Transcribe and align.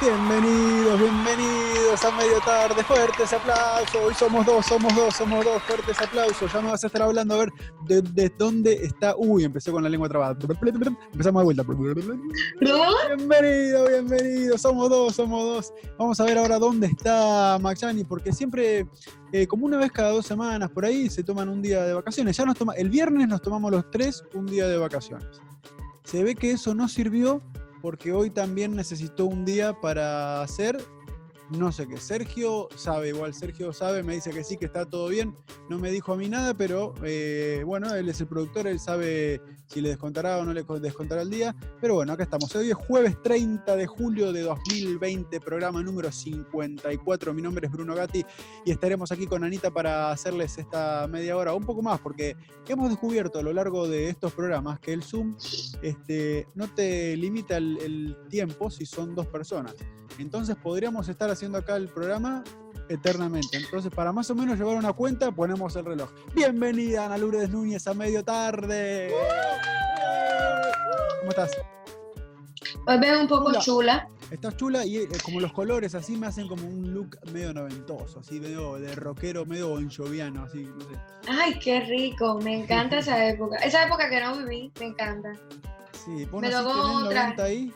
Bienvenidos, 0.00 1.00
bienvenidos 1.00 2.04
a 2.04 2.12
medio 2.12 2.38
tarde. 2.46 2.84
Fuertes 2.84 3.32
aplausos. 3.32 3.96
Hoy 3.96 4.14
somos 4.14 4.46
dos, 4.46 4.64
somos 4.64 4.94
dos, 4.94 5.16
somos 5.16 5.44
dos. 5.44 5.60
Fuertes 5.64 6.00
aplausos. 6.00 6.52
Ya 6.52 6.60
me 6.60 6.70
vas 6.70 6.84
a 6.84 6.86
estar 6.86 7.02
hablando 7.02 7.34
a 7.34 7.38
ver 7.38 7.52
de, 7.86 8.02
de 8.02 8.32
dónde 8.38 8.74
está. 8.74 9.16
Uy, 9.16 9.42
empecé 9.42 9.72
con 9.72 9.82
la 9.82 9.88
lengua 9.88 10.08
trabada. 10.08 10.38
Empezamos 10.40 11.40
de 11.40 11.44
vuelta. 11.44 11.64
Bienvenido, 13.16 13.88
bienvenido. 13.88 14.56
Somos 14.56 14.88
dos, 14.88 15.16
somos 15.16 15.42
dos. 15.42 15.74
Vamos 15.98 16.20
a 16.20 16.24
ver 16.24 16.38
ahora 16.38 16.60
dónde 16.60 16.86
está 16.86 17.58
Maxani, 17.60 18.04
porque 18.04 18.32
siempre, 18.32 18.86
eh, 19.32 19.48
como 19.48 19.66
una 19.66 19.78
vez 19.78 19.90
cada 19.90 20.10
dos 20.10 20.24
semanas 20.24 20.70
por 20.70 20.84
ahí, 20.84 21.10
se 21.10 21.24
toman 21.24 21.48
un 21.48 21.60
día 21.60 21.82
de 21.82 21.94
vacaciones. 21.94 22.36
Ya 22.36 22.44
nos 22.44 22.56
toma, 22.56 22.74
el 22.74 22.88
viernes 22.88 23.26
nos 23.26 23.42
tomamos 23.42 23.72
los 23.72 23.90
tres 23.90 24.22
un 24.32 24.46
día 24.46 24.68
de 24.68 24.78
vacaciones. 24.78 25.26
Se 26.04 26.22
ve 26.22 26.36
que 26.36 26.52
eso 26.52 26.72
no 26.72 26.86
sirvió 26.86 27.42
porque 27.80 28.12
hoy 28.12 28.30
también 28.30 28.74
necesitó 28.74 29.26
un 29.26 29.44
día 29.44 29.80
para 29.80 30.42
hacer 30.42 30.78
no 31.50 31.72
sé 31.72 31.86
qué. 31.86 31.96
Sergio 31.96 32.68
sabe, 32.74 33.08
igual 33.08 33.34
Sergio 33.34 33.72
sabe, 33.72 34.02
me 34.02 34.14
dice 34.14 34.30
que 34.30 34.44
sí, 34.44 34.56
que 34.56 34.66
está 34.66 34.84
todo 34.84 35.08
bien. 35.08 35.34
No 35.68 35.78
me 35.78 35.90
dijo 35.90 36.12
a 36.12 36.16
mí 36.16 36.28
nada, 36.28 36.54
pero 36.54 36.94
eh, 37.02 37.62
bueno, 37.64 37.94
él 37.94 38.08
es 38.08 38.20
el 38.20 38.26
productor, 38.26 38.66
él 38.66 38.78
sabe 38.78 39.40
si 39.66 39.80
le 39.80 39.90
descontará 39.90 40.38
o 40.38 40.44
no 40.44 40.52
le 40.52 40.64
descontará 40.80 41.22
el 41.22 41.30
día. 41.30 41.54
Pero 41.80 41.94
bueno, 41.94 42.12
acá 42.12 42.24
estamos. 42.24 42.54
Hoy 42.54 42.70
es 42.70 42.76
jueves 42.76 43.20
30 43.22 43.76
de 43.76 43.86
julio 43.86 44.32
de 44.32 44.42
2020, 44.42 45.40
programa 45.40 45.82
número 45.82 46.10
54. 46.12 47.34
Mi 47.34 47.42
nombre 47.42 47.66
es 47.66 47.72
Bruno 47.72 47.94
Gatti 47.94 48.24
y 48.64 48.70
estaremos 48.70 49.10
aquí 49.12 49.26
con 49.26 49.44
Anita 49.44 49.70
para 49.70 50.10
hacerles 50.10 50.58
esta 50.58 51.06
media 51.08 51.36
hora, 51.36 51.54
un 51.54 51.64
poco 51.64 51.82
más, 51.82 52.00
porque 52.00 52.36
hemos 52.66 52.90
descubierto 52.90 53.38
a 53.38 53.42
lo 53.42 53.52
largo 53.52 53.88
de 53.88 54.08
estos 54.08 54.32
programas 54.32 54.80
que 54.80 54.92
el 54.92 55.02
Zoom 55.02 55.36
este, 55.82 56.46
no 56.54 56.68
te 56.68 57.16
limita 57.16 57.56
el, 57.56 57.78
el 57.78 58.16
tiempo 58.28 58.70
si 58.70 58.84
son 58.84 59.14
dos 59.14 59.26
personas. 59.26 59.74
Entonces 60.18 60.56
podríamos 60.56 61.08
estar 61.08 61.30
haciendo 61.38 61.58
acá 61.58 61.76
el 61.76 61.86
programa 61.86 62.42
eternamente. 62.88 63.58
Entonces, 63.58 63.92
para 63.94 64.10
más 64.12 64.28
o 64.28 64.34
menos 64.34 64.58
llevar 64.58 64.74
una 64.74 64.92
cuenta, 64.92 65.30
ponemos 65.30 65.76
el 65.76 65.84
reloj. 65.84 66.10
Bienvenida, 66.34 67.06
Ana 67.06 67.16
Lourdes 67.16 67.48
Núñez, 67.48 67.86
a 67.86 67.94
medio 67.94 68.24
tarde. 68.24 69.12
¿Cómo 71.20 71.30
estás? 71.30 71.52
Hoy 72.88 72.98
veo 72.98 73.20
un 73.20 73.28
poco 73.28 73.52
chula. 73.60 74.08
Estás 74.32 74.56
chula 74.56 74.84
y 74.84 74.96
eh, 74.96 75.08
como 75.24 75.38
los 75.38 75.52
colores 75.52 75.94
así 75.94 76.16
me 76.16 76.26
hacen 76.26 76.48
como 76.48 76.66
un 76.66 76.92
look 76.92 77.16
medio 77.32 77.54
noventoso, 77.54 78.18
así 78.18 78.40
medio 78.40 78.74
de 78.74 78.96
rockero, 78.96 79.46
medio 79.46 79.68
bonjoviano, 79.68 80.42
así, 80.42 80.64
no 80.64 80.80
sé. 80.80 80.96
Ay, 81.28 81.56
qué 81.60 81.82
rico, 81.82 82.40
me 82.42 82.62
encanta 82.62 82.98
esa 82.98 83.28
época. 83.28 83.58
Esa 83.58 83.86
época 83.86 84.10
que 84.10 84.20
no 84.20 84.36
viví, 84.38 84.72
me 84.80 84.86
encanta. 84.86 85.34
Sí, 85.92 86.26
pon 86.26 86.40
me 86.40 86.48
así, 86.48 86.66
otra. 86.66 87.36
ahí. 87.38 87.72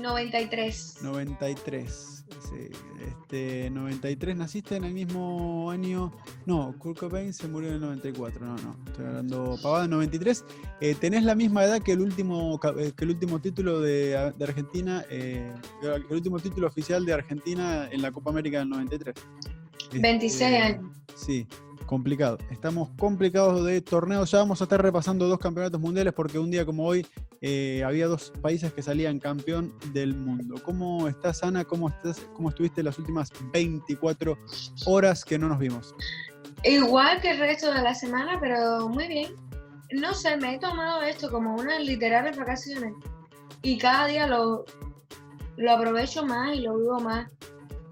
93. 0.00 0.98
93. 1.02 2.19
Sí, 2.50 2.68
este, 3.06 3.70
93, 3.70 4.36
naciste 4.36 4.76
en 4.76 4.84
el 4.84 4.92
mismo 4.92 5.70
año. 5.70 6.12
No, 6.46 6.74
Kurt 6.78 6.98
Cobain 6.98 7.32
se 7.32 7.46
murió 7.46 7.68
en 7.68 7.76
el 7.76 7.80
94. 7.80 8.44
No, 8.44 8.56
no, 8.56 8.76
estoy 8.86 9.06
hablando 9.06 9.56
pavada, 9.62 9.86
93. 9.86 10.44
Eh, 10.80 10.96
tenés 10.98 11.22
la 11.22 11.36
misma 11.36 11.64
edad 11.64 11.80
que 11.80 11.92
el 11.92 12.00
último, 12.00 12.58
eh, 12.76 12.92
que 12.96 13.04
el 13.04 13.10
último 13.10 13.40
título 13.40 13.80
de, 13.80 14.32
de 14.36 14.44
Argentina, 14.44 15.04
eh, 15.10 15.52
el 15.82 16.04
último 16.10 16.40
título 16.40 16.66
oficial 16.66 17.04
de 17.06 17.12
Argentina 17.12 17.88
en 17.90 18.02
la 18.02 18.10
Copa 18.10 18.30
América 18.30 18.58
del 18.58 18.68
93. 18.70 19.14
26 19.92 20.42
este, 20.42 20.56
años. 20.56 20.96
Sí, 21.14 21.46
complicado. 21.90 22.38
Estamos 22.52 22.88
complicados 22.96 23.66
de 23.66 23.80
torneos. 23.80 24.30
Ya 24.30 24.38
vamos 24.38 24.60
a 24.60 24.64
estar 24.64 24.80
repasando 24.80 25.26
dos 25.26 25.40
campeonatos 25.40 25.80
mundiales 25.80 26.14
porque 26.14 26.38
un 26.38 26.48
día 26.48 26.64
como 26.64 26.86
hoy 26.86 27.04
eh, 27.40 27.82
había 27.84 28.06
dos 28.06 28.32
países 28.40 28.72
que 28.72 28.80
salían 28.80 29.18
campeón 29.18 29.74
del 29.92 30.14
mundo. 30.14 30.54
¿Cómo 30.64 31.08
estás, 31.08 31.42
Ana? 31.42 31.64
¿Cómo, 31.64 31.88
estás, 31.88 32.20
¿Cómo 32.36 32.50
estuviste 32.50 32.84
las 32.84 32.96
últimas 33.00 33.32
24 33.52 34.38
horas 34.86 35.24
que 35.24 35.36
no 35.36 35.48
nos 35.48 35.58
vimos? 35.58 35.92
Igual 36.62 37.20
que 37.20 37.32
el 37.32 37.38
resto 37.38 37.74
de 37.74 37.82
la 37.82 37.92
semana, 37.92 38.38
pero 38.40 38.88
muy 38.88 39.08
bien. 39.08 39.34
No 39.90 40.14
sé, 40.14 40.36
me 40.36 40.54
he 40.54 40.58
tomado 40.60 41.02
esto 41.02 41.28
como 41.28 41.56
unas 41.56 41.82
literales 41.82 42.36
vacaciones 42.36 42.94
y 43.62 43.78
cada 43.78 44.06
día 44.06 44.28
lo, 44.28 44.64
lo 45.56 45.72
aprovecho 45.72 46.24
más 46.24 46.54
y 46.54 46.60
lo 46.60 46.78
vivo 46.78 47.00
más. 47.00 47.28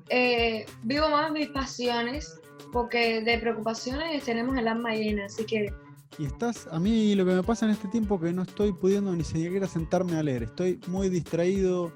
Eh, 0.08 0.66
vivo 0.84 1.08
más 1.10 1.32
mis 1.32 1.48
pasiones 1.48 2.38
porque 2.72 3.22
de 3.22 3.38
preocupaciones 3.38 4.24
tenemos 4.24 4.56
el 4.56 4.68
alma 4.68 4.94
llena, 4.94 5.26
así 5.26 5.44
que... 5.44 5.72
Y 6.18 6.24
estás, 6.24 6.66
a 6.72 6.80
mí 6.80 7.14
lo 7.14 7.24
que 7.24 7.32
me 7.32 7.42
pasa 7.42 7.66
en 7.66 7.72
este 7.72 7.86
tiempo 7.88 8.18
que 8.18 8.32
no 8.32 8.42
estoy 8.42 8.72
pudiendo 8.72 9.14
ni 9.14 9.24
siquiera 9.24 9.66
sentarme 9.66 10.16
a 10.16 10.22
leer, 10.22 10.44
estoy 10.44 10.80
muy 10.86 11.08
distraído. 11.08 11.92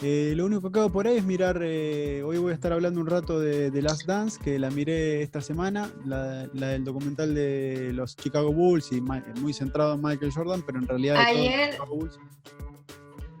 Eh, 0.00 0.34
lo 0.36 0.46
único 0.46 0.70
que 0.70 0.80
hago 0.80 0.90
por 0.90 1.06
ahí 1.06 1.16
es 1.16 1.24
mirar, 1.24 1.60
eh, 1.62 2.22
hoy 2.24 2.38
voy 2.38 2.52
a 2.52 2.54
estar 2.54 2.72
hablando 2.72 3.00
un 3.00 3.06
rato 3.06 3.40
de, 3.40 3.70
The 3.70 3.82
Last 3.82 4.06
Dance, 4.06 4.38
que 4.42 4.58
la 4.58 4.70
miré 4.70 5.22
esta 5.22 5.40
semana, 5.40 5.90
la, 6.04 6.46
del 6.46 6.84
documental 6.84 7.34
de 7.34 7.92
los 7.94 8.16
Chicago 8.16 8.52
Bulls 8.52 8.92
y 8.92 9.00
muy 9.00 9.52
centrado 9.52 9.94
en 9.94 10.02
Michael 10.02 10.32
Jordan, 10.32 10.62
pero 10.66 10.78
en 10.78 10.88
realidad... 10.88 11.16
Ayer, 11.18 11.72
Chicago 11.72 11.96
Bulls. 11.96 12.18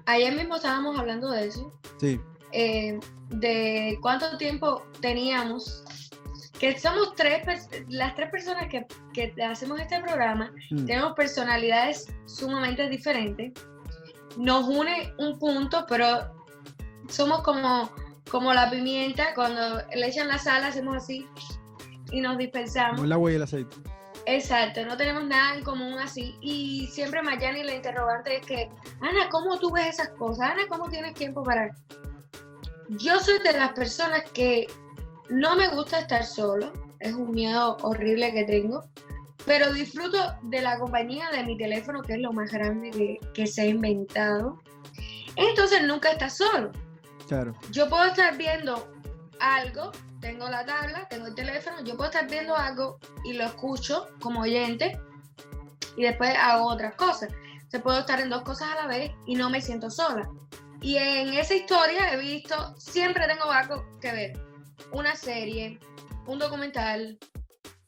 ayer 0.06 0.34
mismo 0.34 0.56
estábamos 0.56 0.98
hablando 0.98 1.30
de 1.30 1.46
eso. 1.46 1.72
Sí. 1.98 2.20
Eh, 2.52 3.00
de 3.30 3.98
cuánto 4.00 4.36
tiempo 4.38 4.86
teníamos 5.00 5.82
que 6.58 6.78
somos 6.78 7.14
tres, 7.14 7.68
las 7.88 8.14
tres 8.14 8.30
personas 8.30 8.68
que, 8.68 8.86
que 9.12 9.34
hacemos 9.42 9.80
este 9.80 10.00
programa, 10.00 10.52
mm. 10.70 10.86
tenemos 10.86 11.12
personalidades 11.14 12.06
sumamente 12.26 12.88
diferentes. 12.88 13.52
Nos 14.36 14.66
une 14.68 15.12
un 15.18 15.38
punto, 15.38 15.84
pero 15.88 16.32
somos 17.08 17.42
como, 17.42 17.90
como 18.30 18.52
la 18.52 18.70
pimienta, 18.70 19.34
cuando 19.34 19.82
le 19.94 20.06
echan 20.06 20.28
la 20.28 20.38
sal 20.38 20.64
hacemos 20.64 20.96
así 20.96 21.26
y 22.10 22.20
nos 22.20 22.38
dispensamos. 22.38 22.96
Como 22.96 23.04
el 23.06 23.12
agua 23.12 23.32
y 23.32 23.34
el 23.34 23.42
aceite. 23.42 23.76
Exacto, 24.26 24.84
no 24.86 24.96
tenemos 24.96 25.24
nada 25.24 25.56
en 25.56 25.64
común 25.64 25.98
así. 25.98 26.36
Y 26.40 26.86
siempre 26.86 27.22
Mayani 27.22 27.62
la 27.62 27.74
interrogante 27.74 28.36
es 28.36 28.46
que, 28.46 28.70
Ana, 29.00 29.28
¿cómo 29.30 29.58
tú 29.58 29.70
ves 29.70 29.88
esas 29.88 30.10
cosas? 30.10 30.52
Ana, 30.52 30.62
¿cómo 30.68 30.88
tienes 30.88 31.14
tiempo 31.14 31.42
para...? 31.42 31.74
Yo 32.88 33.18
soy 33.18 33.38
de 33.40 33.52
las 33.52 33.72
personas 33.72 34.22
que 34.32 34.66
no 35.34 35.56
me 35.56 35.66
gusta 35.68 35.98
estar 35.98 36.24
solo, 36.24 36.72
es 37.00 37.12
un 37.12 37.32
miedo 37.32 37.76
horrible 37.82 38.32
que 38.32 38.44
tengo, 38.44 38.84
pero 39.44 39.72
disfruto 39.72 40.16
de 40.42 40.62
la 40.62 40.78
compañía 40.78 41.28
de 41.30 41.42
mi 41.42 41.58
teléfono, 41.58 42.02
que 42.02 42.14
es 42.14 42.20
lo 42.20 42.32
más 42.32 42.52
grande 42.52 43.18
que, 43.34 43.46
se 43.46 43.62
ha 43.62 43.66
inventado. 43.66 44.62
Entonces 45.34 45.82
nunca 45.82 46.12
estás 46.12 46.36
solo. 46.36 46.70
Claro. 47.26 47.52
Yo 47.72 47.88
puedo 47.88 48.04
estar 48.04 48.36
viendo 48.38 48.92
algo, 49.40 49.90
tengo 50.20 50.48
la 50.48 50.64
tabla, 50.64 51.08
tengo 51.08 51.26
el 51.26 51.34
teléfono, 51.34 51.82
yo 51.82 51.96
puedo 51.96 52.10
estar 52.10 52.30
viendo 52.30 52.56
algo 52.56 53.00
y 53.24 53.32
lo 53.32 53.44
escucho 53.44 54.06
como 54.20 54.42
oyente 54.42 55.00
y 55.96 56.04
después 56.04 56.32
hago 56.38 56.68
otras 56.68 56.94
cosas. 56.94 57.30
Se 57.66 57.80
puedo 57.80 57.98
estar 57.98 58.20
en 58.20 58.30
dos 58.30 58.42
cosas 58.42 58.68
a 58.70 58.82
la 58.82 58.86
vez 58.86 59.10
y 59.26 59.34
no 59.34 59.50
me 59.50 59.60
siento 59.60 59.90
sola. 59.90 60.30
Y 60.80 60.96
en 60.96 61.34
esa 61.34 61.54
historia 61.54 62.12
he 62.12 62.18
visto, 62.18 62.76
siempre 62.78 63.26
tengo 63.26 63.50
algo 63.50 63.84
que 64.00 64.12
ver 64.12 64.53
una 64.92 65.16
serie, 65.16 65.78
un 66.26 66.38
documental, 66.38 67.18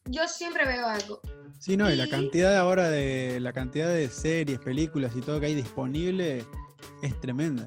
yo 0.06 0.28
siempre 0.28 0.66
veo 0.66 0.86
algo. 0.86 1.20
Sí, 1.58 1.76
no, 1.76 1.90
y, 1.90 1.96
la 1.96 2.08
cantidad 2.08 2.56
ahora 2.56 2.90
de 2.90 3.40
la 3.40 3.52
cantidad 3.52 3.88
de 3.88 4.08
series, 4.08 4.58
películas 4.58 5.12
y 5.16 5.20
todo 5.20 5.40
que 5.40 5.46
hay 5.46 5.54
disponible 5.54 6.44
es 7.02 7.20
tremenda. 7.20 7.66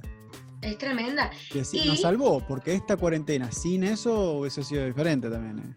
Es 0.62 0.78
tremenda. 0.78 1.32
Que 1.52 1.64
sí, 1.64 1.84
nos 1.86 2.02
salvó, 2.02 2.46
porque 2.46 2.74
esta 2.74 2.98
cuarentena, 2.98 3.52
sin 3.52 3.84
eso 3.84 4.34
hubiese 4.34 4.64
sido 4.64 4.86
diferente 4.86 5.30
también. 5.30 5.60
¿eh? 5.60 5.76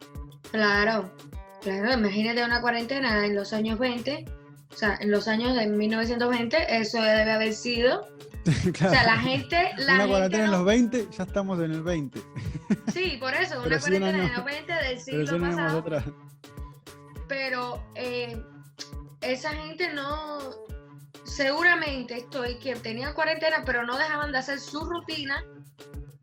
Claro, 0.50 1.12
claro, 1.60 1.92
imagínate 1.92 2.44
una 2.44 2.60
cuarentena 2.60 3.24
en 3.24 3.34
los 3.34 3.52
años 3.52 3.78
20, 3.78 4.24
o 4.72 4.76
sea, 4.76 4.96
en 5.00 5.10
los 5.10 5.28
años 5.28 5.54
de 5.56 5.66
1920, 5.66 6.78
eso 6.78 7.00
debe 7.02 7.30
haber 7.30 7.52
sido 7.52 8.06
O 8.68 8.74
sea, 8.74 9.04
la 9.04 9.18
gente. 9.18 9.70
La 9.78 9.94
una 9.94 10.08
cuarentena 10.08 10.44
en 10.44 10.50
los 10.50 10.64
20, 10.64 11.08
ya 11.10 11.24
estamos 11.24 11.60
en 11.60 11.72
el 11.72 11.82
20. 11.82 12.22
Sí, 12.92 13.16
por 13.20 13.34
eso, 13.34 13.62
una 13.62 13.78
cuarentena 13.78 14.26
en 14.26 14.32
los 14.32 14.44
20 14.44 14.72
del 14.72 15.00
siglo 15.00 15.40
pasado. 15.40 15.84
Pero 17.28 17.82
eh, 17.94 18.42
esa 19.20 19.50
gente 19.50 19.92
no. 19.92 20.38
Seguramente 21.24 22.18
estoy 22.18 22.56
que 22.56 22.74
tenía 22.76 23.14
cuarentena, 23.14 23.62
pero 23.64 23.84
no 23.84 23.96
dejaban 23.96 24.32
de 24.32 24.38
hacer 24.38 24.58
su 24.58 24.84
rutina 24.84 25.44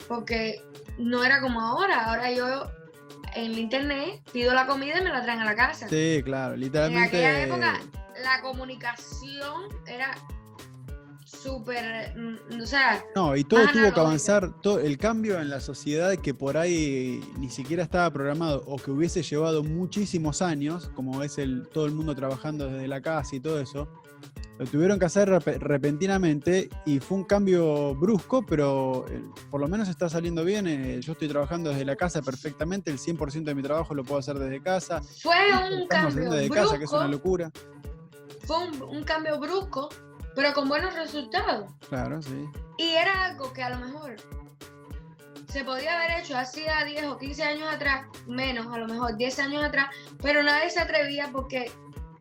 porque 0.08 0.62
no 0.98 1.24
era 1.24 1.40
como 1.40 1.62
ahora. 1.62 2.06
Ahora 2.06 2.32
yo 2.32 2.70
en 3.36 3.54
internet 3.54 4.22
pido 4.32 4.54
la 4.54 4.66
comida 4.68 5.00
y 5.00 5.04
me 5.04 5.10
la 5.10 5.24
traen 5.24 5.40
a 5.40 5.46
la 5.46 5.56
casa. 5.56 5.88
Sí, 5.88 6.22
claro, 6.24 6.56
literalmente. 6.56 7.20
En 7.20 7.26
aquella 7.26 7.44
época 7.44 7.80
la 8.24 8.42
comunicación 8.42 9.64
era 9.88 10.16
súper, 11.26 12.16
mm, 12.18 12.62
o 12.62 12.66
sea... 12.66 13.04
No, 13.16 13.36
y 13.36 13.44
todo 13.44 13.62
tuvo 13.72 13.94
que 13.94 14.00
avanzar, 14.00 14.60
todo, 14.62 14.80
el 14.80 14.98
cambio 14.98 15.40
en 15.40 15.50
la 15.50 15.60
sociedad 15.62 16.16
que 16.16 16.34
por 16.34 16.58
ahí 16.58 17.24
ni 17.38 17.50
siquiera 17.50 17.84
estaba 17.84 18.12
programado 18.12 18.64
o 18.66 18.78
que 18.78 18.92
hubiese 18.92 19.24
llevado 19.24 19.64
muchísimos 19.64 20.42
años, 20.42 20.90
como 20.96 21.24
es 21.24 21.38
el 21.38 21.68
todo 21.70 21.86
el 21.86 21.94
mundo 21.94 22.16
trabajando 22.16 22.68
desde 22.68 22.88
la 22.88 23.02
casa 23.02 23.36
y 23.36 23.40
todo 23.40 23.62
eso, 23.62 23.88
Lo 24.60 24.66
tuvieron 24.66 25.00
que 25.00 25.06
hacer 25.06 25.30
repentinamente 25.30 26.70
y 26.86 27.00
fue 27.00 27.20
un 27.20 27.24
cambio 27.24 27.96
brusco, 27.96 28.46
pero 28.46 29.06
eh, 29.08 29.24
por 29.50 29.62
lo 29.62 29.70
menos 29.70 29.88
está 29.88 30.10
saliendo 30.10 30.44
bien. 30.44 30.68
Eh, 30.68 31.00
yo 31.02 31.14
estoy 31.14 31.30
trabajando 31.30 31.70
desde 31.70 31.86
la 31.86 31.96
casa 31.96 32.22
perfectamente, 32.22 32.92
el 32.92 33.00
100% 33.00 33.46
de 33.46 33.56
mi 33.56 33.64
trabajo 33.64 33.94
lo 33.94 34.04
puedo 34.04 34.20
hacer 34.20 34.38
desde 34.38 34.62
casa. 34.62 35.02
Fue 35.02 35.38
un 35.72 35.88
cambio 35.88 36.30
desde 36.30 36.50
brusco, 36.50 36.64
casa, 36.66 36.78
que 36.78 36.84
es 36.84 36.92
una 36.92 37.08
locura. 37.08 37.50
Fue 38.46 38.58
un, 38.68 39.04
cambio 39.06 39.40
brusco, 39.40 39.88
pero 40.36 40.54
con 40.54 40.68
buenos 40.68 40.94
resultados. 40.94 41.72
Claro, 41.88 42.22
sí. 42.22 42.46
Y 42.78 42.90
era 42.90 43.28
algo 43.28 43.54
que 43.54 43.64
a 43.64 43.70
lo 43.70 43.86
mejor 43.86 44.18
se 45.48 45.64
podía 45.64 45.98
haber 45.98 46.20
hecho 46.20 46.38
hacía 46.38 46.84
10 46.84 47.06
o 47.06 47.18
15 47.18 47.44
años 47.44 47.74
atrás, 47.74 48.08
menos 48.28 48.68
a 48.68 48.78
lo 48.78 48.88
mejor 48.88 49.16
10 49.16 49.40
años 49.40 49.64
atrás, 49.64 49.88
pero 50.22 50.44
nadie 50.44 50.70
se 50.70 50.82
atrevía 50.82 51.30
porque 51.32 51.72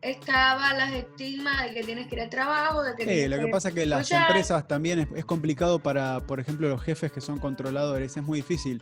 estaba 0.01 0.73
las 0.73 0.93
estigmas 0.93 1.63
de 1.63 1.73
que 1.73 1.83
tienes 1.83 2.07
que 2.07 2.15
ir 2.15 2.21
al 2.21 2.29
trabajo, 2.29 2.83
de 2.83 2.95
que 2.95 3.03
Sí, 3.03 3.27
lo 3.27 3.37
que, 3.37 3.47
pasa 3.47 3.69
es 3.69 3.75
que 3.75 3.85
las 3.85 4.11
empresas 4.11 4.67
también 4.67 5.07
es, 5.15 5.25
complicado 5.25 5.79
para, 5.79 6.21
por 6.21 6.39
ejemplo, 6.39 6.69
los 6.69 6.81
jefes 6.81 7.11
que 7.11 7.21
son 7.21 7.39
controladores, 7.39 8.15
es 8.15 8.23
muy 8.23 8.39
difícil 8.39 8.81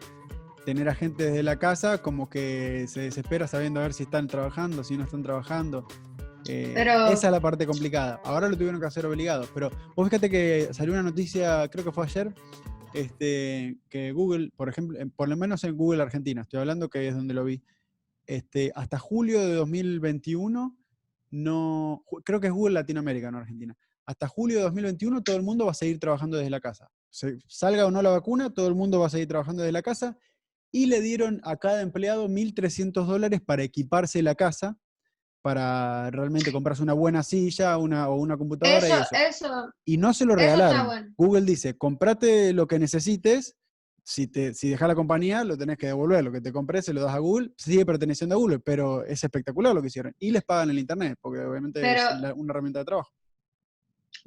tener 0.65 0.89
a 0.89 0.95
gente 0.95 1.25
desde 1.25 1.43
la 1.43 1.57
casa 1.57 2.01
como 2.01 2.29
que 2.29 2.85
se 2.87 3.01
desespera 3.01 3.47
sabiendo 3.47 3.79
a 3.79 3.83
ver 3.83 3.93
si 3.93 4.03
están 4.03 4.27
trabajando, 4.27 4.83
si 4.83 4.97
no 4.97 5.05
están 5.05 5.23
trabajando. 5.23 5.87
Eh, 6.47 6.73
esa 7.11 7.27
es 7.27 7.31
la 7.31 7.39
parte 7.39 7.65
complicada. 7.65 8.21
Ahora 8.23 8.47
lo 8.47 8.55
tuvieron 8.55 8.79
que 8.79 8.85
hacer 8.85 9.05
obligado. 9.05 9.47
Pero 9.53 9.69
vos 9.95 10.07
fíjate 10.07 10.29
que 10.29 10.69
salió 10.71 10.93
una 10.93 11.03
noticia, 11.03 11.67
creo 11.69 11.83
que 11.83 11.91
fue 11.91 12.05
ayer, 12.05 12.33
este, 12.93 13.77
que 13.89 14.11
Google, 14.11 14.51
por 14.55 14.69
ejemplo, 14.69 14.97
por 15.15 15.27
lo 15.27 15.35
menos 15.35 15.63
en 15.63 15.75
Google 15.75 16.03
Argentina, 16.03 16.41
estoy 16.41 16.59
hablando 16.59 16.89
que 16.89 17.07
es 17.07 17.15
donde 17.15 17.33
lo 17.33 17.43
vi, 17.43 17.61
este, 18.25 18.71
hasta 18.75 18.99
julio 18.99 19.39
de 19.39 19.53
2021 19.55 20.75
no, 21.29 22.03
creo 22.23 22.39
que 22.39 22.47
es 22.47 22.53
Google 22.53 22.75
Latinoamérica, 22.75 23.31
no 23.31 23.39
Argentina. 23.39 23.75
Hasta 24.05 24.27
julio 24.27 24.57
de 24.57 24.63
2021 24.63 25.21
todo 25.21 25.35
el 25.35 25.43
mundo 25.43 25.65
va 25.65 25.71
a 25.71 25.75
seguir 25.75 25.99
trabajando 25.99 26.37
desde 26.37 26.49
la 26.49 26.61
casa. 26.61 26.89
salga 27.47 27.85
o 27.85 27.91
no 27.91 28.01
la 28.01 28.09
vacuna, 28.09 28.53
todo 28.53 28.67
el 28.67 28.75
mundo 28.75 28.99
va 28.99 29.07
a 29.07 29.09
seguir 29.09 29.27
trabajando 29.27 29.63
desde 29.63 29.73
la 29.73 29.81
casa. 29.81 30.17
Y 30.71 30.85
le 30.85 31.01
dieron 31.01 31.41
a 31.43 31.57
cada 31.57 31.81
empleado 31.81 32.27
1.300 32.27 33.05
dólares 33.05 33.41
para 33.41 33.63
equiparse 33.63 34.21
la 34.21 34.35
casa, 34.35 34.77
para 35.41 36.09
realmente 36.11 36.51
comprarse 36.51 36.83
una 36.83 36.93
buena 36.93 37.23
silla 37.23 37.77
una, 37.77 38.09
o 38.09 38.15
una 38.15 38.37
computadora. 38.37 38.87
y, 38.87 39.15
eso. 39.29 39.73
y 39.85 39.97
no 39.97 40.13
se 40.13 40.25
lo 40.25 40.35
regalaron. 40.35 41.13
Google 41.17 41.45
dice, 41.45 41.77
comprate 41.77 42.53
lo 42.53 42.67
que 42.67 42.79
necesites 42.79 43.55
si, 44.07 44.27
te, 44.27 44.53
si 44.53 44.69
dejas 44.69 44.87
la 44.87 44.95
compañía, 44.95 45.43
lo 45.43 45.57
tenés 45.57 45.77
que 45.77 45.87
devolver. 45.87 46.23
Lo 46.23 46.31
que 46.31 46.39
te 46.39 46.53
compré 46.53 46.81
se 46.81 46.93
lo 46.93 47.01
das 47.01 47.13
a 47.13 47.19
Google, 47.19 47.51
sigue 47.57 47.85
perteneciendo 47.85 48.35
a 48.35 48.37
Google, 48.37 48.59
pero 48.59 49.03
es 49.03 49.21
espectacular 49.21 49.75
lo 49.75 49.81
que 49.81 49.87
hicieron. 49.87 50.15
Y 50.17 50.31
les 50.31 50.45
pagan 50.45 50.69
el 50.69 50.79
Internet, 50.79 51.19
porque 51.21 51.41
obviamente 51.41 51.81
es 51.81 52.01
una 52.37 52.53
herramienta 52.53 52.79
de 52.79 52.85
trabajo. 52.85 53.11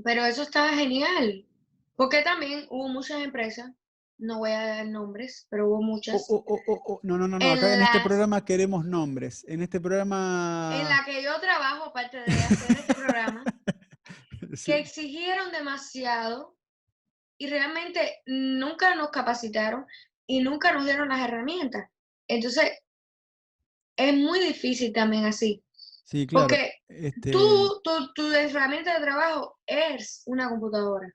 Pero 0.04 0.26
eso 0.26 0.42
está 0.42 0.68
genial, 0.74 1.46
porque 1.96 2.20
también 2.20 2.66
hubo 2.68 2.88
muchas 2.88 3.22
empresas, 3.22 3.72
no 4.18 4.40
voy 4.40 4.50
a 4.50 4.66
dar 4.66 4.86
nombres, 4.86 5.46
pero 5.48 5.68
hubo 5.68 5.82
muchas. 5.82 6.26
Oh, 6.28 6.44
oh, 6.46 6.60
oh, 6.66 7.00
no, 7.02 7.16
no, 7.16 7.26
no, 7.26 7.38
no. 7.38 7.50
acá 7.50 7.74
en 7.74 7.80
este 7.80 8.00
programa 8.00 8.44
queremos 8.44 8.84
nombres. 8.84 9.46
En 9.48 9.62
este 9.62 9.80
programa... 9.80 10.72
En 10.78 10.90
la 10.90 11.06
que 11.06 11.22
yo 11.22 11.40
trabajo, 11.40 11.84
aparte 11.84 12.18
de 12.18 12.24
hacer 12.24 12.76
este 12.76 12.94
programa, 12.94 13.44
que 14.66 14.78
exigieron 14.78 15.50
demasiado 15.52 16.59
y 17.40 17.46
realmente 17.46 18.20
nunca 18.26 18.94
nos 18.94 19.08
capacitaron 19.08 19.86
y 20.26 20.40
nunca 20.40 20.72
nos 20.72 20.84
dieron 20.84 21.08
las 21.08 21.26
herramientas. 21.26 21.88
Entonces, 22.28 22.70
es 23.96 24.14
muy 24.14 24.40
difícil 24.40 24.92
también 24.92 25.24
así. 25.24 25.64
Sí, 26.04 26.26
claro. 26.26 26.46
Porque 26.46 26.74
este 26.86 27.30
tú, 27.30 27.80
tu, 28.14 28.30
herramienta 28.30 28.92
de 28.92 29.04
trabajo 29.04 29.58
es 29.64 30.22
una 30.26 30.50
computadora 30.50 31.10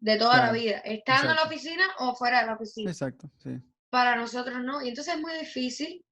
de 0.00 0.16
toda 0.16 0.38
la 0.38 0.52
vida, 0.52 0.78
estando 0.78 1.30
en 1.30 1.36
la 1.36 1.44
oficina 1.44 1.84
o 1.98 2.14
fuera 2.14 2.40
de 2.40 2.46
la 2.46 2.54
oficina. 2.54 2.90
Exacto, 2.90 3.30
sí. 3.36 3.60
Para 3.90 4.16
nosotros 4.16 4.58
no. 4.62 4.82
Y 4.82 4.88
entonces 4.88 5.14
es 5.14 5.20
muy 5.20 5.34
difícil 5.34 6.02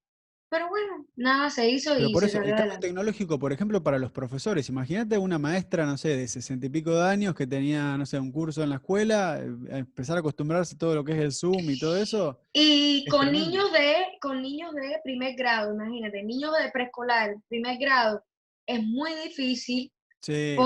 pero 0.50 0.68
bueno, 0.68 1.06
nada 1.14 1.48
se 1.48 1.70
hizo 1.70 1.96
y 1.96 2.12
por 2.12 2.24
eso, 2.24 2.42
el 2.42 2.54
cambio 2.56 2.80
tecnológico, 2.80 3.38
por 3.38 3.52
ejemplo, 3.52 3.84
para 3.84 4.00
los 4.00 4.10
profesores. 4.10 4.68
Imagínate 4.68 5.16
una 5.16 5.38
maestra, 5.38 5.86
no 5.86 5.96
sé, 5.96 6.16
de 6.16 6.26
sesenta 6.26 6.66
y 6.66 6.70
pico 6.70 6.90
de 6.92 7.08
años 7.08 7.36
que 7.36 7.46
tenía, 7.46 7.96
no 7.96 8.04
sé, 8.04 8.18
un 8.18 8.32
curso 8.32 8.60
en 8.64 8.70
la 8.70 8.76
escuela, 8.76 9.38
eh, 9.38 9.78
empezar 9.78 10.16
a 10.16 10.20
acostumbrarse 10.20 10.74
a 10.74 10.78
todo 10.78 10.96
lo 10.96 11.04
que 11.04 11.12
es 11.12 11.18
el 11.18 11.32
Zoom 11.32 11.70
y 11.70 11.78
todo 11.78 11.96
eso. 11.96 12.40
Y 12.52 13.06
con 13.06 13.30
niños 13.30 13.70
de, 13.72 13.94
con 14.20 14.42
niños 14.42 14.74
de 14.74 14.98
primer 15.04 15.36
grado, 15.36 15.72
imagínate, 15.72 16.20
niños 16.24 16.52
de 16.60 16.68
preescolar, 16.72 17.36
primer 17.48 17.78
grado, 17.78 18.24
es 18.66 18.82
muy 18.82 19.14
difícil, 19.24 19.92
sí, 20.20 20.56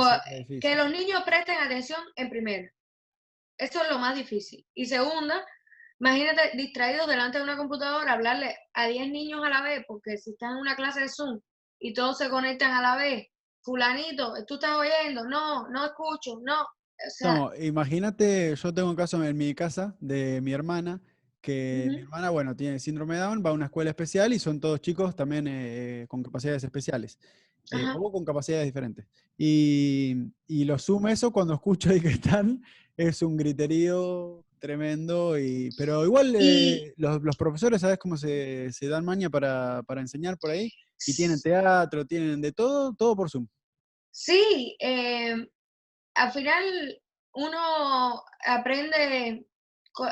que 0.63 0.77
los 0.77 0.91
niños 0.91 1.23
presten 1.27 1.59
atención 1.59 2.01
en 2.17 2.31
primero. 2.31 2.71
Eso 3.59 3.83
es 3.83 3.91
lo 3.91 3.99
más 3.99 4.17
difícil. 4.17 4.65
Y 4.75 4.87
segunda, 4.87 5.45
Imagínate 6.01 6.57
distraídos 6.57 7.07
delante 7.07 7.39
de 7.39 7.45
una 7.45 7.57
computadora, 7.57 8.13
hablarle 8.13 8.57
a 8.73 8.89
10 8.89 9.11
niños 9.11 9.41
a 9.45 9.49
la 9.49 9.63
vez, 9.63 9.85
porque 9.87 10.19
si 10.19 10.31
estás 10.31 10.53
en 10.53 10.59
una 10.59 10.77
clase 10.77 11.01
de 11.01 11.09
Zoom 11.09 11.41
y 11.79 11.95
todos 11.95 12.19
se 12.19 12.29
conectan 12.29 12.73
a 12.73 12.83
la 12.83 12.97
vez, 12.97 13.29
fulanito, 13.63 14.35
tú 14.47 14.55
estás 14.55 14.77
oyendo, 14.77 15.25
no, 15.25 15.69
no 15.69 15.87
escucho, 15.87 16.41
no. 16.43 16.67
no, 17.23 17.55
imagínate, 17.57 18.55
yo 18.57 18.75
tengo 18.75 18.91
un 18.91 18.97
caso 18.97 19.23
en 19.25 19.37
mi 19.37 19.55
casa 19.55 19.97
de 20.01 20.41
mi 20.41 20.53
hermana, 20.53 21.01
que 21.41 21.87
mi 21.89 21.99
hermana, 22.01 22.31
bueno, 22.31 22.57
tiene 22.57 22.79
síndrome 22.79 23.15
de 23.15 23.21
Down, 23.21 23.43
va 23.45 23.51
a 23.51 23.55
una 23.55 23.67
escuela 23.67 23.91
especial 23.91 24.33
y 24.33 24.39
son 24.39 24.61
todos 24.61 24.81
chicos 24.81 25.15
también 25.15 25.47
eh, 25.47 26.07
con 26.09 26.23
capacidades 26.23 26.65
especiales. 26.65 27.19
Eh, 27.73 27.83
o 27.97 28.13
con 28.13 28.25
capacidades 28.25 28.67
diferentes. 28.67 29.07
Y, 29.39 30.31
y 30.47 30.65
lo 30.65 30.79
sumo 30.79 31.09
eso 31.09 31.33
cuando 31.33 31.55
escucho 31.55 31.91
ahí 31.91 32.01
que 32.01 32.09
están, 32.09 32.63
es 32.97 33.23
un 33.23 33.37
griterío 33.37 34.44
Tremendo, 34.59 35.39
y, 35.39 35.71
pero 35.77 36.05
igual 36.05 36.35
eh, 36.39 36.95
los, 36.97 37.37
profesores, 37.37 37.83
¿sabes 37.83 37.99
cómo 37.99 38.17
se, 38.17 38.71
dan 38.83 39.05
maña 39.05 39.29
para, 39.29 39.83
enseñar 39.97 40.39
por 40.39 40.51
ahí? 40.51 40.73
Y 41.07 41.15
tienen 41.15 41.41
teatro, 41.41 42.07
tienen 42.07 42.41
de 42.41 42.53
todo, 42.53 42.95
todo 42.95 43.15
por 43.15 43.29
Zoom. 43.29 43.47
Sí, 44.11 44.75
em, 44.79 45.47
al 46.15 46.33
final 46.33 47.03
uno 47.35 48.23
aprende, 48.47 49.47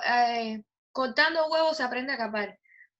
eh, 0.07 0.63
cortando 0.91 1.49
huevos 1.49 1.77
se 1.77 1.85
aprende 1.85 2.13
a 2.13 2.19
capar, 2.19 2.59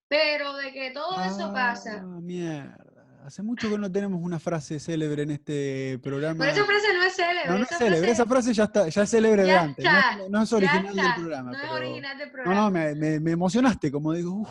pero 0.09 0.57
de 0.57 0.73
que 0.73 0.91
todo 0.93 1.21
eso 1.23 1.53
pasa. 1.53 2.01
Ah, 2.03 2.21
mierda. 2.23 2.82
Hace 3.25 3.43
mucho 3.43 3.71
que 3.71 3.79
no 3.79 3.91
tenemos 3.91 4.21
una 4.21 4.41
frase 4.41 4.81
célebre 4.81 5.23
en 5.23 5.31
este 5.31 5.99
programa. 6.03 6.45
Pero 6.45 6.53
esa 6.53 6.65
frase 6.65 6.95
no 6.95 7.05
es 7.05 7.15
célebre. 7.15 7.49
No, 7.49 7.59
no 7.59 7.65
es 7.65 7.79
célebre. 7.79 8.11
Esa 8.11 8.27
frase 8.27 8.53
ya, 8.53 8.65
está, 8.65 8.89
ya 8.89 9.03
es 9.03 9.11
célebre 9.11 9.45
de 9.45 9.53
antes. 9.53 9.85
no, 10.29 10.43
es 10.43 10.53
original 10.53 10.95
del 10.95 11.15
programa. 11.15 11.53
No 11.53 11.59
es 11.59 11.71
original 11.71 12.19
del 12.19 12.31
programa. 12.33 12.55
No, 12.55 12.65
no, 12.65 12.71
me, 12.71 13.21
me, 13.21 13.31
emocionaste. 13.31 13.93
Como 13.93 14.13
digo, 14.13 14.49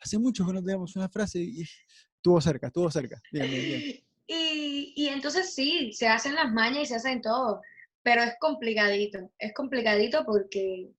hace 0.00 0.18
mucho 0.18 0.46
que 0.46 0.52
no 0.52 0.62
tenemos 0.62 0.94
una 0.94 1.08
frase 1.08 1.40
y 1.40 1.62
estuvo 1.62 2.40
cerca, 2.40 2.68
estuvo 2.68 2.90
cerca. 2.90 3.20
Bien, 3.32 3.50
bien, 3.50 3.64
bien. 3.64 3.82
Y, 4.28 4.92
y 4.96 5.08
entonces 5.08 5.52
sí, 5.52 5.92
se 5.92 6.06
hacen 6.06 6.36
las 6.36 6.52
mañas 6.52 6.84
y 6.84 6.86
se 6.86 6.96
hacen 6.96 7.20
todo. 7.20 7.60
Pero 8.02 8.22
es 8.22 8.34
complicadito. 8.38 9.18
Es 9.38 9.52
complicadito 9.52 10.24
porque 10.24 10.92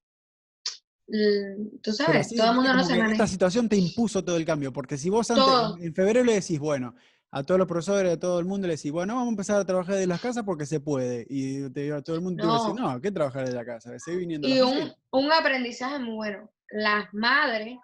tú 1.81 1.91
sabes, 1.91 2.29
todo 2.36 2.50
el 2.50 2.55
mundo 2.55 2.74
no 2.74 2.83
se 2.83 2.91
maneja. 2.95 3.12
Esta 3.12 3.27
situación 3.27 3.69
te 3.69 3.75
impuso 3.75 4.24
todo 4.24 4.38
el 4.38 4.45
cambio, 4.45 4.72
porque 4.72 4.98
si 4.98 5.10
vos 5.10 5.29
antes, 5.31 5.83
en 5.86 5.93
febrero 5.93 6.24
le 6.24 6.36
decís, 6.36 6.60
bueno, 6.60 6.95
a 7.33 7.43
todos 7.43 7.57
los 7.57 7.67
profesores, 7.67 8.13
a 8.13 8.19
todo 8.19 8.39
el 8.39 8.45
mundo 8.45 8.67
le 8.67 8.75
decís, 8.75 8.91
bueno, 8.91 9.15
vamos 9.15 9.27
a 9.27 9.31
empezar 9.31 9.60
a 9.60 9.65
trabajar 9.65 9.95
de 9.95 10.05
las 10.05 10.22
casas 10.22 10.43
porque 10.43 10.67
se 10.67 10.79
puede. 10.79 11.25
Y 11.27 11.67
te, 11.72 11.91
a 11.91 12.01
todo 12.03 12.15
el 12.15 12.22
mundo 12.22 12.45
no. 12.45 12.53
decir, 12.53 12.79
no, 12.79 13.01
¿qué 13.01 13.12
trabajar 13.12 13.48
de 13.48 13.55
la 13.55 13.65
casa? 13.65 13.98
Seguir 13.98 14.19
viniendo 14.19 14.48
y 14.48 14.62
un, 14.62 14.93
un, 15.12 15.31
aprendizaje 15.31 15.98
muy 15.98 16.13
bueno. 16.13 16.51
Las 16.69 17.12
madres, 17.12 17.77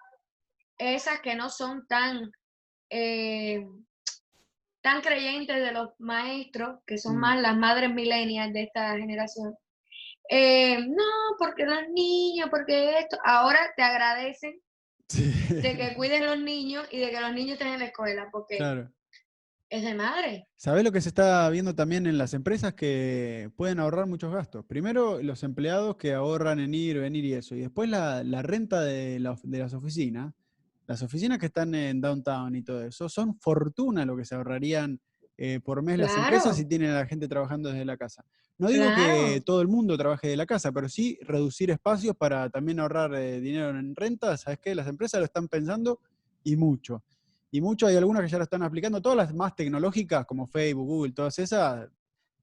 esas 0.78 1.20
que 1.20 1.34
no 1.34 1.50
son 1.50 1.84
tan, 1.88 2.30
eh, 2.90 3.66
tan 4.82 5.02
creyentes 5.02 5.56
de 5.56 5.72
los 5.72 5.90
maestros, 5.98 6.78
que 6.86 6.96
son 6.96 7.16
mm. 7.16 7.20
más 7.20 7.40
las 7.40 7.56
madres 7.56 7.92
millennials 7.92 8.52
de 8.52 8.62
esta 8.62 8.96
generación, 8.96 9.56
eh, 10.30 10.78
no, 10.86 11.36
porque 11.38 11.66
los 11.66 11.88
niños, 11.92 12.48
porque 12.50 12.98
esto, 12.98 13.18
ahora 13.24 13.58
te 13.76 13.82
agradecen 13.82 14.60
de 15.12 15.76
que 15.76 15.94
cuiden 15.96 16.26
los 16.26 16.38
niños 16.38 16.86
y 16.90 17.00
de 17.00 17.10
que 17.10 17.20
los 17.20 17.32
niños 17.32 17.54
estén 17.54 17.68
en 17.68 17.80
la 17.80 17.86
escuela, 17.86 18.28
porque 18.30 18.56
claro 18.56 18.90
es 19.70 19.84
de 19.84 19.94
madre. 19.94 20.48
¿Sabes 20.56 20.82
lo 20.82 20.90
que 20.90 21.00
se 21.00 21.08
está 21.08 21.48
viendo 21.48 21.74
también 21.74 22.06
en 22.06 22.18
las 22.18 22.34
empresas? 22.34 22.74
Que 22.74 23.50
pueden 23.56 23.78
ahorrar 23.78 24.06
muchos 24.06 24.32
gastos. 24.32 24.64
Primero, 24.66 25.22
los 25.22 25.44
empleados 25.44 25.96
que 25.96 26.12
ahorran 26.12 26.58
en 26.58 26.74
ir, 26.74 26.98
venir 26.98 27.24
y 27.24 27.34
eso. 27.34 27.54
Y 27.54 27.60
después 27.60 27.88
la, 27.88 28.22
renta 28.42 28.80
de, 28.82 29.20
las 29.20 29.74
oficinas. 29.74 30.34
Las 30.86 31.02
oficinas 31.02 31.38
que 31.38 31.46
están 31.46 31.72
en 31.76 32.00
downtown 32.00 32.56
y 32.56 32.62
todo 32.62 32.84
eso, 32.84 33.08
son 33.08 33.38
fortuna 33.38 34.04
lo 34.04 34.16
que 34.16 34.24
se 34.24 34.34
ahorrarían 34.34 35.00
eh, 35.42 35.58
por 35.58 35.80
mes 35.80 35.98
las 35.98 36.14
empresas 36.14 36.54
si 36.54 36.66
tienen 36.66 36.90
a 36.90 36.96
la 36.96 37.06
gente 37.06 37.26
trabajando 37.26 37.70
desde 37.70 37.86
la 37.86 37.96
casa. 37.96 38.22
No 38.58 38.68
digo 38.68 38.84
que 38.94 39.40
todo 39.40 39.62
el 39.62 39.68
mundo 39.68 39.96
trabaje 39.96 40.28
de 40.28 40.36
la 40.36 40.44
casa, 40.44 40.70
pero 40.70 40.86
sí 40.86 41.18
reducir 41.22 41.70
espacios 41.70 42.14
para 42.14 42.50
también 42.50 42.78
ahorrar 42.78 43.14
eh, 43.14 43.40
dinero 43.40 43.70
en 43.70 43.96
renta. 43.96 44.36
¿Sabes 44.36 44.58
qué? 44.58 44.74
Las 44.74 44.86
empresas 44.86 45.18
lo 45.18 45.24
están 45.24 45.48
pensando 45.48 45.98
y 46.44 46.56
mucho. 46.56 47.02
Y 47.50 47.62
mucho, 47.62 47.86
hay 47.86 47.96
algunas 47.96 48.22
que 48.22 48.28
ya 48.28 48.36
lo 48.36 48.44
están 48.44 48.62
aplicando, 48.62 49.00
todas 49.00 49.16
las 49.16 49.34
más 49.34 49.56
tecnológicas, 49.56 50.26
como 50.26 50.46
Facebook, 50.46 50.86
Google, 50.86 51.14
todas 51.14 51.38
esas, 51.38 51.88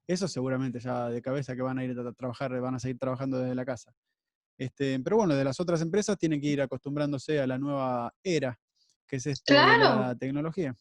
Eso 0.08 0.28
seguramente 0.28 0.80
ya 0.80 1.10
de 1.10 1.22
cabeza 1.22 1.56
que 1.56 1.62
van 1.62 1.78
a 1.78 1.86
ir 1.86 1.96
a 2.00 2.12
trabajar, 2.14 2.60
van 2.60 2.74
a 2.74 2.80
seguir 2.80 2.98
trabajando 2.98 3.38
desde 3.38 3.54
la 3.54 3.64
casa. 3.64 3.94
Este, 4.58 5.00
pero 5.02 5.18
bueno, 5.18 5.36
de 5.36 5.44
las 5.44 5.60
otras 5.60 5.84
empresas 5.84 6.18
tienen 6.18 6.42
que 6.42 6.48
ir 6.48 6.62
acostumbrándose 6.64 7.40
a 7.40 7.46
la 7.46 7.60
nueva 7.60 8.12
era, 8.24 8.60
que 9.06 9.18
es 9.18 9.28
esto 9.28 9.54
de 9.54 9.60
la 9.60 10.16
tecnología. 10.20 10.76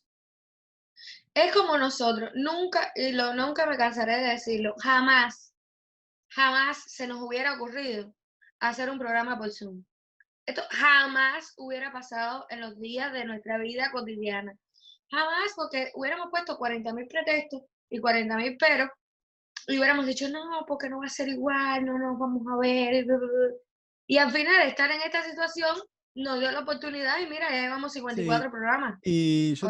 Es 1.36 1.52
como 1.52 1.76
nosotros, 1.76 2.30
nunca, 2.34 2.92
y 2.94 3.12
lo, 3.12 3.34
nunca 3.34 3.66
me 3.66 3.76
cansaré 3.76 4.16
de 4.20 4.28
decirlo, 4.30 4.74
jamás, 4.78 5.52
jamás 6.30 6.82
se 6.86 7.06
nos 7.06 7.20
hubiera 7.20 7.56
ocurrido 7.56 8.10
hacer 8.58 8.88
un 8.88 8.98
programa 8.98 9.36
por 9.36 9.52
Zoom. 9.52 9.84
Esto 10.46 10.62
jamás 10.70 11.52
hubiera 11.58 11.92
pasado 11.92 12.46
en 12.48 12.62
los 12.62 12.78
días 12.80 13.12
de 13.12 13.26
nuestra 13.26 13.58
vida 13.58 13.90
cotidiana. 13.92 14.56
Jamás, 15.10 15.52
porque 15.54 15.92
hubiéramos 15.94 16.28
puesto 16.30 16.56
40.000 16.56 17.06
pretextos 17.06 17.64
y 17.90 18.00
40.000 18.00 18.58
peros 18.58 18.88
y 19.66 19.76
hubiéramos 19.76 20.06
dicho, 20.06 20.30
no, 20.30 20.64
porque 20.66 20.88
no 20.88 21.00
va 21.00 21.06
a 21.06 21.10
ser 21.10 21.28
igual, 21.28 21.84
no 21.84 21.98
nos 21.98 22.18
vamos 22.18 22.46
a 22.50 22.56
ver. 22.56 23.04
Y 24.06 24.16
al 24.16 24.30
final, 24.30 24.66
estar 24.66 24.90
en 24.90 25.02
esta 25.02 25.22
situación 25.22 25.76
nos 26.16 26.40
dio 26.40 26.50
la 26.50 26.60
oportunidad 26.60 27.20
y 27.20 27.26
mira, 27.26 27.50
ya 27.50 27.60
llevamos 27.60 27.92
54 27.92 28.50
programas. 28.50 28.98
Y 29.02 29.54
yo 29.54 29.68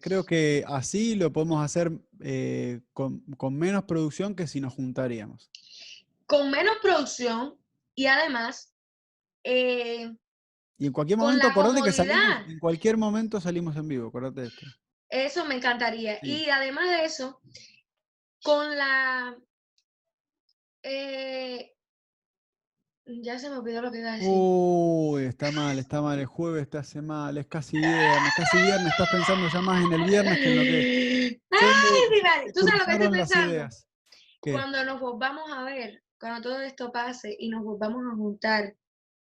creo 0.00 0.24
que 0.24 0.64
así 0.66 1.14
lo 1.14 1.32
podemos 1.32 1.62
hacer 1.62 1.92
eh, 2.20 2.80
con, 2.92 3.22
menos 3.52 3.84
producción 3.84 4.34
que 4.34 4.46
si 4.46 4.60
nos 4.60 4.74
juntaríamos. 4.74 5.50
Con 6.26 6.50
menos 6.50 6.76
producción 6.82 7.56
y 7.94 8.06
además... 8.06 8.72
Eh, 9.44 10.10
y 10.78 10.86
en 10.86 10.92
cualquier 10.92 11.18
momento, 11.18 11.46
acordate 11.46 11.82
que 11.82 11.92
salimos, 11.92 12.48
en 12.48 12.58
cualquier 12.58 12.96
momento 12.96 13.38
salimos 13.38 13.76
en 13.76 13.86
vivo, 13.86 14.08
acordate 14.08 14.40
de 14.40 14.46
esto. 14.46 14.66
Eso 15.10 15.44
me 15.44 15.56
encantaría. 15.56 16.18
Y 16.22 16.48
además 16.48 16.88
de 16.88 17.04
eso, 17.04 17.40
con 18.42 18.76
la... 18.78 19.36
Eh, 20.82 21.74
ya 23.06 23.38
se 23.38 23.50
me 23.50 23.56
olvidó 23.56 23.82
lo 23.82 23.90
que 23.90 23.98
iba 23.98 24.12
a 24.12 24.16
decir. 24.16 24.28
Uy, 24.30 25.24
está 25.24 25.50
mal, 25.52 25.78
está 25.78 26.00
mal. 26.00 26.18
El 26.18 26.26
jueves 26.26 26.68
te 26.68 26.78
hace 26.78 27.02
mal. 27.02 27.36
Es 27.38 27.46
casi 27.46 27.78
viernes, 27.78 28.32
casi 28.36 28.56
viernes. 28.58 28.92
Estás 28.92 29.10
pensando 29.10 29.48
ya 29.52 29.60
más 29.60 29.84
en 29.84 29.92
el 29.92 30.04
viernes 30.04 30.38
que 30.38 30.50
en 30.50 30.56
lo 30.56 30.62
que. 30.62 31.40
¡Ay, 31.50 32.52
Tú 32.54 32.60
sabes 32.60 32.80
lo 32.80 32.86
que 32.86 32.92
estoy 32.92 33.08
pensando. 33.10 33.68
Cuando 34.40 34.84
nos 34.84 35.00
volvamos 35.00 35.50
a 35.52 35.62
ver, 35.64 36.02
cuando 36.18 36.48
todo 36.48 36.60
esto 36.60 36.90
pase 36.92 37.36
y 37.38 37.48
nos 37.48 37.62
volvamos 37.62 38.02
a 38.10 38.16
juntar 38.16 38.74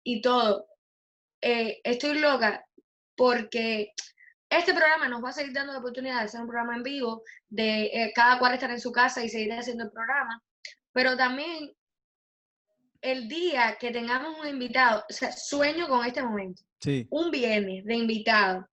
y 0.03 0.21
todo, 0.21 0.67
eh, 1.41 1.81
estoy 1.83 2.19
loca 2.19 2.65
porque 3.15 3.91
este 4.49 4.73
programa 4.73 5.09
nos 5.09 5.23
va 5.23 5.29
a 5.29 5.33
seguir 5.33 5.53
dando 5.53 5.73
la 5.73 5.79
oportunidad 5.79 6.19
de 6.19 6.25
hacer 6.25 6.41
un 6.41 6.47
programa 6.47 6.75
en 6.75 6.83
vivo, 6.83 7.23
de 7.49 7.85
eh, 7.85 8.11
cada 8.15 8.39
cual 8.39 8.53
estar 8.53 8.71
en 8.71 8.79
su 8.79 8.91
casa 8.91 9.23
y 9.23 9.29
seguir 9.29 9.51
haciendo 9.53 9.83
el 9.83 9.91
programa, 9.91 10.41
pero 10.93 11.17
también 11.17 11.71
el 13.01 13.27
día 13.27 13.77
que 13.79 13.91
tengamos 13.91 14.39
un 14.39 14.47
invitado, 14.47 15.03
o 15.09 15.13
sea, 15.13 15.31
sueño 15.31 15.87
con 15.87 16.05
este 16.05 16.23
momento. 16.23 16.63
Sí. 16.79 17.07
Un 17.09 17.31
viernes 17.31 17.85
de 17.85 17.95
invitado. 17.95 18.67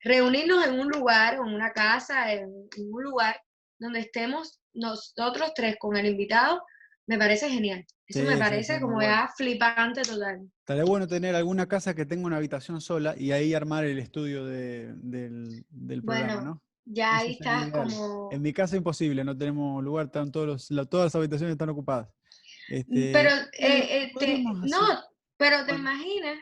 Reunirnos 0.00 0.66
en 0.66 0.78
un 0.78 0.88
lugar, 0.88 1.34
en 1.34 1.40
una 1.40 1.72
casa, 1.72 2.32
en, 2.32 2.48
un 2.48 3.02
lugar 3.02 3.40
donde 3.78 4.00
estemos 4.00 4.60
nosotros 4.72 5.52
tres 5.54 5.76
con 5.78 5.96
el 5.96 6.06
invitado, 6.06 6.62
me 7.06 7.18
parece 7.18 7.48
genial. 7.48 7.84
Eso 8.06 8.22
me 8.24 8.36
parece 8.36 8.80
como 8.80 9.00
ya 9.00 9.30
flipante 9.34 10.02
total. 10.02 10.46
Estaría 10.60 10.84
bueno 10.84 11.06
tener 11.06 11.34
alguna 11.34 11.66
casa 11.66 11.94
que 11.94 12.04
tenga 12.04 12.26
una 12.26 12.36
habitación 12.36 12.80
sola 12.80 13.14
y 13.16 13.32
ahí 13.32 13.54
armar 13.54 13.84
el 13.84 13.98
estudio 13.98 14.44
del, 14.44 15.64
del 15.70 16.02
programa, 16.02 16.42
¿no? 16.42 16.62
Ya 16.86 17.16
ahí 17.16 17.32
estás 17.32 17.70
como... 17.70 18.28
En 18.30 18.42
mi 18.42 18.52
casa 18.52 18.76
imposible, 18.76 19.24
no 19.24 19.36
tenemos 19.36 19.82
lugar, 19.82 20.06
están 20.06 20.30
todos 20.30 20.68
todas 20.90 21.06
las 21.06 21.14
habitaciones 21.14 21.52
están 21.52 21.70
ocupadas. 21.70 22.08
Este, 22.68 23.10
pero, 23.12 23.30
eh, 23.52 24.10
este, 24.12 24.38
no, 24.38 25.02
pero 25.36 25.64
te 25.66 25.74
imaginas. 25.74 26.38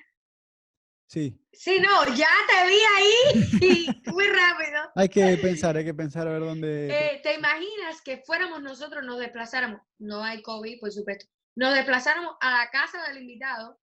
Sí. 1.06 1.38
Sí, 1.52 1.78
no, 1.80 2.06
ya 2.14 2.28
te 2.48 2.66
vi 2.68 2.78
ahí 2.96 4.02
muy 4.06 4.24
rápido. 4.26 4.80
hay 4.94 5.08
que 5.08 5.36
pensar, 5.36 5.76
hay 5.76 5.84
que 5.84 5.92
pensar 5.92 6.26
a 6.26 6.32
ver 6.32 6.40
dónde. 6.40 6.88
Eh, 6.88 7.20
¿Te 7.22 7.34
imaginas 7.34 8.00
que 8.02 8.22
fuéramos 8.24 8.62
nosotros, 8.62 9.04
nos 9.04 9.18
desplazáramos? 9.18 9.82
No 9.98 10.24
hay 10.24 10.40
COVID, 10.40 10.80
por 10.80 10.90
supuesto. 10.90 11.26
Nos 11.54 11.74
desplazáramos 11.74 12.36
a 12.40 12.58
la 12.58 12.70
casa 12.70 13.06
del 13.08 13.18
invitado 13.18 13.78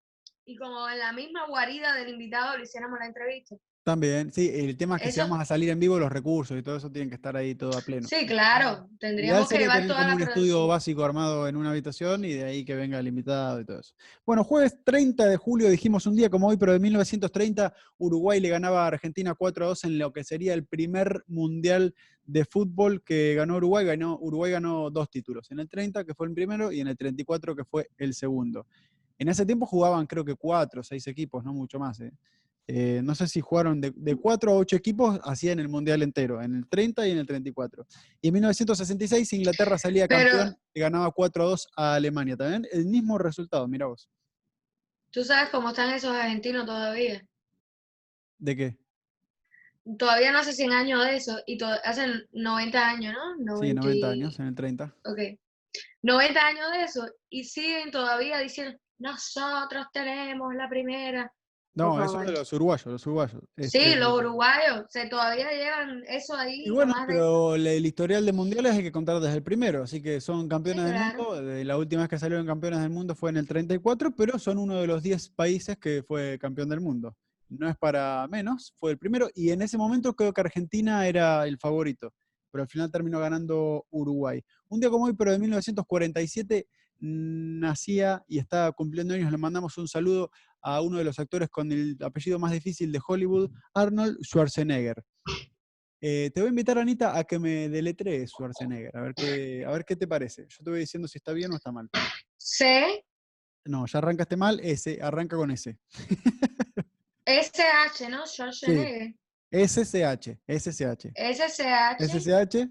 y 0.44 0.56
como 0.56 0.88
en 0.88 1.00
la 1.00 1.12
misma 1.12 1.46
guarida 1.48 1.94
del 1.94 2.10
invitado 2.10 2.56
le 2.56 2.64
hiciéramos 2.64 3.00
la 3.00 3.06
entrevista. 3.06 3.56
También, 3.86 4.32
sí, 4.32 4.50
el 4.52 4.76
tema 4.76 4.96
es 4.96 5.02
que 5.02 5.12
si 5.12 5.20
vamos 5.20 5.38
a 5.38 5.44
salir 5.44 5.70
en 5.70 5.78
vivo, 5.78 5.96
los 5.96 6.10
recursos 6.10 6.58
y 6.58 6.62
todo 6.64 6.74
eso 6.74 6.90
tienen 6.90 7.08
que 7.08 7.14
estar 7.14 7.36
ahí 7.36 7.54
todo 7.54 7.78
a 7.78 7.80
pleno. 7.80 8.08
Sí, 8.08 8.26
claro, 8.26 8.88
tendríamos 8.98 9.48
que 9.48 9.58
llevar 9.58 9.86
toda 9.86 10.12
un 10.12 10.22
estudio 10.22 10.66
básico 10.66 11.04
armado 11.04 11.46
en 11.46 11.54
una 11.54 11.70
habitación 11.70 12.24
y 12.24 12.32
de 12.32 12.42
ahí 12.42 12.64
que 12.64 12.74
venga 12.74 12.98
el 12.98 13.06
invitado 13.06 13.60
y 13.60 13.64
todo 13.64 13.78
eso. 13.78 13.94
Bueno, 14.26 14.42
jueves 14.42 14.76
30 14.82 15.26
de 15.26 15.36
julio, 15.36 15.70
dijimos 15.70 16.04
un 16.06 16.16
día 16.16 16.28
como 16.28 16.48
hoy, 16.48 16.56
pero 16.56 16.72
de 16.72 16.80
1930, 16.80 17.72
Uruguay 17.98 18.40
le 18.40 18.48
ganaba 18.48 18.82
a 18.82 18.86
Argentina 18.88 19.34
4 19.34 19.64
a 19.64 19.68
2 19.68 19.84
en 19.84 19.98
lo 19.98 20.12
que 20.12 20.24
sería 20.24 20.52
el 20.54 20.64
primer 20.64 21.22
mundial 21.28 21.94
de 22.24 22.44
fútbol 22.44 23.04
que 23.04 23.34
ganó 23.36 23.54
Uruguay. 23.54 23.86
Ganó, 23.86 24.18
Uruguay 24.20 24.50
ganó 24.50 24.90
dos 24.90 25.08
títulos, 25.10 25.48
en 25.52 25.60
el 25.60 25.68
30, 25.68 26.02
que 26.02 26.12
fue 26.12 26.26
el 26.26 26.34
primero, 26.34 26.72
y 26.72 26.80
en 26.80 26.88
el 26.88 26.96
34, 26.96 27.54
que 27.54 27.64
fue 27.64 27.88
el 27.98 28.14
segundo. 28.14 28.66
En 29.16 29.28
ese 29.28 29.46
tiempo 29.46 29.64
jugaban 29.64 30.06
creo 30.08 30.24
que 30.24 30.34
cuatro 30.34 30.80
o 30.80 30.84
seis 30.84 31.06
equipos, 31.06 31.44
no 31.44 31.52
mucho 31.52 31.78
más. 31.78 32.00
¿eh? 32.00 32.12
Eh, 32.68 33.00
no 33.04 33.14
sé 33.14 33.28
si 33.28 33.40
jugaron 33.40 33.80
de, 33.80 33.92
de 33.94 34.16
4 34.16 34.50
a 34.50 34.54
8 34.54 34.76
equipos, 34.76 35.20
así 35.22 35.48
en 35.48 35.60
el 35.60 35.68
Mundial 35.68 36.02
entero, 36.02 36.42
en 36.42 36.56
el 36.56 36.68
30 36.68 37.06
y 37.06 37.12
en 37.12 37.18
el 37.18 37.26
34. 37.26 37.86
Y 38.20 38.28
en 38.28 38.34
1966 38.34 39.32
Inglaterra 39.34 39.78
salía 39.78 40.08
campeón 40.08 40.56
y 40.74 40.80
ganaba 40.80 41.10
4 41.12 41.44
a 41.44 41.46
2 41.46 41.68
a 41.76 41.94
Alemania. 41.94 42.36
También 42.36 42.66
el 42.72 42.86
mismo 42.86 43.18
resultado, 43.18 43.68
mira 43.68 43.86
vos. 43.86 44.08
¿Tú 45.10 45.22
sabes 45.24 45.50
cómo 45.50 45.68
están 45.68 45.94
esos 45.94 46.10
argentinos 46.10 46.66
todavía? 46.66 47.24
¿De 48.38 48.56
qué? 48.56 48.76
Todavía 49.98 50.32
no 50.32 50.38
hace 50.38 50.52
100 50.52 50.72
años 50.72 51.04
de 51.04 51.16
eso, 51.16 51.38
y 51.46 51.62
hacen 51.84 52.26
90 52.32 52.88
años, 52.88 53.14
¿no? 53.38 53.58
Sí, 53.58 53.72
90 53.72 54.10
años, 54.10 54.38
en 54.40 54.46
el 54.46 54.54
30. 54.56 54.94
Ok. 55.04 55.38
90 56.02 56.46
años 56.46 56.72
de 56.72 56.82
eso, 56.82 57.08
y 57.30 57.44
siguen 57.44 57.92
todavía 57.92 58.40
diciendo, 58.40 58.76
nosotros 58.98 59.86
tenemos 59.92 60.54
la 60.54 60.68
primera. 60.68 61.32
No, 61.76 62.02
eso 62.02 62.22
es 62.22 62.26
de 62.26 62.32
los 62.32 62.50
uruguayos, 62.54 62.86
los 62.86 63.06
uruguayos. 63.06 63.42
sí, 63.58 63.64
este, 63.64 63.96
los 63.96 64.18
uruguayos, 64.18 64.86
se 64.88 65.06
todavía 65.08 65.50
llevan 65.52 66.02
eso 66.08 66.34
ahí. 66.34 66.62
Y 66.64 66.70
bueno, 66.70 66.94
pero 67.06 67.54
el 67.54 67.84
historial 67.84 68.24
de 68.24 68.32
mundiales 68.32 68.72
hay 68.72 68.82
que 68.82 68.90
contar 68.90 69.20
desde 69.20 69.36
el 69.36 69.42
primero, 69.42 69.82
así 69.82 70.00
que 70.00 70.22
son 70.22 70.48
campeones 70.48 70.86
del 70.86 70.94
mundo. 70.94 71.42
La 71.42 71.76
última 71.76 72.00
vez 72.02 72.08
que 72.08 72.18
salieron 72.18 72.46
campeones 72.46 72.80
del 72.80 72.88
mundo 72.88 73.14
fue 73.14 73.28
en 73.28 73.36
el 73.36 73.46
34, 73.46 74.10
pero 74.16 74.38
son 74.38 74.56
uno 74.56 74.80
de 74.80 74.86
los 74.86 75.02
10 75.02 75.28
países 75.30 75.76
que 75.76 76.02
fue 76.02 76.38
campeón 76.40 76.70
del 76.70 76.80
mundo. 76.80 77.14
No 77.50 77.68
es 77.68 77.76
para 77.76 78.26
menos, 78.26 78.72
fue 78.78 78.92
el 78.92 78.98
primero, 78.98 79.28
y 79.34 79.50
en 79.50 79.60
ese 79.60 79.76
momento 79.76 80.16
creo 80.16 80.32
que 80.32 80.40
Argentina 80.40 81.06
era 81.06 81.46
el 81.46 81.58
favorito, 81.58 82.10
pero 82.50 82.62
al 82.62 82.68
final 82.70 82.90
terminó 82.90 83.20
ganando 83.20 83.84
Uruguay. 83.90 84.42
Un 84.70 84.80
día 84.80 84.88
como 84.88 85.04
hoy, 85.04 85.12
pero 85.12 85.30
de 85.30 85.38
1947, 85.38 86.66
nacía 86.98 88.24
y 88.26 88.38
estaba 88.38 88.72
cumpliendo 88.72 89.14
años, 89.14 89.30
le 89.30 89.38
mandamos 89.38 89.76
un 89.78 89.88
saludo 89.88 90.30
a 90.62 90.80
uno 90.80 90.98
de 90.98 91.04
los 91.04 91.18
actores 91.18 91.48
con 91.48 91.70
el 91.70 91.96
apellido 92.02 92.38
más 92.38 92.52
difícil 92.52 92.90
de 92.92 93.00
Hollywood, 93.06 93.50
Arnold 93.74 94.18
Schwarzenegger. 94.22 95.02
Eh, 96.00 96.30
te 96.34 96.40
voy 96.40 96.48
a 96.48 96.50
invitar, 96.50 96.78
Anita, 96.78 97.16
a 97.16 97.24
que 97.24 97.38
me 97.38 97.68
deletree 97.68 98.26
Schwarzenegger, 98.26 98.96
a 98.96 99.00
ver, 99.00 99.14
qué, 99.14 99.64
a 99.66 99.70
ver 99.70 99.84
qué 99.84 99.96
te 99.96 100.06
parece. 100.06 100.46
Yo 100.48 100.64
te 100.64 100.70
voy 100.70 100.80
diciendo 100.80 101.08
si 101.08 101.18
está 101.18 101.32
bien 101.32 101.52
o 101.52 101.56
está 101.56 101.72
mal. 101.72 101.88
C. 102.36 103.04
No, 103.64 103.86
ya 103.86 103.98
arrancaste 103.98 104.36
mal, 104.36 104.60
S, 104.60 104.98
arranca 105.02 105.36
con 105.36 105.50
S. 105.50 105.78
SH, 107.26 108.08
¿no? 108.10 108.26
Schwarzenegger. 108.26 109.14
SCH, 109.50 110.38
SCH. 110.46 111.12
SCH. 111.14 112.00
SCH. 112.00 112.68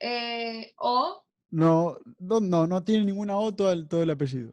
Eh, 0.00 0.72
o. 0.78 1.24
No, 1.54 1.96
no, 2.18 2.66
no, 2.66 2.82
tiene 2.82 3.04
ninguna 3.04 3.36
O 3.38 3.54
todo 3.54 3.70
el, 3.70 3.86
todo 3.86 4.02
el 4.02 4.10
apellido. 4.10 4.52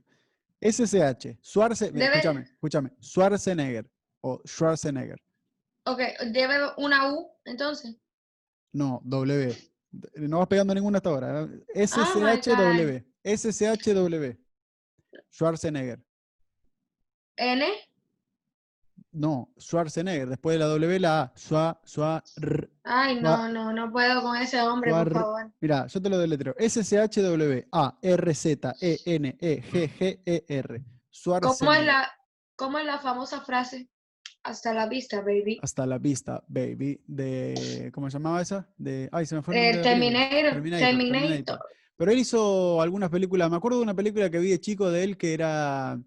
SCH, 0.62 1.40
Schwarzenegger, 1.42 2.14
escúchame, 2.14 2.42
escúchame, 2.44 2.92
Schwarzenegger 3.02 3.90
o 4.22 4.40
Schwarzenegger. 4.46 5.20
Ok, 5.88 6.00
¿debe 6.32 6.60
una 6.78 7.12
U 7.12 7.28
entonces? 7.44 7.98
No, 8.72 9.02
W. 9.04 9.58
No 10.14 10.38
vas 10.38 10.48
pegando 10.48 10.76
ninguna 10.76 10.98
hasta 10.98 11.10
ahora. 11.10 11.50
SCHW. 11.74 13.04
SCHW. 13.24 14.38
Schwarzenegger. 15.32 16.00
N. 17.36 17.66
No, 19.14 19.50
Schwarzenegger. 19.60 20.30
Después 20.30 20.56
de 20.56 20.60
la 20.60 20.68
W, 20.68 21.00
la 21.00 21.22
A. 21.24 21.34
Schwa, 21.36 21.80
Schwa, 21.86 22.24
Ay, 22.84 23.20
no, 23.20 23.50
no, 23.50 23.74
no 23.74 23.92
puedo 23.92 24.22
con 24.22 24.38
ese 24.38 24.62
hombre, 24.62 24.92
por 24.92 25.12
favor. 25.12 25.52
Mira, 25.60 25.86
yo 25.88 26.02
te 26.02 26.10
lo 26.10 26.18
deletreo. 26.18 26.56
S-C-H-W, 26.58 27.68
A, 27.72 27.98
R, 28.02 28.34
Z, 28.34 28.76
E, 28.80 29.00
N, 29.06 29.38
E, 29.40 29.62
G, 29.62 29.90
G, 30.00 30.22
E, 30.26 30.46
R. 30.48 30.82
¿Cómo 31.42 31.74
es, 31.74 31.86
la, 31.86 32.10
¿Cómo 32.56 32.80
es 32.80 32.86
la 32.86 33.00
famosa 33.00 33.42
frase? 33.42 33.90
Hasta 34.44 34.74
la 34.74 34.88
vista, 34.88 35.20
baby. 35.22 35.60
Hasta 35.62 35.86
la 35.86 35.98
vista, 36.00 36.44
baby. 36.48 37.00
De. 37.06 37.92
¿Cómo 37.94 38.10
se 38.10 38.14
llamaba 38.18 38.42
esa? 38.42 38.68
De. 38.78 39.08
Ay, 39.12 39.26
se 39.26 39.36
me 39.36 39.42
fue 39.44 39.70
el 39.72 39.80
Eh, 39.80 39.82
Terminator, 39.82 40.54
Terminator. 40.54 40.88
Terminator. 40.88 41.60
Pero 41.98 42.12
él 42.12 42.18
hizo 42.18 42.82
algunas 42.82 43.10
películas. 43.12 43.52
Me 43.52 43.58
acuerdo 43.58 43.78
de 43.78 43.84
una 43.84 43.94
película 43.94 44.30
que 44.32 44.40
vi 44.40 44.50
de 44.50 44.60
chico 44.60 44.90
de 44.90 45.04
él 45.04 45.18
que 45.18 45.34
era. 45.36 46.00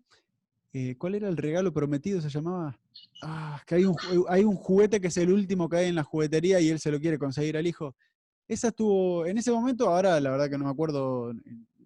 eh, 0.73 0.97
¿Cuál 0.99 1.15
era 1.15 1.29
el 1.29 1.37
regalo 1.37 1.73
prometido? 1.73 2.21
Se 2.21 2.29
llamaba. 2.31 2.77
Ah, 3.23 3.63
que 3.67 3.77
hay 3.77 3.85
un, 3.85 3.97
hay 4.29 4.45
un 4.45 4.57
juguete 4.57 5.01
que 5.01 5.09
es 5.09 5.17
el 5.17 5.33
último 5.33 5.69
que 5.69 5.77
hay 5.79 5.89
en 5.89 5.95
la 5.95 6.03
juguetería 6.03 6.61
y 6.61 6.69
él 6.69 6.79
se 6.79 6.91
lo 6.91 7.01
quiere 7.01 7.19
conseguir 7.19 7.57
al 7.57 7.67
hijo. 7.67 7.95
Esa 8.47 8.69
estuvo. 8.69 9.25
En 9.27 9.39
ese 9.39 9.51
momento, 9.51 9.89
ahora 9.89 10.21
la 10.21 10.31
verdad 10.31 10.51
que 10.51 10.59
no 10.59 10.65
me 10.65 10.71
acuerdo. 10.71 11.33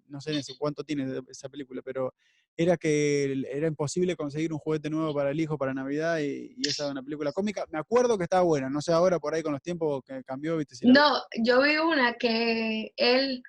No 0.07 0.19
sé 0.21 0.33
en 0.33 0.41
cuánto 0.57 0.83
tiene 0.83 1.21
esa 1.29 1.49
película, 1.49 1.81
pero 1.83 2.13
era 2.57 2.75
que 2.75 3.43
era 3.51 3.67
imposible 3.67 4.15
conseguir 4.15 4.51
un 4.51 4.59
juguete 4.59 4.89
nuevo 4.89 5.13
para 5.13 5.29
el 5.29 5.39
hijo 5.39 5.57
para 5.57 5.73
Navidad 5.73 6.19
y, 6.19 6.55
esa 6.67 6.83
era 6.83 6.91
una 6.91 7.03
película 7.03 7.31
cómica. 7.31 7.65
Me 7.71 7.79
acuerdo 7.79 8.17
que 8.17 8.23
estaba 8.23 8.43
buena. 8.43 8.69
No 8.69 8.81
sé 8.81 8.91
ahora 8.91 9.19
por 9.19 9.33
ahí 9.33 9.43
con 9.43 9.53
los 9.53 9.61
tiempos 9.61 10.03
que 10.03 10.23
cambió, 10.23 10.57
viste. 10.57 10.75
si 10.75 10.87
No, 10.87 11.21
yo 11.41 11.61
vi 11.61 11.77
una 11.77 12.15
que 12.15 12.91
él 12.97 13.43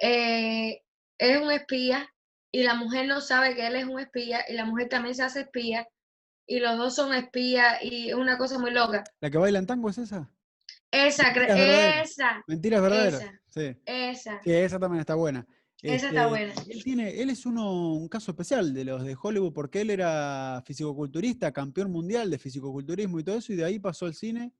eh, 0.00 0.82
es 1.18 1.40
un 1.40 1.50
espía 1.50 2.08
y 2.52 2.62
la 2.62 2.74
mujer 2.74 3.08
no 3.08 3.20
sabe 3.20 3.56
que 3.56 3.66
él 3.66 3.74
es 3.74 3.86
un 3.86 3.98
espía 3.98 4.44
y 4.48 4.52
la 4.52 4.66
mujer 4.66 4.88
también 4.88 5.14
se 5.14 5.24
hace 5.24 5.40
espía 5.40 5.88
y 6.46 6.60
los 6.60 6.76
dos 6.76 6.94
son 6.94 7.14
espías 7.14 7.82
y 7.82 8.10
es 8.10 8.14
una 8.14 8.38
cosa 8.38 8.58
muy 8.58 8.70
loca. 8.70 9.04
¿La 9.20 9.30
que 9.30 9.38
baila 9.38 9.58
en 9.58 9.66
tango 9.66 9.90
es 9.90 9.98
esa? 9.98 10.30
Esa, 10.90 11.32
Mentiras 11.34 12.10
esa, 12.10 12.44
Mentiras 12.46 12.82
verdaderas. 12.82 13.22
Esa. 13.22 13.40
Sí. 13.48 13.76
esa. 13.84 14.40
Sí, 14.42 14.52
esa 14.52 14.78
también 14.78 15.00
está 15.00 15.14
buena. 15.14 15.46
Esa 15.82 16.08
está 16.08 16.28
buena. 16.28 16.54
Él, 16.68 16.82
tiene, 16.82 17.20
él 17.20 17.28
es 17.28 17.44
uno, 17.44 17.92
un 17.92 18.08
caso 18.08 18.30
especial 18.30 18.72
de 18.72 18.84
los 18.84 19.04
de 19.04 19.16
Hollywood 19.20 19.52
porque 19.52 19.82
él 19.82 19.90
era 19.90 20.62
fisicoculturista, 20.64 21.52
campeón 21.52 21.90
mundial 21.90 22.30
de 22.30 22.38
fisicoculturismo 22.38 23.20
y 23.20 23.24
todo 23.24 23.36
eso, 23.36 23.52
y 23.52 23.56
de 23.56 23.64
ahí 23.64 23.78
pasó 23.78 24.06
al 24.06 24.14
cine 24.14 24.52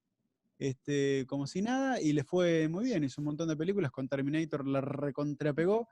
este, 0.59 1.25
como 1.27 1.47
si 1.47 1.63
nada 1.63 2.01
y 2.01 2.13
le 2.13 2.25
fue 2.25 2.69
muy 2.69 2.85
bien. 2.85 3.05
Hizo 3.05 3.21
un 3.21 3.27
montón 3.27 3.49
de 3.49 3.57
películas, 3.57 3.91
con 3.91 4.09
Terminator 4.09 4.67
la 4.67 4.81
recontrapegó, 4.81 5.89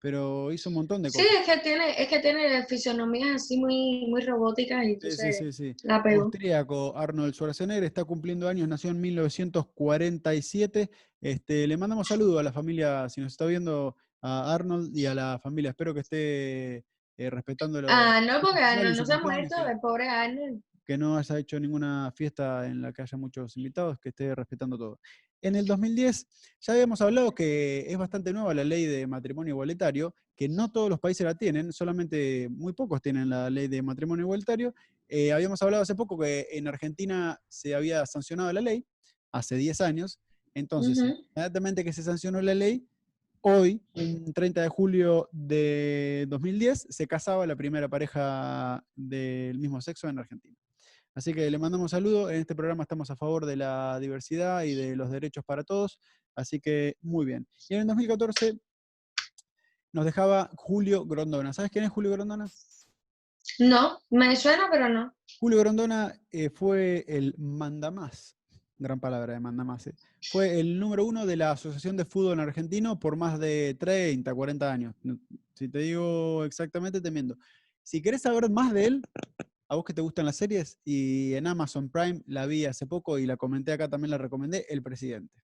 pero 0.00 0.52
hizo 0.52 0.68
un 0.70 0.76
montón 0.76 1.02
de 1.02 1.10
Sí, 1.10 1.18
cosas. 1.18 1.32
es 1.40 1.46
que 1.54 1.60
tiene, 1.62 2.00
es 2.02 2.08
que 2.08 2.20
tiene 2.20 2.64
fisonomías 2.66 3.36
así 3.42 3.56
muy, 3.58 4.06
muy 4.08 4.20
robóticas 4.22 4.84
y 4.84 4.98
Sí, 5.00 5.10
sí, 5.10 5.32
sí, 5.32 5.52
sí. 5.52 5.74
la 5.82 6.02
pegó. 6.02 6.24
Austríaco 6.24 6.96
Arnold 6.96 7.34
Schwarzenegger 7.34 7.84
está 7.84 8.04
cumpliendo 8.04 8.48
años, 8.48 8.68
nació 8.68 8.90
en 8.90 9.00
1947. 9.00 10.90
Este, 11.20 11.66
le 11.66 11.76
mandamos 11.76 12.06
saludos 12.08 12.40
a 12.40 12.42
la 12.44 12.52
familia, 12.52 13.08
si 13.08 13.20
nos 13.20 13.32
está 13.32 13.44
viendo, 13.46 13.96
a 14.22 14.54
Arnold 14.54 14.96
y 14.96 15.06
a 15.06 15.14
la 15.14 15.38
familia. 15.42 15.70
Espero 15.70 15.92
que 15.94 16.00
esté 16.00 16.76
eh, 17.20 17.30
respetando 17.30 17.82
los- 17.82 17.90
Ah, 17.92 18.20
no, 18.20 18.40
porque 18.40 18.60
Arnold 18.60 18.94
su 18.94 19.00
no 19.02 19.06
se 19.06 19.12
ha 19.14 19.18
muerto, 19.18 19.56
sí. 19.56 19.62
el 19.72 19.80
pobre 19.80 20.08
Arnold. 20.08 20.62
Que 20.88 20.96
no 20.96 21.18
haya 21.18 21.38
hecho 21.38 21.60
ninguna 21.60 22.10
fiesta 22.16 22.66
en 22.66 22.80
la 22.80 22.94
que 22.94 23.02
haya 23.02 23.18
muchos 23.18 23.54
invitados, 23.58 23.98
que 23.98 24.08
esté 24.08 24.34
respetando 24.34 24.78
todo. 24.78 24.98
En 25.42 25.54
el 25.54 25.66
2010 25.66 26.26
ya 26.62 26.72
habíamos 26.72 27.02
hablado 27.02 27.34
que 27.34 27.84
es 27.86 27.98
bastante 27.98 28.32
nueva 28.32 28.54
la 28.54 28.64
ley 28.64 28.86
de 28.86 29.06
matrimonio 29.06 29.52
igualitario, 29.52 30.14
que 30.34 30.48
no 30.48 30.72
todos 30.72 30.88
los 30.88 30.98
países 30.98 31.26
la 31.26 31.34
tienen, 31.34 31.74
solamente 31.74 32.48
muy 32.50 32.72
pocos 32.72 33.02
tienen 33.02 33.28
la 33.28 33.50
ley 33.50 33.68
de 33.68 33.82
matrimonio 33.82 34.24
igualitario. 34.24 34.74
Eh, 35.08 35.30
habíamos 35.30 35.60
hablado 35.60 35.82
hace 35.82 35.94
poco 35.94 36.18
que 36.18 36.46
en 36.52 36.66
Argentina 36.66 37.38
se 37.48 37.74
había 37.74 38.06
sancionado 38.06 38.50
la 38.50 38.62
ley, 38.62 38.86
hace 39.30 39.56
10 39.56 39.82
años, 39.82 40.18
entonces, 40.54 40.96
inmediatamente 40.96 41.84
que 41.84 41.92
se 41.92 42.02
sancionó 42.02 42.40
la 42.40 42.54
ley, 42.54 42.88
hoy, 43.42 43.82
un 43.94 44.32
30 44.32 44.62
de 44.62 44.68
julio 44.68 45.28
de 45.32 46.24
2010, 46.30 46.86
se 46.88 47.06
casaba 47.06 47.46
la 47.46 47.56
primera 47.56 47.90
pareja 47.90 48.82
del 48.96 49.58
mismo 49.58 49.82
sexo 49.82 50.08
en 50.08 50.18
Argentina. 50.18 50.56
Así 51.18 51.34
que 51.34 51.50
le 51.50 51.58
mandamos 51.58 51.90
saludos. 51.90 52.30
En 52.30 52.36
este 52.36 52.54
programa 52.54 52.84
estamos 52.84 53.10
a 53.10 53.16
favor 53.16 53.44
de 53.44 53.56
la 53.56 53.98
diversidad 53.98 54.62
y 54.62 54.76
de 54.76 54.94
los 54.94 55.10
derechos 55.10 55.44
para 55.44 55.64
todos. 55.64 55.98
Así 56.36 56.60
que 56.60 56.94
muy 57.00 57.26
bien. 57.26 57.44
Y 57.68 57.74
en 57.74 57.80
el 57.80 57.86
2014 57.88 58.56
nos 59.92 60.04
dejaba 60.04 60.48
Julio 60.54 61.04
Grondona. 61.06 61.52
¿Sabes 61.52 61.72
quién 61.72 61.84
es 61.84 61.90
Julio 61.90 62.12
Grondona? 62.12 62.46
No, 63.58 63.98
me 64.10 64.36
suena, 64.36 64.68
pero 64.70 64.88
no. 64.88 65.12
Julio 65.40 65.58
Grondona 65.58 66.14
eh, 66.30 66.50
fue 66.50 67.04
el 67.08 67.34
mandamás, 67.36 68.36
gran 68.76 69.00
palabra 69.00 69.32
de 69.32 69.40
mandamás, 69.40 69.88
eh, 69.88 69.96
fue 70.30 70.60
el 70.60 70.78
número 70.78 71.04
uno 71.04 71.26
de 71.26 71.34
la 71.34 71.50
Asociación 71.50 71.96
de 71.96 72.04
Fútbol 72.04 72.38
Argentino 72.38 72.96
por 72.96 73.16
más 73.16 73.40
de 73.40 73.76
30, 73.80 74.32
40 74.32 74.72
años. 74.72 74.94
Si 75.54 75.68
te 75.68 75.80
digo 75.80 76.44
exactamente, 76.44 77.00
te 77.00 77.10
miento. 77.10 77.36
Si 77.82 78.00
querés 78.00 78.22
saber 78.22 78.48
más 78.48 78.72
de 78.72 78.84
él, 78.84 79.02
a 79.68 79.76
vos 79.76 79.84
que 79.84 79.92
te 79.92 80.00
gustan 80.00 80.24
las 80.24 80.36
series, 80.36 80.78
y 80.84 81.34
en 81.34 81.46
Amazon 81.46 81.90
Prime 81.90 82.22
la 82.26 82.46
vi 82.46 82.64
hace 82.64 82.86
poco 82.86 83.18
y 83.18 83.26
la 83.26 83.36
comenté 83.36 83.72
acá, 83.72 83.88
también 83.88 84.10
la 84.10 84.18
recomendé, 84.18 84.66
El 84.68 84.82
Presidente. 84.82 85.42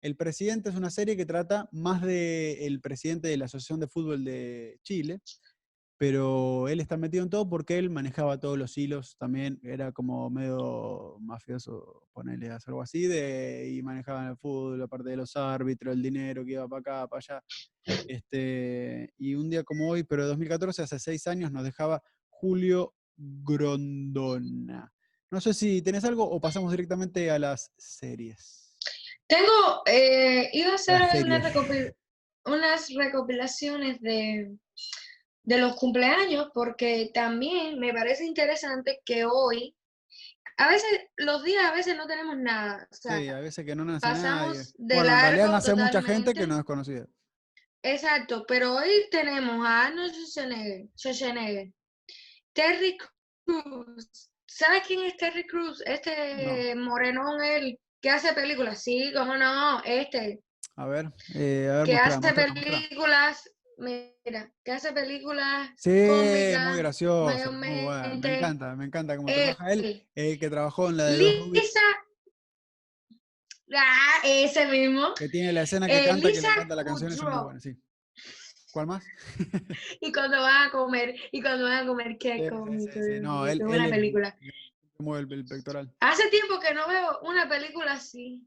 El 0.00 0.16
Presidente 0.16 0.70
es 0.70 0.74
una 0.74 0.90
serie 0.90 1.16
que 1.16 1.26
trata 1.26 1.68
más 1.70 2.02
del 2.02 2.80
presidente 2.80 3.28
de 3.28 3.36
la 3.36 3.44
Asociación 3.44 3.78
de 3.78 3.86
Fútbol 3.86 4.24
de 4.24 4.80
Chile, 4.82 5.20
pero 5.98 6.66
él 6.66 6.80
está 6.80 6.96
metido 6.96 7.22
en 7.22 7.30
todo 7.30 7.48
porque 7.48 7.78
él 7.78 7.88
manejaba 7.88 8.40
todos 8.40 8.58
los 8.58 8.76
hilos 8.76 9.16
también, 9.18 9.60
era 9.62 9.92
como 9.92 10.28
medio 10.30 11.18
mafioso, 11.20 12.08
hacer 12.16 12.60
algo 12.66 12.82
así, 12.82 13.06
de, 13.06 13.70
y 13.72 13.82
manejaba 13.82 14.26
el 14.30 14.36
fútbol, 14.36 14.80
la 14.80 14.88
parte 14.88 15.10
de 15.10 15.16
los 15.18 15.36
árbitros, 15.36 15.94
el 15.94 16.02
dinero 16.02 16.44
que 16.44 16.52
iba 16.52 16.66
para 16.66 16.80
acá, 16.80 17.06
para 17.06 17.18
allá. 17.18 17.44
Este, 18.08 19.12
y 19.18 19.36
un 19.36 19.50
día 19.50 19.62
como 19.62 19.90
hoy, 19.90 20.02
pero 20.02 20.22
de 20.22 20.28
2014, 20.30 20.82
hace 20.82 20.98
seis 20.98 21.26
años, 21.28 21.52
nos 21.52 21.62
dejaba 21.62 22.02
Julio 22.26 22.92
Grondona. 23.16 24.92
No 25.30 25.40
sé 25.40 25.54
si 25.54 25.82
tenés 25.82 26.04
algo 26.04 26.28
o 26.28 26.40
pasamos 26.40 26.70
directamente 26.70 27.30
a 27.30 27.38
las 27.38 27.72
series. 27.76 28.76
Tengo, 29.26 29.82
eh, 29.86 30.50
iba 30.52 30.72
a 30.72 30.74
hacer 30.74 31.00
unas, 32.44 32.88
recopilaciones 32.94 34.00
de, 34.00 34.54
de 35.44 35.58
los 35.58 35.76
cumpleaños, 35.76 36.48
porque 36.52 37.10
también 37.14 37.78
me 37.78 37.94
parece 37.94 38.26
interesante 38.26 39.00
que 39.06 39.24
hoy, 39.24 39.74
a 40.58 40.68
veces, 40.68 41.00
los 41.16 41.42
días 41.44 41.64
a 41.64 41.74
veces 41.74 41.96
no 41.96 42.06
tenemos 42.06 42.36
nada. 42.36 42.86
O 42.90 42.94
sea, 42.94 43.16
Sí, 43.16 43.28
a 43.28 43.40
veces 43.40 43.64
que 43.64 43.74
no 43.74 43.86
nace 43.86 44.06
nadie. 44.06 44.22
pasamos 44.22 44.74
de 44.76 44.94
Bueno, 44.96 45.10
en 45.10 45.20
realidad 45.20 45.36
largo 45.38 45.52
nace 45.52 45.74
mucha 45.74 46.02
gente 46.02 46.34
que 46.34 46.46
no 46.46 46.58
es 46.58 46.64
conocida. 46.64 47.06
Exacto, 47.82 48.44
pero 48.46 48.76
hoy 48.76 49.08
tenemos 49.10 49.66
a 49.66 49.86
Arnold 49.86 50.12
Schwarzenegger, 50.12 50.88
Schwarzenegger, 50.94 51.72
Terry 52.52 52.96
Crews. 53.44 54.30
¿Sabes 54.46 54.82
quién 54.86 55.02
es 55.04 55.16
Terry 55.16 55.46
Crews? 55.46 55.82
Este 55.86 56.74
morenón, 56.76 57.42
él, 57.42 57.78
que 58.00 58.10
hace 58.10 58.32
películas. 58.34 58.82
Sí, 58.82 59.12
cómo 59.14 59.36
no, 59.36 59.82
este, 59.84 60.40
A 60.76 60.86
ver, 60.86 61.06
eh, 61.34 61.68
a 61.70 61.76
ver, 61.78 61.86
que 61.86 61.92
mostrá, 61.92 62.06
hace 62.06 62.20
mostrá, 62.20 62.46
mostrá. 62.48 62.72
películas, 62.72 63.50
mira, 63.78 64.52
que 64.64 64.72
hace 64.72 64.92
películas 64.92 65.70
Sí, 65.76 65.90
muy 65.90 66.08
cómicas, 66.08 66.76
gracioso, 66.76 67.52
muy 67.52 67.82
bueno. 67.84 68.16
Me 68.16 68.36
encanta, 68.36 68.76
me 68.76 68.84
encanta 68.84 69.16
cómo 69.16 69.32
trabaja 69.32 69.72
él. 69.72 70.06
El 70.14 70.38
que 70.38 70.50
trabajó 70.50 70.90
en 70.90 70.96
la 70.98 71.04
de 71.06 71.18
Lisa, 71.18 71.80
ah, 73.74 74.20
ese 74.24 74.66
mismo, 74.66 75.14
que 75.14 75.28
tiene 75.28 75.52
la 75.52 75.62
escena 75.62 75.86
que 75.86 75.98
eh, 75.98 76.04
canta, 76.04 76.28
que 76.30 76.40
le 76.40 76.48
canta 76.48 76.74
la 76.74 76.84
canción, 76.84 77.10
es 77.12 77.22
muy 77.22 77.32
buena, 77.32 77.60
sí. 77.60 77.74
¿Cuál 78.72 78.86
más? 78.86 79.04
y 80.00 80.10
cuando 80.12 80.40
van 80.40 80.68
a 80.68 80.70
comer, 80.70 81.14
y 81.30 81.42
cuando 81.42 81.64
van 81.64 81.84
a 81.84 81.86
comer, 81.86 82.16
qué 82.18 82.48
cómico, 82.48 82.98
No, 83.20 83.46
él, 83.46 83.58
qué 83.58 83.76
él 83.76 83.90
película. 83.90 84.36
mueve 84.98 85.26
el, 85.34 85.40
el 85.40 85.44
pectoral. 85.44 85.92
Hace 86.00 86.28
tiempo 86.30 86.58
que 86.58 86.72
no 86.72 86.88
veo 86.88 87.20
una 87.22 87.48
película 87.48 87.92
así. 87.92 88.42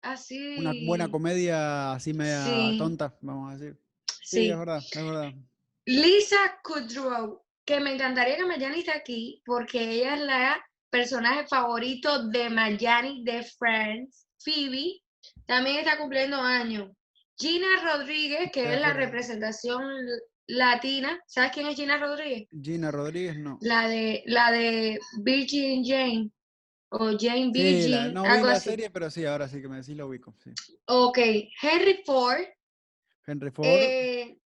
Así. 0.00 0.56
Una 0.58 0.72
buena 0.86 1.08
comedia 1.10 1.92
así 1.92 2.12
media 2.14 2.44
Sí. 2.44 2.78
tonta, 2.78 3.14
vamos 3.20 3.52
a 3.52 3.56
decir. 3.58 3.78
Sí, 4.22 4.38
Sí. 4.38 4.50
es 4.50 4.58
verdad, 4.58 4.78
es 4.90 5.04
verdad. 5.04 5.32
Lisa 5.84 6.58
Kudrow, 6.64 7.42
que 7.64 7.78
me 7.80 7.94
encantaría 7.94 8.36
que 8.36 8.46
Mayani 8.46 8.78
esté 8.80 8.92
aquí 8.92 9.42
porque 9.44 9.80
ella 9.80 10.14
es 10.14 10.20
la 10.22 10.66
personaje 10.90 11.46
favorito 11.46 12.28
de 12.28 12.48
Mayani 12.50 13.22
de 13.24 13.42
Friends. 13.44 14.26
Phoebe 14.42 15.02
también 15.46 15.76
está 15.78 15.98
cumpliendo 15.98 16.36
años. 16.40 16.90
Gina 17.42 17.66
Rodríguez, 17.82 18.50
que 18.52 18.62
de 18.62 18.74
es 18.74 18.80
la 18.80 18.92
representación 18.92 19.82
latina. 20.46 21.20
¿Sabes 21.26 21.50
quién 21.52 21.66
es 21.66 21.76
Gina 21.76 21.98
Rodríguez? 21.98 22.48
Gina 22.62 22.90
Rodríguez, 22.90 23.36
no. 23.38 23.58
La 23.60 23.88
de 23.88 24.22
la 24.26 24.50
de 24.52 24.98
Virgin 25.22 25.84
Jane 25.84 26.30
o 26.90 27.06
Jane 27.18 27.46
Sí, 27.46 27.50
Virgin, 27.52 27.90
la, 27.90 28.08
no 28.08 28.22
vi 28.22 28.28
algo 28.28 28.46
la 28.46 28.52
así. 28.52 28.70
serie, 28.70 28.90
pero 28.90 29.10
sí, 29.10 29.24
ahora 29.24 29.48
sí 29.48 29.60
que 29.60 29.68
me 29.68 29.76
decís 29.78 29.96
lo 29.96 30.06
ubico. 30.06 30.34
Sí. 30.44 30.50
Ok, 30.86 31.18
Henry 31.62 32.02
Ford, 32.04 32.42
Henry 33.26 33.50
Ford, 33.50 33.66
eh, 33.66 34.38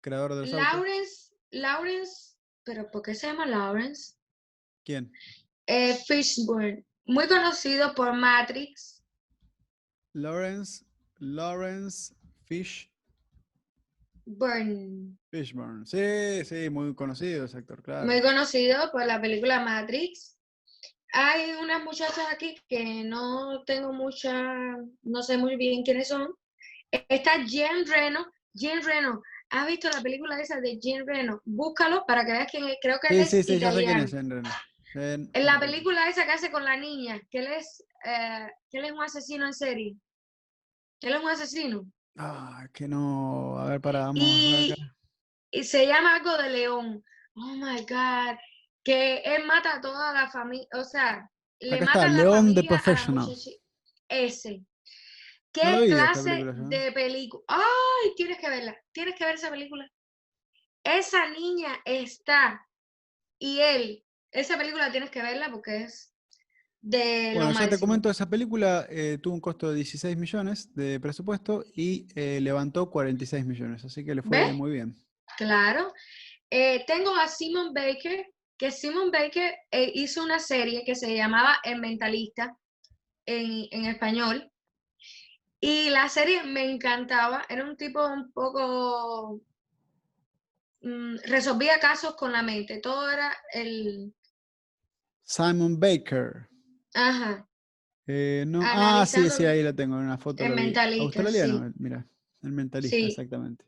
creador 0.00 0.32
autos. 0.32 0.50
Lawrence, 0.50 1.34
Lawrence, 1.50 2.34
pero 2.64 2.90
¿por 2.90 3.02
qué 3.02 3.14
se 3.14 3.26
llama 3.28 3.46
Lawrence? 3.46 4.14
¿Quién? 4.84 5.12
Eh, 5.66 5.94
Fishburne, 6.06 6.84
muy 7.06 7.26
conocido 7.28 7.94
por 7.94 8.12
Matrix. 8.14 9.02
Lawrence, 10.12 10.84
Lawrence 11.18 12.13
Fish, 12.46 12.90
Burn, 14.26 15.18
Fishburne. 15.30 15.84
Sí, 15.86 16.44
sí, 16.44 16.70
muy 16.70 16.94
conocido 16.94 17.44
ese 17.44 17.58
actor, 17.58 17.82
claro. 17.82 18.06
muy 18.06 18.20
conocido 18.22 18.90
por 18.90 19.04
la 19.04 19.20
película 19.20 19.60
Matrix. 19.60 20.38
hay 21.12 21.52
unas 21.60 21.84
muchachas 21.84 22.26
aquí 22.32 22.56
que 22.68 23.04
no 23.04 23.62
tengo 23.64 23.92
mucha, 23.92 24.32
no 25.02 25.22
sé 25.22 25.36
muy 25.36 25.56
bien 25.56 25.82
quiénes 25.82 26.08
son. 26.08 26.28
Está 26.90 27.44
Jen 27.46 27.86
Reno. 27.86 28.26
Jen 28.54 28.82
Reno, 28.84 29.20
¿has 29.50 29.66
visto 29.66 29.90
la 29.90 30.00
película 30.00 30.40
esa 30.40 30.60
de 30.60 30.78
Jen 30.80 31.06
Reno? 31.06 31.40
Búscalo 31.44 32.04
para 32.06 32.24
que 32.24 32.32
veas 32.32 32.48
quién 32.50 32.64
es. 32.68 32.76
Creo 32.80 32.98
que 33.00 33.08
él 33.08 33.26
Sí, 33.26 33.38
es 33.38 33.46
sí, 33.46 33.54
sí, 33.54 33.58
ya 33.58 33.72
sé 33.72 33.78
quién 33.84 33.98
italiano. 33.98 34.04
es 34.04 34.10
Jen 34.12 34.30
Reno. 34.30 34.50
Jen- 34.94 35.30
En 35.34 35.44
la 35.44 35.58
película 35.60 36.08
esa 36.08 36.24
que 36.24 36.30
hace 36.32 36.50
con 36.52 36.64
la 36.64 36.76
niña, 36.76 37.20
que 37.30 37.38
él 37.40 37.48
es, 37.48 37.84
eh, 38.06 38.46
que 38.70 38.78
él 38.78 38.84
es 38.86 38.92
un 38.92 39.02
asesino 39.02 39.44
en 39.46 39.52
serie. 39.54 39.96
Él 41.00 41.12
es 41.14 41.20
un 41.20 41.28
asesino. 41.28 41.90
Ah, 42.16 42.66
que 42.72 42.86
no. 42.86 43.58
A 43.58 43.66
ver, 43.70 43.80
para, 43.80 44.00
vamos 44.00 44.22
Y, 44.22 44.72
acá. 44.72 44.96
y 45.50 45.64
se 45.64 45.86
llama 45.86 46.16
algo 46.16 46.36
de 46.36 46.50
León. 46.50 47.04
Oh 47.34 47.54
my 47.56 47.80
God. 47.80 48.36
Que 48.84 49.18
él 49.24 49.44
mata 49.46 49.76
a 49.76 49.80
toda 49.80 50.12
la 50.12 50.30
familia. 50.30 50.68
O 50.74 50.84
sea, 50.84 51.28
le 51.60 51.76
Acá 51.76 51.84
mata 51.86 51.98
está, 52.00 52.06
a 52.06 52.10
la 52.10 52.22
León 52.22 52.54
la 52.54 52.62
Professional. 52.62 53.28
Ese. 54.08 54.64
¿Qué 55.52 55.86
clase 55.88 56.30
película 56.30 56.68
de 56.68 56.92
película? 56.92 57.44
¡Ay! 57.48 58.14
Tienes 58.16 58.38
que 58.38 58.48
verla. 58.48 58.76
Tienes 58.92 59.14
que 59.16 59.24
ver 59.24 59.34
esa 59.34 59.50
película. 59.50 59.90
Esa 60.84 61.30
niña 61.30 61.80
está. 61.84 62.64
Y 63.38 63.60
él. 63.60 64.04
Esa 64.30 64.56
película 64.58 64.90
tienes 64.90 65.10
que 65.10 65.22
verla 65.22 65.50
porque 65.50 65.84
es 65.84 66.13
de 66.84 67.32
lo 67.32 67.46
Bueno, 67.46 67.58
ya 67.58 67.68
te 67.68 67.78
comento, 67.78 68.10
esa 68.10 68.28
película 68.28 68.86
eh, 68.90 69.18
tuvo 69.22 69.34
un 69.34 69.40
costo 69.40 69.70
de 69.70 69.76
16 69.76 70.18
millones 70.18 70.74
de 70.74 71.00
presupuesto 71.00 71.64
y 71.74 72.06
eh, 72.14 72.40
levantó 72.42 72.90
46 72.90 73.46
millones, 73.46 73.84
así 73.86 74.04
que 74.04 74.14
le 74.14 74.22
fue 74.22 74.38
¿Ves? 74.38 74.54
muy 74.54 74.70
bien. 74.70 74.94
Claro. 75.38 75.94
Eh, 76.50 76.84
tengo 76.86 77.16
a 77.16 77.26
Simon 77.26 77.72
Baker, 77.72 78.26
que 78.58 78.70
Simon 78.70 79.10
Baker 79.10 79.54
hizo 79.94 80.22
una 80.22 80.38
serie 80.38 80.84
que 80.84 80.94
se 80.94 81.16
llamaba 81.16 81.56
El 81.64 81.80
Mentalista 81.80 82.54
en, 83.24 83.66
en 83.70 83.86
español. 83.86 84.50
Y 85.60 85.88
la 85.88 86.10
serie 86.10 86.44
me 86.44 86.70
encantaba. 86.70 87.46
Era 87.48 87.64
un 87.64 87.76
tipo 87.78 88.06
un 88.06 88.30
poco... 88.32 89.40
mm, 90.82 91.16
resolvía 91.24 91.80
casos 91.80 92.14
con 92.14 92.30
la 92.32 92.42
mente. 92.42 92.78
Todo 92.80 93.10
era 93.10 93.34
el... 93.54 94.14
Simon 95.22 95.80
Baker. 95.80 96.50
Ajá. 96.94 97.46
Eh, 98.06 98.44
no, 98.46 98.60
ah, 98.62 99.04
sí, 99.06 99.28
sí, 99.30 99.44
ahí 99.46 99.62
la 99.62 99.72
tengo 99.72 99.96
en 99.96 100.04
una 100.04 100.18
foto. 100.18 100.44
el 100.44 100.54
mentalista, 100.54 101.04
Australiano, 101.04 101.72
mira, 101.78 102.06
el 102.42 102.52
mentalista, 102.52 102.96
Sí. 102.96 103.04
exactamente. 103.04 103.64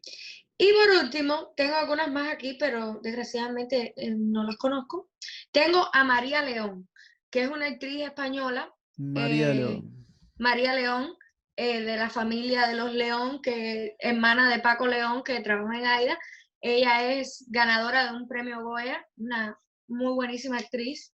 Y 0.58 0.70
por 0.72 1.04
último, 1.04 1.52
tengo 1.56 1.74
algunas 1.76 2.10
más 2.10 2.32
aquí, 2.32 2.56
pero 2.58 2.98
desgraciadamente 3.02 3.92
eh, 3.96 4.14
no 4.16 4.42
las 4.44 4.56
conozco. 4.56 5.10
Tengo 5.52 5.86
a 5.92 6.04
María 6.04 6.42
León, 6.42 6.88
que 7.30 7.42
es 7.44 7.50
una 7.50 7.66
actriz 7.66 8.02
española 8.02 8.72
María 8.96 9.50
Eh, 9.50 9.54
León. 9.54 10.06
María 10.38 10.74
León, 10.74 11.14
de 11.56 11.96
la 11.96 12.10
familia 12.10 12.66
de 12.68 12.74
los 12.74 12.92
León, 12.92 13.40
que 13.42 13.96
hermana 13.98 14.50
de 14.50 14.58
Paco 14.60 14.86
León, 14.86 15.22
que 15.24 15.40
trabaja 15.40 15.78
en 15.78 15.86
AIDA. 15.86 16.18
Ella 16.60 17.12
es 17.14 17.46
ganadora 17.48 18.10
de 18.10 18.16
un 18.16 18.28
premio 18.28 18.62
Goya, 18.62 19.06
una 19.16 19.58
muy 19.88 20.12
buenísima 20.14 20.58
actriz. 20.58 21.14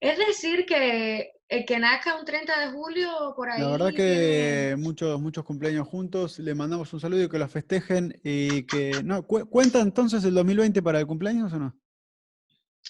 Es 0.00 0.18
decir, 0.18 0.64
que 0.66 1.32
el 1.48 1.66
que 1.66 1.78
nazca 1.78 2.18
un 2.18 2.24
30 2.24 2.58
de 2.58 2.70
julio, 2.72 3.34
por 3.36 3.50
ahí 3.50 3.60
La 3.60 3.68
verdad 3.70 3.90
que 3.92 4.74
muchos, 4.78 5.20
muchos 5.20 5.44
cumpleaños 5.44 5.86
juntos. 5.86 6.38
Le 6.38 6.54
mandamos 6.54 6.92
un 6.94 7.00
saludo 7.00 7.22
y 7.24 7.28
que 7.28 7.38
los 7.38 7.50
festejen. 7.50 8.18
Y 8.24 8.62
que. 8.64 9.02
No, 9.04 9.26
cu- 9.26 9.46
¿Cuenta 9.50 9.80
entonces 9.80 10.24
el 10.24 10.32
2020 10.34 10.80
para 10.82 11.00
el 11.00 11.06
cumpleaños 11.06 11.52
o 11.52 11.58
no? 11.58 11.76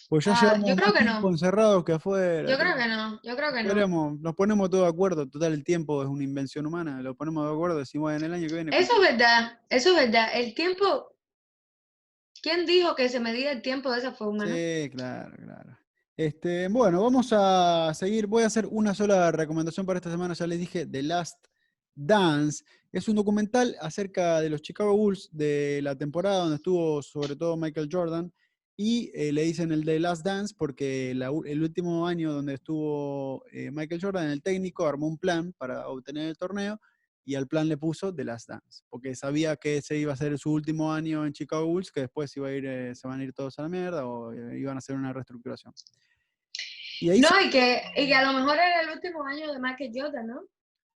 Pues 0.09 0.25
ya 0.25 0.33
Ah, 0.35 0.39
llevamos 0.41 0.69
yo 0.71 0.77
creo 0.77 0.93
que 0.93 1.05
no. 1.05 1.29
encerrados 1.31 1.85
que 1.85 1.93
afuera. 1.93 2.49
Yo 2.49 2.57
creo 2.59 2.77
que 2.77 2.87
no, 2.87 3.21
yo 3.25 3.37
creo 3.37 3.53
que 3.53 3.63
no. 3.65 4.19
Nos 4.21 4.35
ponemos 4.37 4.71
todos 4.71 4.85
de 4.85 4.91
acuerdo. 4.91 5.29
Total, 5.29 5.53
el 5.53 5.65
tiempo 5.65 6.03
es 6.03 6.09
una 6.09 6.23
invención 6.23 6.65
humana. 6.67 7.01
Lo 7.03 7.17
ponemos 7.17 7.45
de 7.49 7.53
acuerdo. 7.53 7.79
Decimos 7.79 8.13
en 8.13 8.23
el 8.25 8.35
año 8.35 8.47
que 8.47 8.55
viene. 8.55 8.77
Eso 8.79 8.93
es 9.03 9.11
verdad, 9.11 9.59
eso 9.69 9.91
es 9.91 9.97
verdad. 9.97 10.29
El 10.35 10.55
tiempo, 10.55 11.13
¿quién 12.43 12.67
dijo 12.67 12.95
que 12.95 13.09
se 13.09 13.19
medía 13.21 13.51
el 13.51 13.63
tiempo 13.63 13.91
de 13.91 13.99
esa 13.99 14.13
forma? 14.13 14.47
Sí, 14.47 14.91
claro, 14.95 15.35
claro. 15.37 15.77
Este, 16.21 16.69
bueno, 16.69 17.03
vamos 17.03 17.33
a 17.33 17.95
seguir. 17.95 18.27
Voy 18.27 18.43
a 18.43 18.49
hacer 18.49 18.67
una 18.71 18.95
sola 18.95 19.33
recomendación 19.33 19.87
para 19.87 20.01
esta 20.01 20.11
semana. 20.11 20.35
Ya 20.35 20.47
les 20.47 20.59
dije, 20.59 20.85
The 20.85 21.03
Last 21.03 21.47
Dance. 21.95 22.63
Es 22.93 23.09
un 23.09 23.17
documental 23.17 23.75
acerca 23.81 24.39
de 24.43 24.51
los 24.51 24.61
Chicago 24.61 24.95
Bulls 24.95 25.31
de 25.33 25.81
la 25.83 25.97
temporada 25.97 26.41
donde 26.41 26.57
estuvo 26.57 27.01
sobre 27.01 27.37
todo 27.37 27.57
Michael 27.57 27.89
Jordan. 27.91 28.31
Y 28.77 29.11
eh, 29.15 29.33
le 29.33 29.45
dicen 29.45 29.73
el 29.73 29.83
The 29.83 29.99
Last 29.99 30.23
Dance 30.23 30.55
porque 30.59 31.13
el 31.13 31.63
último 31.63 32.07
año 32.07 32.35
donde 32.35 32.53
estuvo 32.53 33.43
eh, 33.51 33.71
Michael 33.71 34.03
Jordan, 34.03 34.29
el 34.29 34.43
técnico 34.43 34.87
armó 34.87 35.07
un 35.07 35.17
plan 35.17 35.55
para 35.55 35.89
obtener 35.89 36.29
el 36.29 36.37
torneo 36.37 36.79
y 37.25 37.35
al 37.35 37.47
plan 37.47 37.67
le 37.67 37.79
puso 37.79 38.15
The 38.15 38.25
Last 38.25 38.49
Dance, 38.49 38.83
porque 38.89 39.15
sabía 39.15 39.57
que 39.57 39.79
ese 39.79 39.97
iba 39.97 40.13
a 40.13 40.17
ser 40.17 40.39
su 40.39 40.53
último 40.53 40.93
año 40.93 41.25
en 41.25 41.33
Chicago 41.33 41.67
Bulls, 41.67 41.93
que 41.93 42.01
después 42.01 42.37
iba 42.37 42.49
a 42.49 42.53
ir, 42.53 42.67
eh, 42.67 42.95
se 42.95 43.07
van 43.07 43.21
a 43.21 43.25
ir 43.25 43.33
todos 43.33 43.59
a 43.59 43.63
la 43.63 43.69
mierda 43.69 44.07
o 44.07 44.35
iban 44.35 44.77
a 44.77 44.79
hacer 44.79 44.97
una 44.97 45.13
reestructuración. 45.13 45.73
Y 47.01 47.11
ahí 47.11 47.21
No, 47.21 47.29
se- 47.29 47.47
y 47.47 47.51
que, 47.51 47.83
y 47.97 48.07
que 48.07 48.15
a 48.15 48.31
lo 48.31 48.39
mejor 48.39 48.55
era 48.57 48.83
el 48.83 48.91
último 48.91 49.25
año 49.25 49.53
de 49.53 49.59
Michael 49.59 49.91
Jordan, 49.95 50.27
¿no? 50.27 50.41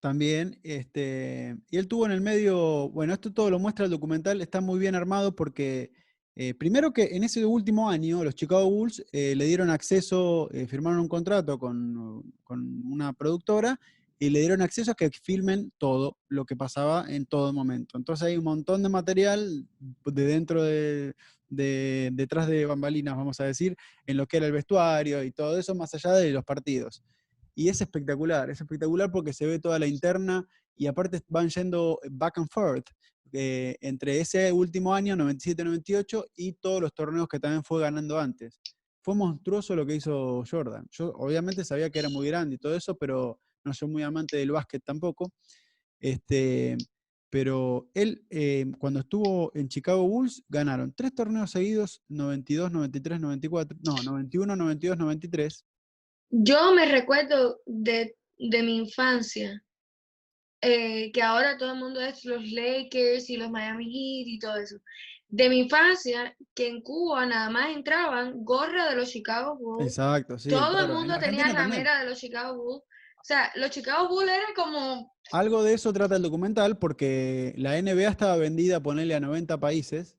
también, 0.00 0.60
este, 0.62 1.56
y 1.70 1.78
él 1.78 1.88
tuvo 1.88 2.04
en 2.04 2.12
el 2.12 2.20
medio, 2.20 2.90
bueno, 2.90 3.14
esto 3.14 3.32
todo 3.32 3.48
lo 3.48 3.58
muestra 3.58 3.86
el 3.86 3.90
documental, 3.90 4.42
está 4.42 4.60
muy 4.60 4.78
bien 4.78 4.94
armado 4.94 5.34
porque, 5.34 5.92
eh, 6.36 6.52
primero 6.52 6.92
que 6.92 7.16
en 7.16 7.24
ese 7.24 7.46
último 7.46 7.88
año, 7.88 8.22
los 8.22 8.34
Chicago 8.34 8.68
Bulls 8.68 9.02
eh, 9.12 9.34
le 9.34 9.46
dieron 9.46 9.70
acceso, 9.70 10.50
eh, 10.52 10.66
firmaron 10.66 11.00
un 11.00 11.08
contrato 11.08 11.58
con, 11.58 12.22
con 12.42 12.82
una 12.86 13.14
productora 13.14 13.80
y 14.18 14.28
le 14.28 14.40
dieron 14.40 14.60
acceso 14.60 14.90
a 14.90 14.94
que 14.94 15.08
filmen 15.10 15.72
todo 15.78 16.18
lo 16.28 16.44
que 16.44 16.54
pasaba 16.54 17.06
en 17.08 17.24
todo 17.24 17.54
momento. 17.54 17.96
Entonces 17.96 18.26
hay 18.26 18.36
un 18.36 18.44
montón 18.44 18.82
de 18.82 18.90
material 18.90 19.66
de 20.04 20.24
dentro 20.26 20.62
de, 20.64 21.14
de- 21.54 22.10
detrás 22.12 22.46
de 22.48 22.66
bambalinas, 22.66 23.16
vamos 23.16 23.40
a 23.40 23.44
decir, 23.44 23.76
en 24.06 24.16
lo 24.16 24.26
que 24.26 24.38
era 24.38 24.46
el 24.46 24.52
vestuario 24.52 25.22
y 25.22 25.32
todo 25.32 25.58
eso, 25.58 25.74
más 25.74 25.94
allá 25.94 26.12
de 26.12 26.30
los 26.30 26.44
partidos. 26.44 27.02
Y 27.54 27.68
es 27.68 27.80
espectacular, 27.80 28.50
es 28.50 28.60
espectacular 28.60 29.10
porque 29.10 29.32
se 29.32 29.46
ve 29.46 29.58
toda 29.58 29.78
la 29.78 29.86
interna 29.86 30.46
y 30.76 30.86
aparte 30.86 31.20
van 31.28 31.48
yendo 31.48 32.00
back 32.10 32.38
and 32.38 32.48
forth 32.50 32.86
eh, 33.32 33.76
entre 33.80 34.20
ese 34.20 34.52
último 34.52 34.94
año, 34.94 35.16
97-98, 35.16 36.24
y 36.36 36.52
todos 36.52 36.80
los 36.80 36.94
torneos 36.94 37.26
que 37.28 37.40
también 37.40 37.64
fue 37.64 37.80
ganando 37.80 38.18
antes. 38.18 38.60
Fue 39.02 39.14
monstruoso 39.16 39.74
lo 39.74 39.84
que 39.84 39.96
hizo 39.96 40.44
Jordan. 40.48 40.86
Yo 40.90 41.12
obviamente 41.16 41.64
sabía 41.64 41.90
que 41.90 41.98
era 41.98 42.08
muy 42.08 42.28
grande 42.28 42.54
y 42.54 42.58
todo 42.58 42.76
eso, 42.76 42.96
pero 42.96 43.40
no 43.64 43.74
soy 43.74 43.88
muy 43.88 44.02
amante 44.04 44.36
del 44.36 44.52
básquet 44.52 44.82
tampoco. 44.84 45.32
Este, 45.98 46.76
pero 47.34 47.90
él, 47.94 48.24
eh, 48.30 48.64
cuando 48.78 49.00
estuvo 49.00 49.50
en 49.56 49.68
Chicago 49.68 50.06
Bulls, 50.06 50.44
ganaron 50.48 50.94
tres 50.94 51.12
torneos 51.16 51.50
seguidos, 51.50 52.00
92, 52.06 52.70
93, 52.70 53.20
94, 53.20 53.76
no, 53.82 53.96
91, 54.04 54.54
92, 54.54 54.96
93. 54.96 55.66
Yo 56.30 56.72
me 56.72 56.86
recuerdo 56.86 57.58
de, 57.66 58.16
de 58.38 58.62
mi 58.62 58.76
infancia, 58.76 59.64
eh, 60.60 61.10
que 61.10 61.22
ahora 61.22 61.58
todo 61.58 61.72
el 61.72 61.80
mundo 61.80 62.00
es 62.00 62.24
los 62.24 62.48
Lakers 62.48 63.28
y 63.28 63.36
los 63.36 63.50
Miami 63.50 63.86
Heat 63.86 64.28
y 64.28 64.38
todo 64.38 64.54
eso. 64.54 64.76
De 65.26 65.48
mi 65.48 65.58
infancia, 65.58 66.36
que 66.54 66.68
en 66.68 66.82
Cuba 66.82 67.26
nada 67.26 67.50
más 67.50 67.74
entraban 67.74 68.44
gorra 68.44 68.90
de 68.90 68.94
los 68.94 69.10
Chicago 69.10 69.58
Bulls. 69.58 69.88
Exacto, 69.88 70.38
sí. 70.38 70.50
todo 70.50 70.68
el 70.68 70.72
claro. 70.86 70.92
En 70.92 70.98
mundo 70.98 71.18
tenía 71.18 71.46
también. 71.46 71.56
ramera 71.56 71.98
de 71.98 72.10
los 72.10 72.20
Chicago 72.20 72.62
Bulls. 72.62 72.84
O 73.24 73.26
sea, 73.26 73.50
los 73.54 73.70
Chicago 73.70 74.06
Bulls 74.06 74.30
era 74.30 74.44
como 74.54 75.10
Algo 75.32 75.62
de 75.62 75.72
eso 75.72 75.94
trata 75.94 76.16
el 76.16 76.22
documental 76.22 76.76
porque 76.76 77.54
la 77.56 77.78
NBA 77.80 78.10
estaba 78.10 78.36
vendida, 78.36 78.82
ponerle 78.82 79.14
a 79.14 79.20
90 79.20 79.58
países, 79.58 80.18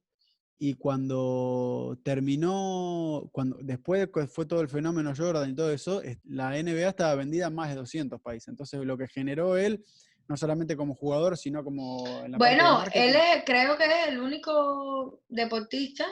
y 0.57 0.73
cuando 0.73 1.99
terminó, 2.01 3.29
cuando 3.31 3.57
después 3.61 4.01
de 4.01 4.09
que 4.11 4.25
fue 4.25 4.47
todo 4.47 4.61
el 4.61 4.69
fenómeno 4.69 5.13
Jordan 5.15 5.51
y 5.51 5.55
todo 5.55 5.69
eso, 5.71 6.01
es- 6.01 6.17
la 6.23 6.57
NBA 6.57 6.89
estaba 6.89 7.13
vendida 7.13 7.45
a 7.45 7.49
más 7.51 7.69
de 7.69 7.75
200 7.75 8.19
países. 8.21 8.47
Entonces 8.47 8.79
lo 8.83 8.97
que 8.97 9.07
generó 9.07 9.55
él, 9.55 9.85
no 10.27 10.35
solamente 10.35 10.75
como 10.75 10.95
jugador, 10.95 11.37
sino 11.37 11.63
como 11.63 12.07
en 12.23 12.31
la 12.31 12.37
Bueno, 12.39 12.83
él 12.91 13.15
es, 13.15 13.43
creo 13.45 13.77
que 13.77 13.85
es 13.85 14.07
el 14.07 14.19
único 14.19 15.21
deportista 15.29 16.07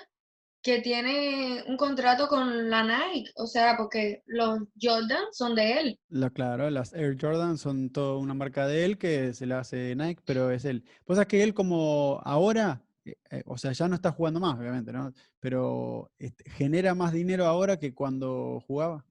que 0.64 0.80
tiene 0.80 1.62
un 1.68 1.76
contrato 1.76 2.28
con 2.30 2.70
la 2.70 2.84
Nike, 2.84 3.32
o 3.36 3.46
sea, 3.46 3.76
porque 3.78 4.24
los 4.26 4.60
Jordan 4.82 5.26
son 5.34 5.56
de 5.56 5.74
él. 5.80 6.00
La, 6.10 6.30
claro, 6.30 6.70
las 6.70 6.94
Air 6.94 7.18
Jordan 7.20 7.58
son 7.58 7.90
toda 7.90 8.18
una 8.18 8.34
marca 8.34 8.66
de 8.66 8.86
él 8.86 8.98
que 8.98 9.34
se 9.34 9.46
la 9.46 9.60
hace 9.60 9.94
Nike, 9.96 10.22
pero 10.26 10.50
es 10.52 10.64
él. 10.64 10.86
Pues 11.04 11.20
es 11.20 11.26
que 11.28 11.44
él 11.44 11.54
como 11.54 12.22
ahora, 12.24 12.82
eh, 13.04 13.16
eh, 13.30 13.44
o 13.46 13.58
sea, 13.58 13.74
ya 13.74 13.90
no 13.90 13.96
está 13.96 14.12
jugando 14.14 14.40
más, 14.40 14.58
obviamente, 14.58 14.94
¿no? 14.94 15.14
Pero 15.42 16.10
este, 16.18 16.50
genera 16.50 16.96
más 16.96 17.12
dinero 17.12 17.46
ahora 17.46 17.78
que 17.78 17.94
cuando 17.94 18.64
jugaba. 18.66 19.06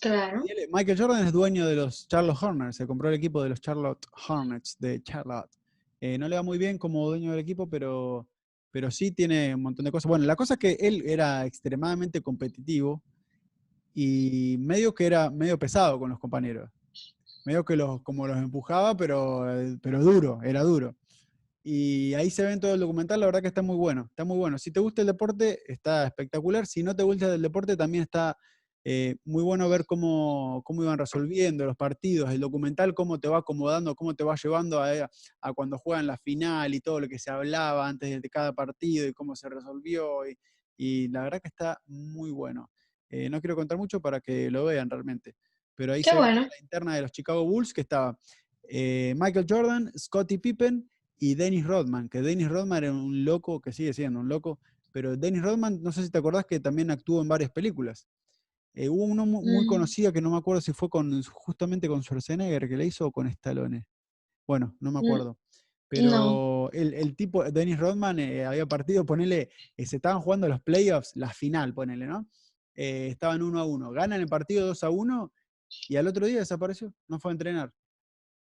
Claro. 0.00 0.42
Él- 0.46 0.68
Michael 0.72 0.98
Jordan 0.98 1.26
es 1.26 1.32
dueño 1.32 1.66
de 1.66 1.74
los 1.74 2.06
Charlotte 2.06 2.40
Hornets, 2.40 2.76
se 2.76 2.86
compró 2.86 3.08
el 3.08 3.16
equipo 3.16 3.42
de 3.42 3.48
los 3.48 3.60
Charlotte 3.60 4.06
Hornets 4.28 4.76
de 4.78 5.02
Charlotte. 5.02 5.50
Eh, 6.00 6.16
no 6.16 6.28
le 6.28 6.36
va 6.36 6.42
muy 6.44 6.58
bien 6.58 6.78
como 6.78 7.08
dueño 7.08 7.32
del 7.32 7.40
equipo, 7.40 7.68
pero, 7.68 8.28
pero 8.70 8.90
sí 8.90 9.10
tiene 9.10 9.54
un 9.54 9.62
montón 9.62 9.84
de 9.84 9.90
cosas. 9.90 10.08
Bueno, 10.08 10.24
la 10.24 10.36
cosa 10.36 10.54
es 10.54 10.60
que 10.60 10.76
él 10.80 11.02
era 11.06 11.44
extremadamente 11.46 12.20
competitivo 12.20 13.02
y 13.94 14.56
medio 14.58 14.94
que 14.94 15.06
era 15.06 15.30
medio 15.30 15.58
pesado 15.58 15.98
con 15.98 16.10
los 16.10 16.18
compañeros. 16.18 16.70
Medio 17.44 17.64
que 17.64 17.76
los, 17.76 18.02
como 18.02 18.26
los 18.26 18.36
empujaba, 18.36 18.96
pero, 18.96 19.50
eh, 19.60 19.78
pero 19.82 20.02
duro, 20.02 20.40
era 20.42 20.62
duro. 20.62 20.94
Y 21.62 22.14
ahí 22.14 22.30
se 22.30 22.42
ve 22.42 22.52
en 22.52 22.60
todo 22.60 22.74
el 22.74 22.80
documental, 22.80 23.20
la 23.20 23.26
verdad 23.26 23.42
que 23.42 23.48
está 23.48 23.62
muy 23.62 23.76
bueno, 23.76 24.06
está 24.08 24.24
muy 24.24 24.38
bueno. 24.38 24.58
Si 24.58 24.70
te 24.70 24.80
gusta 24.80 25.02
el 25.02 25.08
deporte, 25.08 25.60
está 25.70 26.06
espectacular. 26.06 26.66
Si 26.66 26.82
no 26.82 26.96
te 26.96 27.02
gusta 27.02 27.34
el 27.34 27.42
deporte, 27.42 27.76
también 27.76 28.02
está 28.04 28.36
eh, 28.84 29.16
muy 29.24 29.42
bueno 29.42 29.68
ver 29.68 29.84
cómo, 29.84 30.62
cómo, 30.64 30.82
iban 30.82 30.98
resolviendo 30.98 31.66
los 31.66 31.76
partidos, 31.76 32.30
el 32.30 32.40
documental, 32.40 32.94
cómo 32.94 33.20
te 33.20 33.28
va 33.28 33.38
acomodando, 33.38 33.94
cómo 33.94 34.14
te 34.14 34.24
va 34.24 34.36
llevando 34.42 34.82
a, 34.82 35.08
a, 35.40 35.52
cuando 35.52 35.78
juegan 35.78 36.06
la 36.06 36.16
final 36.16 36.74
y 36.74 36.80
todo 36.80 37.00
lo 37.00 37.08
que 37.08 37.18
se 37.18 37.30
hablaba 37.30 37.86
antes 37.86 38.22
de 38.22 38.30
cada 38.30 38.52
partido 38.52 39.06
y 39.06 39.12
cómo 39.12 39.36
se 39.36 39.48
resolvió. 39.48 40.26
Y, 40.26 40.36
y 40.76 41.08
la 41.08 41.24
verdad 41.24 41.42
que 41.42 41.48
está 41.48 41.78
muy 41.86 42.30
bueno. 42.30 42.70
Eh, 43.10 43.28
no 43.28 43.40
quiero 43.40 43.54
contar 43.54 43.76
mucho 43.76 44.00
para 44.00 44.20
que 44.20 44.50
lo 44.50 44.64
vean 44.64 44.88
realmente, 44.88 45.34
pero 45.74 45.92
ahí 45.92 46.02
se 46.02 46.14
ve 46.14 46.20
la 46.20 46.48
interna 46.60 46.94
de 46.94 47.02
los 47.02 47.10
Chicago 47.10 47.44
Bulls 47.44 47.74
que 47.74 47.80
estaba 47.82 48.16
eh, 48.68 49.14
Michael 49.18 49.46
Jordan, 49.48 49.92
Scottie 49.98 50.38
Pippen 50.38 50.88
y 51.18 51.34
Dennis 51.34 51.66
Rodman, 51.66 52.08
que 52.08 52.22
Dennis 52.22 52.48
Rodman 52.48 52.84
era 52.84 52.92
un 52.92 53.24
loco, 53.24 53.60
que 53.60 53.72
sigue 53.72 53.92
siendo 53.92 54.20
un 54.20 54.28
loco, 54.28 54.60
pero 54.92 55.16
Dennis 55.16 55.42
Rodman, 55.42 55.82
no 55.82 55.92
sé 55.92 56.04
si 56.04 56.10
te 56.10 56.18
acordás 56.18 56.46
que 56.46 56.60
también 56.60 56.90
actuó 56.90 57.20
en 57.20 57.28
varias 57.28 57.50
películas. 57.50 58.06
Eh, 58.74 58.88
hubo 58.88 59.04
uno 59.04 59.26
muy, 59.26 59.64
mm. 59.64 59.66
conocido 59.66 60.12
que 60.12 60.20
no 60.20 60.30
me 60.30 60.36
acuerdo 60.36 60.60
si 60.60 60.72
fue 60.72 60.88
con 60.88 61.22
justamente 61.22 61.88
con 61.88 62.02
Schwarzenegger 62.02 62.68
que 62.68 62.76
le 62.76 62.86
hizo 62.86 63.06
o 63.06 63.12
con 63.12 63.26
Stallone. 63.26 63.86
Bueno, 64.46 64.76
no 64.80 64.92
me 64.92 65.00
mm. 65.00 65.04
acuerdo. 65.04 65.38
Pero 65.88 66.70
el, 66.72 67.16
tipo, 67.16 67.42
Dennis 67.50 67.78
Rodman, 67.78 68.20
eh, 68.20 68.44
había 68.44 68.64
partido, 68.64 69.04
ponele, 69.04 69.50
eh, 69.76 69.86
se 69.86 69.96
estaban 69.96 70.20
jugando 70.20 70.48
los 70.48 70.62
playoffs, 70.62 71.16
la 71.16 71.30
final, 71.32 71.74
ponele, 71.74 72.06
¿no? 72.06 72.28
estaban 72.72 73.42
uno 73.42 73.60
a 73.60 73.64
uno. 73.64 73.90
Ganan 73.90 74.20
el 74.20 74.28
partido 74.28 74.66
2 74.68 74.84
a 74.84 74.90
1 74.90 75.32
y 75.88 75.96
al 75.96 76.06
otro 76.06 76.24
día 76.24 76.38
desapareció, 76.38 76.94
no 77.08 77.18
fue 77.18 77.30
a 77.30 77.32
entrenar. 77.32 77.74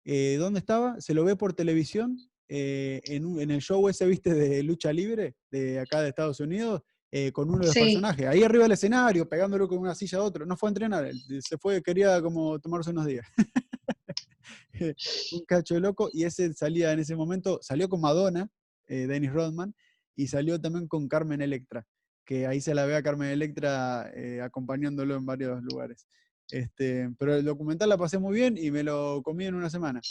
¿Dónde 0.03 0.59
estaba? 0.59 1.01
Se 1.01 1.15
lo 1.15 1.23
ve 1.23 1.35
por 1.35 1.53
televisión 1.53 2.19
eh, 2.49 3.01
en, 3.05 3.51
el 3.51 3.61
show 3.61 3.87
ese, 3.89 4.05
viste, 4.05 4.33
de 4.33 4.63
lucha 4.63 4.93
libre, 4.93 5.35
de 5.51 5.79
acá 5.79 6.01
de 6.01 6.09
Estados 6.09 6.39
Unidos, 6.39 6.81
eh, 7.11 7.31
con 7.31 7.49
uno 7.49 7.59
de 7.59 7.67
los 7.67 7.75
personajes, 7.75 8.27
ahí 8.27 8.43
arriba 8.43 8.63
del 8.63 8.73
escenario, 8.73 9.27
pegándolo 9.27 9.67
con 9.67 9.79
una 9.79 9.95
silla 9.95 10.19
a 10.19 10.23
otro. 10.23 10.45
No 10.45 10.57
fue 10.57 10.69
a 10.69 10.71
entrenar, 10.71 11.11
se 11.39 11.57
fue, 11.57 11.81
quería 11.81 12.21
como 12.21 12.59
tomarse 12.59 12.91
unos 12.91 13.05
días. 13.05 13.25
un 15.33 15.45
cacho 15.45 15.75
de 15.75 15.79
loco, 15.79 16.09
y 16.13 16.23
ese 16.23 16.53
salía 16.53 16.91
en 16.91 16.99
ese 16.99 17.15
momento, 17.15 17.59
salió 17.61 17.89
con 17.89 18.01
Madonna, 18.01 18.49
eh, 18.87 19.07
Dennis 19.07 19.31
Rodman, 19.31 19.73
y 20.15 20.27
salió 20.27 20.59
también 20.59 20.87
con 20.87 21.07
Carmen 21.07 21.41
Electra, 21.41 21.85
que 22.25 22.47
ahí 22.47 22.61
se 22.61 22.75
la 22.75 22.85
ve 22.85 22.95
a 22.95 23.03
Carmen 23.03 23.29
Electra 23.29 24.11
acompañándolo 24.43 25.15
en 25.15 25.25
varios 25.25 25.63
lugares. 25.63 26.07
Este, 26.49 27.09
pero 27.19 27.35
el 27.35 27.45
documental 27.45 27.89
la 27.89 27.97
pasé 27.97 28.17
muy 28.19 28.33
bien 28.35 28.57
y 28.57 28.71
me 28.71 28.83
lo 28.83 29.21
comí 29.21 29.45
en 29.45 29.55
una 29.55 29.69
semana. 29.69 30.01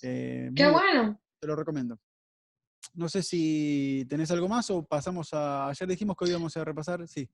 ¡Qué 0.00 0.70
bueno! 0.70 1.20
te 1.40 1.46
lo 1.46 1.56
recomiendo. 1.56 1.98
No 2.94 3.08
sé 3.08 3.22
si 3.22 4.06
tenés 4.08 4.30
algo 4.30 4.48
más 4.48 4.70
o 4.70 4.82
pasamos 4.82 5.32
a. 5.32 5.68
Ayer 5.68 5.88
dijimos 5.88 6.16
que 6.16 6.24
hoy 6.24 6.30
íbamos 6.30 6.56
a 6.56 6.64
repasar, 6.64 7.06
sí. 7.06 7.28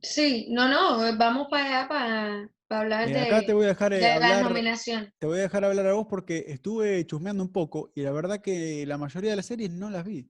Sí, 0.00 0.48
no, 0.50 0.68
no, 0.68 1.16
vamos 1.16 1.48
para 1.50 1.64
allá 1.64 1.88
para, 1.88 2.50
hablar 2.68 3.08
de, 3.08 3.18
acá 3.20 3.44
te 3.44 3.54
voy 3.54 3.64
a 3.64 3.68
dejar, 3.68 3.92
eh, 3.94 4.00
la 4.00 4.42
nominación. 4.42 5.10
Te 5.18 5.26
voy 5.26 5.38
a 5.38 5.42
dejar 5.42 5.64
hablar 5.64 5.86
a 5.86 5.94
vos 5.94 6.06
porque 6.08 6.44
estuve 6.48 7.06
chusmeando 7.06 7.42
un 7.42 7.52
poco 7.52 7.90
y 7.94 8.02
la 8.02 8.12
verdad 8.12 8.42
que 8.42 8.84
la 8.86 8.98
mayoría 8.98 9.30
de 9.30 9.36
las 9.36 9.46
series 9.46 9.70
no 9.70 9.88
las 9.90 10.04
vi. 10.04 10.28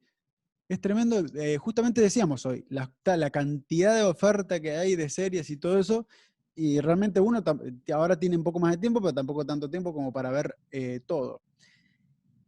Es 0.68 0.80
tremendo, 0.80 1.22
eh, 1.34 1.58
justamente 1.58 2.00
decíamos 2.00 2.46
hoy, 2.46 2.64
la, 2.70 2.90
la 3.04 3.30
cantidad 3.30 3.96
de 3.96 4.04
oferta 4.04 4.60
que 4.60 4.76
hay 4.76 4.96
de 4.96 5.08
series 5.10 5.50
y 5.50 5.56
todo 5.56 5.78
eso, 5.78 6.06
y 6.54 6.80
realmente 6.80 7.20
uno 7.20 7.42
ahora 7.92 8.18
tiene 8.18 8.36
un 8.36 8.44
poco 8.44 8.60
más 8.60 8.72
de 8.72 8.78
tiempo, 8.78 9.00
pero 9.00 9.12
tampoco 9.12 9.44
tanto 9.44 9.68
tiempo 9.68 9.92
como 9.92 10.12
para 10.12 10.30
ver 10.30 10.56
eh, 10.70 11.00
todo. 11.04 11.42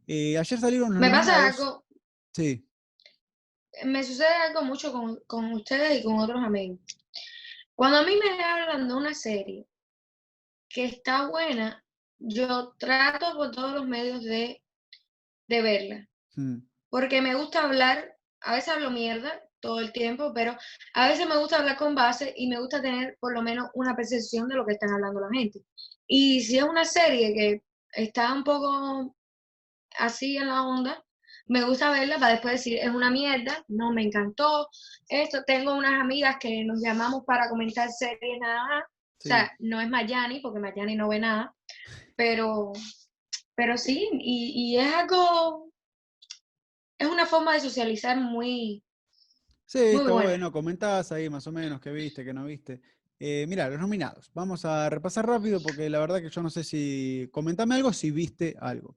Eh, 0.07 0.37
ayer 0.37 0.59
salieron 0.59 0.97
Me 0.97 1.09
pasa 1.11 1.47
algo. 1.47 1.83
Sí. 2.37 2.69
Me 3.83 4.03
sucede 4.03 4.31
algo 4.47 4.61
mucho 4.61 4.93
con, 5.25 5.53
ustedes 5.53 5.99
y 5.99 6.03
con 6.03 6.19
otros 6.19 6.43
amigos. 6.43 6.77
Cuando 7.73 7.97
a 7.97 8.03
mí 8.03 8.15
me 8.15 8.43
hablan 8.43 8.87
de 8.87 8.93
una 8.93 9.15
serie 9.15 9.65
que 10.69 10.85
está 10.85 11.29
buena, 11.29 11.83
yo 12.19 12.75
trato 12.77 13.35
por 13.35 13.49
todos 13.49 13.73
los 13.73 13.87
medios 13.87 14.23
de, 14.23 14.61
verla. 15.47 16.07
Hmm. 16.35 16.59
Porque 16.91 17.23
me 17.23 17.33
gusta 17.33 17.63
hablar, 17.63 18.15
a 18.41 18.53
veces 18.53 18.69
hablo 18.71 18.91
mierda 18.91 19.41
todo 19.59 19.79
el 19.79 19.91
tiempo, 19.91 20.31
pero 20.31 20.55
a 20.93 21.07
veces 21.07 21.27
me 21.27 21.37
gusta 21.37 21.57
hablar 21.57 21.75
con 21.75 21.95
base 21.95 22.35
y 22.37 22.47
me 22.49 22.59
gusta 22.59 22.83
tener 22.83 23.17
por 23.19 23.33
lo 23.33 23.41
menos 23.41 23.71
una 23.73 23.95
percepción 23.95 24.47
de 24.47 24.57
lo 24.57 24.65
que 24.67 24.73
están 24.73 24.91
hablando 24.91 25.21
la 25.21 25.29
gente. 25.33 25.63
Y 26.05 26.41
si 26.41 26.59
es 26.59 26.63
una 26.63 26.85
serie 26.85 27.33
que 27.33 27.63
está 27.93 28.31
un 28.31 28.43
poco 28.43 29.15
así 29.97 30.37
en 30.37 30.49
la 30.49 30.61
onda, 30.61 31.03
me 31.47 31.63
gusta 31.63 31.91
verla 31.91 32.19
para 32.19 32.33
después 32.33 32.55
decir, 32.55 32.77
es 32.77 32.89
una 32.89 33.09
mierda, 33.09 33.63
no 33.67 33.91
me 33.91 34.03
encantó, 34.03 34.67
esto, 35.07 35.43
tengo 35.45 35.73
unas 35.75 35.99
amigas 36.01 36.37
que 36.39 36.63
nos 36.63 36.81
llamamos 36.81 37.23
para 37.25 37.49
comentar 37.49 37.89
series 37.89 38.39
nada 38.39 38.67
más, 38.67 38.83
o 38.83 39.27
sea, 39.27 39.51
no 39.59 39.81
es 39.81 39.89
Mayani, 39.89 40.39
porque 40.41 40.59
Mayani 40.59 40.95
no 40.95 41.09
ve 41.09 41.19
nada, 41.19 41.55
pero, 42.15 42.73
pero 43.55 43.77
sí, 43.77 44.09
y, 44.13 44.77
es 44.77 44.93
algo, 44.93 45.71
es 46.97 47.07
una 47.07 47.25
forma 47.25 47.53
de 47.53 47.61
socializar 47.61 48.17
muy... 48.17 48.83
Sí, 49.65 49.79
está 49.79 50.11
bueno, 50.11 50.51
comentás 50.51 51.11
ahí 51.11 51.29
más 51.29 51.45
o 51.47 51.51
menos 51.51 51.81
qué 51.81 51.91
viste, 51.91 52.23
qué 52.23 52.33
no 52.33 52.45
viste. 52.45 52.81
Eh, 53.19 53.45
mira, 53.49 53.67
los 53.69 53.79
nominados. 53.79 54.31
Vamos 54.33 54.63
a 54.63 54.89
repasar 54.89 55.27
rápido 55.27 55.61
porque 55.61 55.89
la 55.89 55.99
verdad 55.99 56.21
que 56.21 56.29
yo 56.29 56.41
no 56.41 56.49
sé 56.49 56.63
si... 56.63 57.27
Comentame 57.31 57.75
algo 57.75 57.91
si 57.91 58.11
viste 58.11 58.55
algo. 58.61 58.95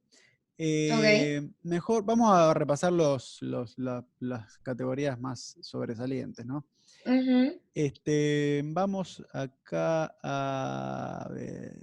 Eh, 0.62 1.40
mejor, 1.62 2.05
vamos 2.05 2.31
a 2.31 2.53
repasar 2.53 2.92
los, 2.92 3.38
las 3.40 4.59
categorías 4.62 5.18
más 5.18 5.57
sobresalientes, 5.62 6.44
¿no? 6.44 6.66
este, 7.75 8.61
vamos 8.62 9.25
acá 9.33 10.14
a 10.23 11.29
ver. 11.31 11.79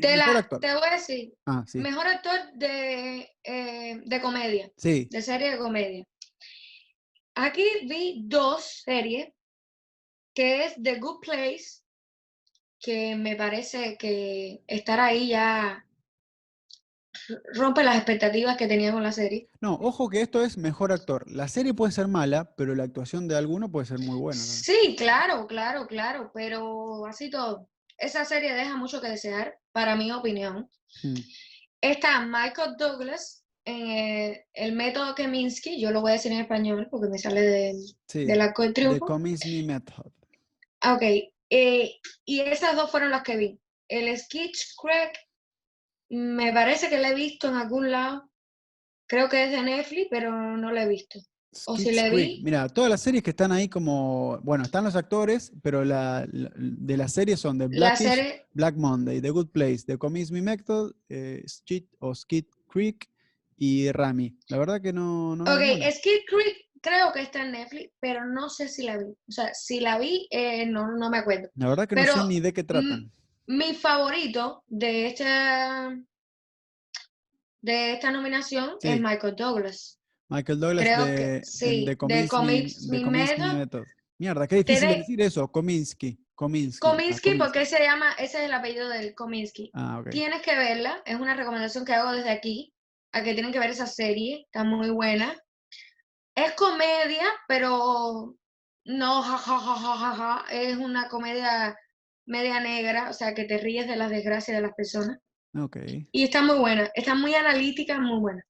mejor 0.00 0.36
actor. 0.36 0.60
Te 0.60 0.72
voy 0.72 0.88
a 0.88 0.92
decir. 0.92 1.34
Ah, 1.46 1.64
mejor 1.74 2.06
actor 2.06 2.38
de, 2.54 3.28
eh, 3.42 4.00
de 4.04 4.20
comedia. 4.20 4.70
Sí. 4.76 5.08
De 5.10 5.22
serie 5.22 5.50
de 5.50 5.58
comedia. 5.58 6.06
Aquí 7.34 7.66
vi 7.88 8.22
dos 8.26 8.82
series, 8.84 9.32
que 10.32 10.66
es 10.66 10.74
The 10.80 11.00
Good 11.00 11.22
Place, 11.22 11.82
que 12.78 13.16
me 13.16 13.34
parece 13.34 13.96
que 13.98 14.62
estar 14.68 15.00
ahí 15.00 15.30
ya 15.30 15.84
rompe 17.54 17.82
las 17.82 17.96
expectativas 17.96 18.56
que 18.56 18.66
tenía 18.66 18.92
con 18.92 19.02
la 19.02 19.12
serie. 19.12 19.48
No, 19.60 19.74
ojo 19.74 20.08
que 20.08 20.20
esto 20.20 20.42
es 20.42 20.56
mejor 20.56 20.92
actor. 20.92 21.30
La 21.30 21.48
serie 21.48 21.74
puede 21.74 21.92
ser 21.92 22.08
mala, 22.08 22.54
pero 22.56 22.74
la 22.74 22.84
actuación 22.84 23.28
de 23.28 23.36
alguno 23.36 23.70
puede 23.70 23.86
ser 23.86 23.98
muy 23.98 24.16
buena. 24.16 24.40
Sí, 24.40 24.94
claro, 24.96 25.46
claro, 25.46 25.86
claro, 25.86 26.30
pero 26.34 27.06
así 27.06 27.30
todo. 27.30 27.68
Esa 27.98 28.24
serie 28.24 28.54
deja 28.54 28.76
mucho 28.76 29.00
que 29.00 29.08
desear, 29.08 29.58
para 29.72 29.96
mi 29.96 30.10
opinión. 30.12 30.68
Hmm. 31.02 31.14
Está 31.80 32.26
Michael 32.26 32.76
Douglas 32.78 33.44
en 33.64 33.86
eh, 33.86 34.46
el 34.54 34.72
método 34.72 35.14
Keminsky, 35.14 35.80
yo 35.80 35.90
lo 35.90 36.00
voy 36.00 36.10
a 36.10 36.14
decir 36.14 36.32
en 36.32 36.40
español 36.40 36.88
porque 36.90 37.08
me 37.08 37.18
sale 37.18 37.42
de, 37.42 37.74
de 38.14 38.36
la 38.36 38.52
triunfo. 38.52 39.06
The 39.06 39.12
Keminsky 39.12 39.62
Method. 39.62 40.12
Ok, 40.82 41.02
eh, 41.50 41.96
y 42.24 42.40
esas 42.40 42.74
dos 42.76 42.90
fueron 42.90 43.10
las 43.10 43.22
que 43.22 43.36
vi. 43.36 43.60
El 43.88 44.16
Sketch 44.16 44.76
Crack 44.80 45.14
me 46.10 46.52
parece 46.52 46.88
que 46.88 46.98
la 46.98 47.10
he 47.10 47.14
visto 47.14 47.48
en 47.48 47.54
algún 47.54 47.90
lado. 47.90 48.28
Creo 49.06 49.28
que 49.28 49.44
es 49.44 49.50
de 49.50 49.62
Netflix, 49.62 50.08
pero 50.10 50.56
no 50.56 50.70
la 50.72 50.84
he 50.84 50.88
visto. 50.88 51.20
O 51.66 51.76
si 51.76 51.90
la 51.90 52.08
vi. 52.10 52.40
Mira, 52.44 52.68
todas 52.68 52.90
las 52.90 53.00
series 53.00 53.24
que 53.24 53.30
están 53.30 53.50
ahí 53.50 53.68
como. 53.68 54.38
Bueno, 54.42 54.62
están 54.62 54.84
los 54.84 54.94
actores, 54.94 55.52
pero 55.62 55.84
la, 55.84 56.26
de 56.30 56.96
las 56.96 57.12
series 57.12 57.40
son 57.40 57.58
de 57.58 57.66
Black 57.66 58.76
Monday, 58.76 59.20
The 59.20 59.30
Good 59.30 59.48
Place, 59.48 59.84
The 59.84 59.98
Comics 59.98 60.30
Me 60.30 60.42
Method, 60.42 60.92
eh, 61.08 61.44
o 61.98 62.14
Skid 62.14 62.44
Creek 62.68 63.08
y 63.56 63.90
Rami. 63.90 64.38
La 64.48 64.58
verdad 64.58 64.80
que 64.80 64.92
no. 64.92 65.34
no 65.34 65.42
ok, 65.42 65.60
Skid 65.92 66.20
Creek 66.28 66.68
creo 66.80 67.12
que 67.12 67.22
está 67.22 67.42
en 67.42 67.52
Netflix, 67.52 67.92
pero 67.98 68.24
no 68.26 68.48
sé 68.48 68.68
si 68.68 68.84
la 68.84 68.98
vi. 68.98 69.06
O 69.06 69.32
sea, 69.32 69.52
si 69.52 69.80
la 69.80 69.98
vi, 69.98 70.28
eh, 70.30 70.66
no, 70.66 70.96
no 70.96 71.10
me 71.10 71.18
acuerdo. 71.18 71.50
La 71.56 71.68
verdad 71.68 71.88
que 71.88 71.96
no 71.96 72.04
sé 72.04 72.28
ni 72.28 72.38
de 72.38 72.52
qué 72.52 72.62
tratan 72.62 73.10
mi 73.50 73.74
favorito 73.74 74.62
de 74.68 75.08
esta, 75.08 75.92
de 77.60 77.92
esta 77.94 78.12
nominación 78.12 78.76
es 78.80 79.00
Michael 79.00 79.34
Douglas. 79.34 79.98
Michael 80.28 80.60
Douglas 80.60 81.06
de, 81.06 81.40
sí, 81.42 81.84
de, 81.84 81.96
Comics, 81.96 82.86
Method. 82.86 83.84
Mierda, 84.18 84.46
qué 84.46 84.62
difícil 84.62 84.88
decir 84.90 85.20
eso, 85.20 85.48
Kominsky. 85.48 86.16
Kominsky, 86.36 86.78
Kominsky, 86.78 87.34
porque 87.34 87.66
se 87.66 87.80
llama, 87.80 88.12
ese 88.12 88.38
es 88.38 88.44
el 88.44 88.52
apellido 88.52 88.88
del 88.88 89.16
Kominsky. 89.16 89.72
Ah, 89.74 90.00
Tienes 90.08 90.42
que 90.42 90.54
verla, 90.54 91.02
es 91.04 91.18
una 91.18 91.34
recomendación 91.34 91.84
que 91.84 91.92
hago 91.92 92.12
desde 92.12 92.30
aquí, 92.30 92.72
a 93.12 93.24
que 93.24 93.34
tienen 93.34 93.52
que 93.52 93.58
ver 93.58 93.70
esa 93.70 93.88
serie, 93.88 94.44
está 94.44 94.62
muy 94.62 94.90
buena. 94.90 95.34
Es 96.36 96.52
comedia, 96.52 97.26
pero 97.48 98.36
No, 98.84 99.22
ja, 99.22 99.36
ja, 99.36 99.58
ja, 99.58 99.74
ja, 99.74 99.96
ja, 99.96 100.14
ja, 100.14 100.44
es 100.52 100.76
una 100.76 101.08
comedia 101.08 101.76
media 102.30 102.60
negra, 102.60 103.10
o 103.10 103.12
sea, 103.12 103.34
que 103.34 103.44
te 103.44 103.58
ríes 103.58 103.86
de 103.88 103.96
las 103.96 104.10
desgracias 104.10 104.56
de 104.56 104.62
las 104.62 104.72
personas. 104.74 105.18
Ok. 105.58 105.76
Y 106.12 106.22
está 106.24 106.42
muy 106.42 106.58
buena, 106.58 106.90
está 106.94 107.14
muy 107.14 107.34
analítica, 107.34 107.98
muy 108.00 108.20
buena. 108.20 108.42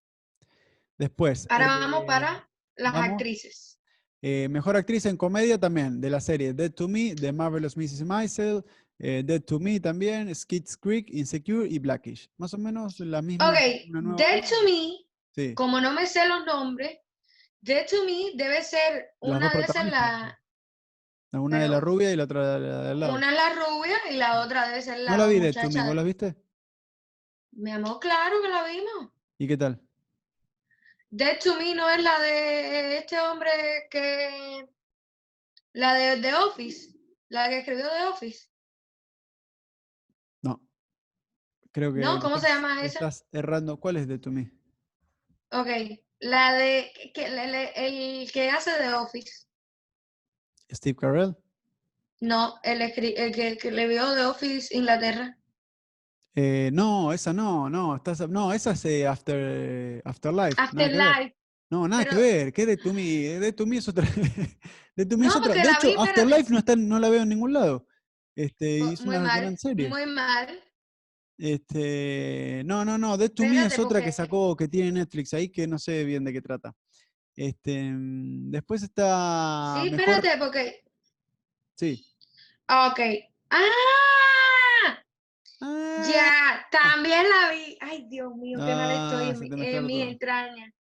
Después. 0.99 1.47
Ahora 1.51 1.65
eh, 1.65 1.81
vamos 1.81 2.05
para 2.05 2.49
las 2.77 2.93
vamos. 2.93 3.11
actrices. 3.11 3.79
eh, 4.23 4.49
mejor 4.51 4.77
actriz 4.77 5.07
en 5.07 5.17
comedia 5.17 5.59
también, 5.59 6.01
de 6.01 6.11
la 6.11 6.21
serie 6.21 6.53
Dead 6.53 6.71
to 6.73 6.89
Me, 6.89 7.15
The 7.15 7.33
Marvelous 7.33 7.77
Mrs. 7.77 8.03
Maisel, 8.05 8.63
eh, 8.99 9.23
Dead 9.25 9.41
to 9.43 9.59
Me 9.59 9.81
también, 9.81 10.29
Schitt's 10.35 10.77
Creek, 10.77 11.09
Insecure 11.11 11.67
y 11.67 11.79
Blackish. 11.79 12.29
Más 12.37 12.53
o 12.53 12.59
menos 12.59 13.01
la 13.01 13.23
misma. 13.23 13.51
Ok, 13.51 13.57
Dead 14.19 14.43
to 14.43 14.57
Me, 14.65 14.91
Sí. 15.35 15.55
como 15.55 15.81
no 15.81 15.93
me 15.93 16.07
sé 16.07 16.27
los 16.29 16.45
nombres, 16.45 16.99
Dead 17.63 17.87
to 17.89 18.05
Me 18.05 18.33
debe 18.35 18.63
ser 18.63 19.11
una 19.21 19.49
de 19.51 19.61
esas, 19.63 19.87
la, 19.87 20.40
Una 21.33 21.59
de 21.61 21.69
la 21.69 21.77
pero- 21.77 21.81
rubia 21.87 22.13
y 22.13 22.17
la 22.17 22.25
otra 22.25 22.55
de 22.55 22.61
la 22.61 22.83
de 22.83 22.91
al 22.91 23.01
lado. 23.01 23.15
una 23.15 23.31
es 23.31 23.37
la 23.37 23.55
rubia 23.67 23.99
y 24.11 24.17
la 24.17 24.41
otra 24.41 24.67
debe 24.69 24.83
ser 24.83 24.99
la 24.99 25.13
no 25.13 25.17
la 25.19 25.27
vi 25.27 25.39
Me, 25.41 25.47
muchacha. 25.47 25.87
¿vos 25.87 25.95
la 25.95 26.03
viste? 26.03 26.37
Mi 27.53 27.71
amor, 27.71 28.01
claro 28.01 28.43
que 28.43 28.49
la 28.49 28.65
vimos. 28.65 29.13
¿Y 29.39 29.47
qué 29.47 29.57
tal? 29.57 29.81
Dead 31.11 31.39
to 31.43 31.57
Me 31.57 31.75
no 31.75 31.89
es 31.91 32.03
la 32.03 32.19
de 32.21 32.99
este 32.99 33.19
hombre 33.21 33.51
que. 33.91 34.69
La 35.73 35.95
de 35.95 36.21
The 36.21 36.35
Office. 36.35 36.97
La 37.29 37.49
que 37.49 37.59
escribió 37.59 37.89
The 37.89 38.05
Office. 38.07 38.49
No. 40.43 40.61
Creo 41.73 41.93
que. 41.95 42.01
No, 42.01 42.19
¿cómo 42.21 42.39
se 42.39 42.47
estás- 42.47 42.61
llama 42.63 42.85
esa? 42.85 42.87
Estás 42.99 43.27
errando. 43.33 43.79
¿Cuál 43.79 43.97
es 43.97 44.09
Dead 44.09 44.21
to 44.21 44.31
Me? 44.31 44.53
Ok. 45.53 45.69
La 46.21 46.53
de. 46.55 46.93
Que, 47.15 47.29
le- 47.29 48.21
el 48.23 48.31
que 48.33 48.51
hace 48.51 48.73
The 48.79 48.95
Office. 48.95 49.47
Steve 50.73 50.97
Carell. 50.97 51.37
No, 52.21 52.55
el, 52.63 52.93
que, 52.93 53.59
que 53.61 53.71
le 53.71 53.89
vio 53.89 54.15
The 54.15 54.25
Office 54.27 54.77
Inglaterra. 54.77 55.37
Eh, 56.35 56.71
no, 56.73 57.13
esa 57.13 57.33
no, 57.33 57.69
no, 57.69 57.97
estás, 57.97 58.29
no, 58.29 58.53
esa 58.53 58.73
es 58.73 58.85
eh, 58.85 59.07
After, 59.07 60.01
Afterlife. 60.05 60.55
que. 60.55 60.63
Afterlife. 60.63 61.37
No, 61.71 61.87
nada 61.89 62.05
que 62.05 62.17
ver, 62.17 62.53
¿qué 62.53 62.67
de 62.67 62.77
to 62.77 62.93
me? 62.93 63.03
De 63.39 63.53
to 63.53 63.65
me 63.67 63.77
es 63.79 63.89
otra. 63.89 64.05
De 64.97 65.07
to 65.07 65.17
me 65.17 65.29
es 65.29 65.37
otra. 65.37 65.55
De 65.55 65.61
hecho, 65.61 65.71
vi, 65.83 65.89
pero- 65.95 66.03
Afterlife 66.03 66.51
no, 66.53 66.59
está, 66.59 66.77
no 66.77 66.99
la 66.99 67.09
veo 67.09 67.23
en 67.23 67.29
ningún 67.29 67.53
lado. 67.53 67.87
Este, 68.35 68.79
y 68.79 68.83
Mu- 68.83 68.93
es 68.93 69.05
Muy 69.07 69.17
una 69.17 69.37
gran 69.37 69.45
mal. 69.53 69.59
serie. 69.59 69.89
Muy 69.89 70.07
mal. 70.07 70.61
Este, 71.39 72.63
no, 72.67 72.85
no, 72.85 72.99
no, 72.99 73.17
Dead 73.17 73.31
to 73.31 73.45
Me 73.45 73.65
es 73.65 73.79
otra 73.79 74.03
que 74.05 74.13
sacó, 74.13 74.55
que 74.57 74.69
tiene 74.69 74.93
Netflix 74.93 75.33
ahí, 75.33 75.49
que 75.49 75.67
no 75.67 75.79
sé 75.79 76.05
bien 76.05 76.23
de 76.25 76.33
qué 76.33 76.43
trata. 76.43 76.75
Este, 77.43 77.91
mm, 77.91 78.51
después 78.51 78.83
está 78.83 79.81
sí, 79.83 79.91
mejor. 79.91 80.01
espérate, 80.15 80.39
porque. 80.39 80.85
Sí. 81.75 82.07
Ok. 82.69 83.01
¡Ah! 83.49 85.03
Ah, 85.63 86.03
Ya, 86.07 86.67
también 86.71 87.25
la 87.31 87.51
vi. 87.51 87.79
Ay, 87.81 88.07
Dios 88.11 88.35
mío, 88.37 88.59
qué 88.59 88.75
mal 88.75 88.91
estoy 88.91 89.25
Ah, 89.25 89.31
en, 89.31 89.41
mi- 89.41 89.49
te 89.49 89.55
en 89.55 89.59
mezclaron 89.61 89.87
mis 89.87 90.01
todo. 90.03 90.11
entrañas. 90.11 90.75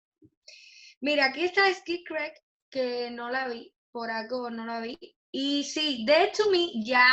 Mira, 1.01 1.27
aquí 1.27 1.45
está 1.45 1.73
Skid 1.73 2.03
Crack, 2.05 2.35
que 2.71 3.09
no 3.13 3.31
la 3.31 3.47
vi, 3.47 3.73
por 3.93 4.11
algo 4.11 4.51
no 4.51 4.67
la 4.67 4.81
vi. 4.81 4.99
Y 5.31 5.63
sí, 5.63 6.05
Dead 6.07 6.31
to 6.37 6.51
Me, 6.51 6.71
ya. 6.85 7.07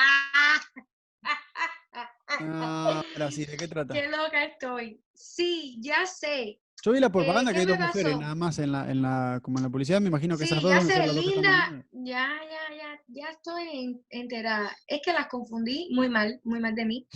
ah, 2.27 3.03
ahora 3.13 3.29
sí, 3.31 3.45
¿de 3.45 3.57
qué 3.57 3.67
trata? 3.67 3.93
Qué 3.93 4.07
loca 4.07 4.43
estoy. 4.43 4.99
Sí, 5.13 5.77
ya 5.81 6.07
sé. 6.07 6.59
Yo 6.85 6.91
vi 6.91 6.99
la 6.99 7.11
propaganda 7.11 7.49
que 7.51 7.55
¿qué 7.55 7.59
hay 7.61 7.65
dos 7.65 7.79
mujeres, 7.79 8.11
pasó? 8.11 8.21
nada 8.21 8.35
más 8.35 8.59
en 8.59 8.71
la, 8.71 8.91
en 8.91 9.01
la, 9.01 9.39
como 9.41 9.57
en 9.57 9.63
la 9.63 9.69
publicidad, 9.71 9.99
me 9.99 10.09
imagino 10.09 10.37
que 10.37 10.45
Sí, 10.45 10.51
esas 10.53 10.61
dos 10.61 10.71
ya 10.71 11.03
que 11.03 11.13
linda. 11.13 11.83
Ya, 11.93 12.29
ya, 12.43 12.75
ya, 12.77 13.01
ya 13.07 13.29
estoy 13.31 13.69
en- 13.71 14.05
enterada. 14.11 14.71
Es 14.85 15.01
que 15.03 15.11
las 15.11 15.25
confundí 15.25 15.89
muy 15.91 16.09
mal, 16.09 16.39
muy 16.43 16.59
mal 16.59 16.75
de 16.75 16.85
mí. 16.85 17.07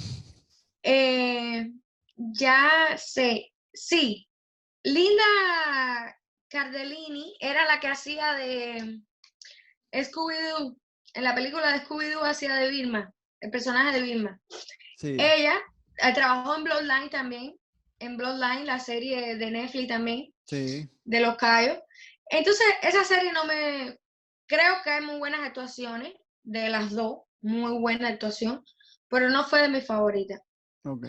Eh, 0.82 1.72
ya 2.18 2.98
sé, 2.98 3.54
sí. 3.72 4.28
Linda 4.82 6.18
Cardellini 6.48 7.36
era 7.40 7.68
la 7.68 7.80
que 7.80 7.90
hacía 7.90 8.34
de 8.34 9.02
Scooby-Doo. 9.94 10.78
En 11.14 11.24
la 11.24 11.36
película 11.36 11.72
de 11.74 11.86
Scooby-Doo 11.86 12.24
hacía 12.24 12.56
de 12.56 12.72
Vilma, 12.72 13.14
el 13.40 13.52
personaje 13.52 13.98
de 13.98 14.02
Vilma. 14.02 14.42
Sí. 14.98 15.10
Ella 15.20 15.60
eh, 16.02 16.14
trabajó 16.16 16.56
en 16.56 16.64
Bloodline 16.64 17.10
también, 17.12 17.59
en 18.00 18.18
Bloodline, 18.18 18.66
la 18.66 18.80
serie 18.80 19.36
de 19.36 19.52
Netflix 19.52 19.88
también 19.88 20.34
Sí. 20.46 20.90
de 21.04 21.20
los 21.20 21.36
Cayos. 21.38 21.78
Entonces, 22.30 22.66
esa 22.82 23.04
serie 23.04 23.32
no 23.34 23.46
me... 23.46 23.98
Creo 24.48 24.76
que 24.84 24.90
hay 24.90 25.06
muy 25.06 25.18
buenas 25.20 25.42
actuaciones 25.42 26.14
de 26.44 26.70
las 26.70 26.92
dos, 26.92 27.20
muy 27.42 27.78
buena 27.80 28.08
actuación, 28.08 28.64
pero 29.10 29.30
no 29.30 29.44
fue 29.46 29.62
de 29.64 29.70
mi 29.70 29.82
favorita. 29.82 30.42
Ok. 30.86 31.08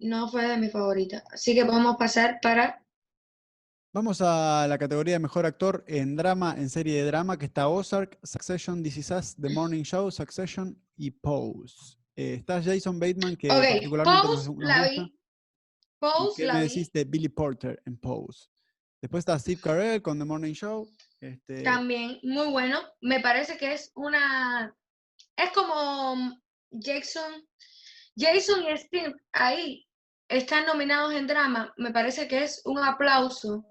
No 0.00 0.28
fue 0.28 0.46
de 0.46 0.56
mi 0.58 0.68
favorita. 0.68 1.22
Así 1.32 1.54
que 1.54 1.64
vamos 1.64 1.94
a 1.94 1.98
pasar 1.98 2.38
para... 2.42 2.82
Vamos 3.94 4.20
a 4.20 4.66
la 4.68 4.76
categoría 4.78 5.14
de 5.14 5.18
mejor 5.18 5.46
actor 5.46 5.82
en 5.88 6.14
drama, 6.14 6.54
en 6.58 6.68
serie 6.68 6.96
de 7.02 7.04
drama, 7.06 7.38
que 7.38 7.46
está 7.46 7.68
Ozark, 7.68 8.18
Succession, 8.22 8.82
This 8.82 8.98
Is 8.98 9.10
Us, 9.10 9.34
The 9.36 9.48
Morning 9.48 9.82
Show, 9.82 10.10
Succession 10.10 10.78
y 10.96 11.10
Pose. 11.10 11.96
Eh, 12.14 12.34
está 12.34 12.62
Jason 12.62 12.98
Bateman, 13.00 13.34
que 13.36 13.48
particularmente 13.48 14.26
nos, 14.28 14.36
Pose 14.36 14.50
nos 14.50 14.58
la 14.58 14.78
gusta. 14.88 15.02
vi. 15.02 15.17
¿Y 16.00 16.06
Pose 16.06 16.42
¿Qué 16.42 16.46
la 16.46 16.54
me 16.54 16.62
vi. 16.62 16.68
decís 16.68 16.92
de 16.92 17.04
Billy 17.04 17.28
Porter 17.28 17.82
en 17.86 17.96
Pose? 17.98 18.48
Después 19.00 19.22
está 19.22 19.38
Steve 19.38 19.60
Carell 19.60 20.02
con 20.02 20.18
The 20.18 20.24
Morning 20.24 20.52
Show. 20.52 20.88
Este, 21.20 21.62
También, 21.62 22.18
muy 22.22 22.48
bueno. 22.48 22.80
Me 23.00 23.20
parece 23.20 23.56
que 23.56 23.72
es 23.72 23.92
una... 23.94 24.74
Es 25.36 25.50
como 25.52 26.36
Jason... 26.70 27.46
Jason 28.16 28.64
y 28.64 28.76
Steve 28.76 29.14
ahí 29.32 29.86
están 30.28 30.66
nominados 30.66 31.14
en 31.14 31.28
drama. 31.28 31.72
Me 31.76 31.92
parece 31.92 32.26
que 32.26 32.42
es 32.42 32.62
un 32.64 32.78
aplauso 32.78 33.64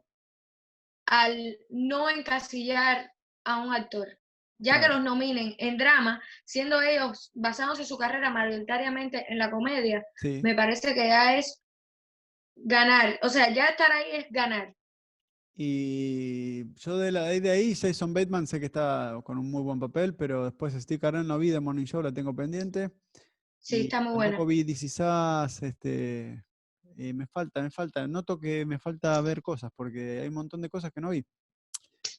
al 1.05 1.57
no 1.69 2.09
encasillar 2.09 3.11
a 3.43 3.61
un 3.61 3.73
actor. 3.73 4.07
Ya 4.59 4.81
que 4.81 4.87
los 4.87 5.03
nominen 5.03 5.55
en 5.59 5.77
drama, 5.77 6.21
siendo 6.45 6.81
ellos 6.81 7.31
basándose 7.35 7.85
su 7.85 7.97
carrera 7.97 8.31
mayoritariamente 8.31 9.25
en 9.29 9.37
la 9.37 9.51
comedia, 9.51 10.03
sí. 10.15 10.39
me 10.43 10.55
parece 10.55 10.95
que 10.95 11.07
ya 11.07 11.37
es 11.37 11.61
ganar. 12.63 13.19
O 13.23 13.29
sea, 13.29 13.53
ya 13.53 13.67
estar 13.67 13.91
ahí 13.91 14.05
es 14.13 14.25
ganar. 14.29 14.75
Y 15.59 16.71
yo 16.75 16.99
de, 16.99 17.11
la, 17.11 17.23
de 17.23 17.49
ahí, 17.49 17.73
Jason 17.73 18.13
Bateman, 18.13 18.45
sé 18.45 18.59
que 18.59 18.67
está 18.67 19.19
con 19.23 19.39
un 19.39 19.49
muy 19.49 19.63
buen 19.63 19.79
papel, 19.79 20.13
pero 20.13 20.45
después 20.45 20.73
Steve 20.75 20.99
Carell 20.99 21.27
no 21.27 21.39
vi 21.39 21.51
The 21.51 21.59
Morning 21.59 21.85
Show, 21.85 22.03
la 22.03 22.13
tengo 22.13 22.35
pendiente. 22.35 22.91
Sí, 23.57 23.77
y 23.77 23.81
está 23.81 23.99
muy 23.99 24.13
buena. 24.13 24.37
Vi 24.43 24.61
Us, 24.61 25.63
este, 25.63 26.43
me 26.95 27.25
falta, 27.25 27.61
me 27.61 27.71
falta, 27.71 28.07
noto 28.07 28.39
que 28.39 28.65
me 28.67 28.77
falta 28.77 29.19
ver 29.21 29.41
cosas, 29.41 29.71
porque 29.75 30.19
hay 30.19 30.27
un 30.27 30.35
montón 30.35 30.61
de 30.61 30.69
cosas 30.69 30.91
que 30.91 31.01
no 31.01 31.09
vi. 31.09 31.25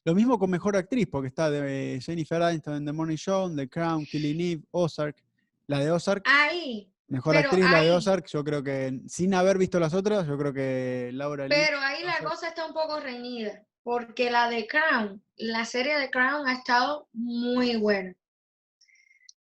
Lo 0.05 0.15
mismo 0.15 0.39
con 0.39 0.51
Mejor 0.51 0.77
Actriz, 0.77 1.07
porque 1.07 1.29
está 1.29 1.49
de 1.49 2.01
Jennifer 2.03 2.43
Aniston 2.43 2.75
en 2.77 2.87
The 2.87 2.93
Morning 2.93 3.17
Show, 3.17 3.55
The 3.55 3.69
Crown, 3.69 4.05
Killing 4.05 4.41
Eve, 4.41 4.65
Ozark. 4.73 5.17
La 5.69 5.79
de 5.81 5.91
Ozark, 5.91 6.25
Ahí, 6.27 6.91
Mejor 7.09 7.35
pero 7.37 7.49
Actriz, 7.49 7.65
la 7.71 7.83
de 7.83 7.91
Ozark, 7.93 8.27
yo 8.27 8.45
creo 8.45 8.63
que, 8.63 9.01
sin 9.09 9.33
haber 9.35 9.57
visto 9.59 9.81
las 9.81 9.95
otras, 9.95 10.27
yo 10.27 10.37
creo 10.37 10.53
que 10.53 11.11
Laura 11.15 11.45
Lee- 11.49 11.55
pero 11.57 11.79
ahí 11.81 12.03
la 12.05 12.13
Ozark. 12.13 12.29
cosa 12.29 12.49
está 12.49 12.67
un 12.67 12.75
poco 12.75 13.01
reñida, 13.01 13.65
porque 13.83 14.31
la 14.31 14.51
de 14.51 14.67
Crown, 14.67 15.23
la 15.37 15.65
serie 15.65 15.99
de 15.99 16.11
Crown 16.11 16.47
ha 16.47 16.53
estado 16.53 17.09
muy 17.13 17.77
buena. 17.77 18.15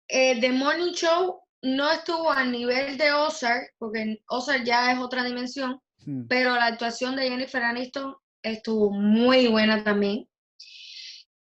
Eh, 0.09 0.41
The 0.41 0.51
Morning 0.53 0.93
Show 0.93 1.41
no 1.63 1.91
estuvo 1.93 2.33
al 2.33 2.51
nivel 2.51 2.99
de 2.99 3.13
Ozark, 3.13 3.75
porque 3.79 4.21
Ozark 4.29 4.65
ya 4.65 4.91
es 4.93 4.99
otra 4.99 5.23
dimensión, 5.25 5.81
Hmm. 6.05 6.27
pero 6.29 6.57
la 6.57 6.67
actuación 6.67 7.15
de 7.15 7.29
Jennifer 7.31 7.63
Aniston 7.63 8.17
estuvo 8.43 8.91
muy 8.91 9.47
buena 9.47 9.85
también. 9.85 10.29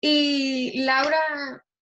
Y 0.01 0.83
Laura 0.85 1.19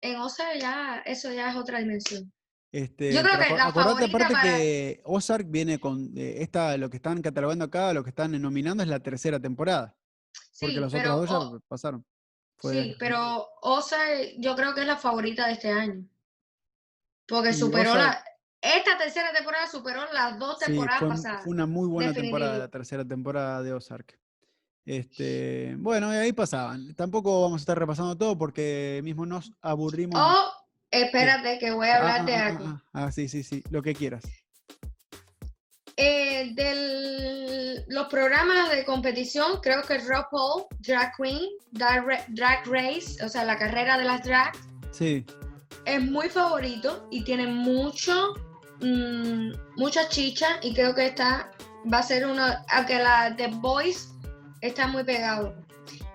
en 0.00 0.16
Ozark 0.16 0.58
ya, 0.60 1.02
eso 1.04 1.30
ya 1.32 1.50
es 1.50 1.56
otra 1.56 1.78
dimensión. 1.80 2.32
Este, 2.74 3.12
Yo 3.12 3.22
creo 3.22 3.38
que 3.38 3.54
la 3.54 3.66
acordate 3.66 3.72
favorita 4.08 4.16
aparte 4.16 4.32
para- 4.34 4.56
que 4.56 5.00
Ozark 5.04 5.46
viene 5.48 5.78
con 5.78 6.10
eh, 6.16 6.38
esta, 6.42 6.76
lo 6.76 6.90
que 6.90 6.96
están 6.96 7.22
catalogando 7.22 7.66
acá, 7.66 7.92
lo 7.92 8.02
que 8.02 8.10
están 8.10 8.32
nominando 8.42 8.82
es 8.82 8.88
la 8.88 8.98
tercera 8.98 9.38
temporada, 9.38 9.94
porque 10.58 10.74
Sí, 10.74 10.80
los 10.80 10.92
pero, 10.92 11.14
otros 11.14 11.30
dos 11.30 11.52
ya 11.60 11.66
pasaron. 11.68 12.04
Fue- 12.56 12.72
sí, 12.82 12.96
pero 12.98 13.46
Ozark 13.62 14.34
yo 14.38 14.56
creo 14.56 14.74
que 14.74 14.80
es 14.80 14.86
la 14.88 14.96
favorita 14.96 15.46
de 15.46 15.52
este 15.52 15.70
año. 15.70 16.04
Porque 17.28 17.52
superó 17.52 17.92
Ozark- 17.92 17.96
la... 17.96 18.24
Esta 18.60 18.98
tercera 18.98 19.32
temporada 19.32 19.68
superó 19.68 20.00
las 20.12 20.36
dos 20.36 20.58
Sí, 20.58 20.66
temporadas 20.72 20.98
fue, 20.98 21.08
pasadas. 21.10 21.44
fue 21.44 21.52
una 21.52 21.66
muy 21.66 21.86
buena 21.86 22.12
temporada, 22.12 22.58
la 22.58 22.68
tercera 22.68 23.04
temporada 23.04 23.62
de 23.62 23.72
Ozark. 23.72 24.18
Este, 24.84 25.76
bueno, 25.78 26.12
y 26.12 26.16
ahí 26.16 26.32
pasaban. 26.32 26.92
Tampoco 26.96 27.42
vamos 27.42 27.60
a 27.60 27.62
estar 27.62 27.78
repasando 27.78 28.16
todo 28.16 28.36
porque 28.36 29.00
mismo 29.04 29.24
nos 29.26 29.52
aburrimos. 29.60 30.20
Oh, 30.20 30.50
espérate 31.02 31.58
que 31.58 31.70
voy 31.72 31.88
a 31.88 31.94
Ah, 31.94 31.98
hablar 31.98 32.20
ah, 32.20 32.24
de 32.24 32.34
ah, 32.36 32.46
algo. 32.46 32.64
ah, 32.66 32.82
ah, 32.92 33.12
sí, 33.12 33.28
sí, 33.28 33.42
sí, 33.42 33.62
lo 33.70 33.82
que 33.82 33.94
quieras. 33.94 34.22
Eh, 35.96 36.50
del, 36.54 37.84
los 37.88 38.08
programas 38.08 38.70
de 38.70 38.84
competición, 38.84 39.60
creo 39.62 39.80
que 39.82 39.98
RuPaul, 39.98 40.64
Drag 40.80 41.12
Queen, 41.16 41.48
Drag, 41.70 42.04
Ra- 42.04 42.24
Drag 42.28 42.66
Race, 42.66 43.24
o 43.24 43.28
sea, 43.28 43.44
la 43.44 43.56
carrera 43.56 43.96
de 43.96 44.04
las 44.04 44.24
drag, 44.24 44.52
Sí. 44.90 45.24
es 45.84 46.02
muy 46.02 46.28
favorito 46.28 47.06
y 47.12 47.22
tiene 47.22 47.46
mucho, 47.46 48.34
mm, 48.80 49.52
mucha 49.76 50.08
chicha 50.08 50.58
y 50.62 50.74
creo 50.74 50.96
que 50.96 51.06
esta 51.06 51.50
va 51.92 51.98
a 51.98 52.02
ser 52.02 52.26
uno, 52.26 52.44
aunque 52.72 52.98
la 52.98 53.32
The 53.36 53.48
Voice 53.48 54.08
está 54.62 54.88
muy 54.88 55.04
pegado. 55.04 55.54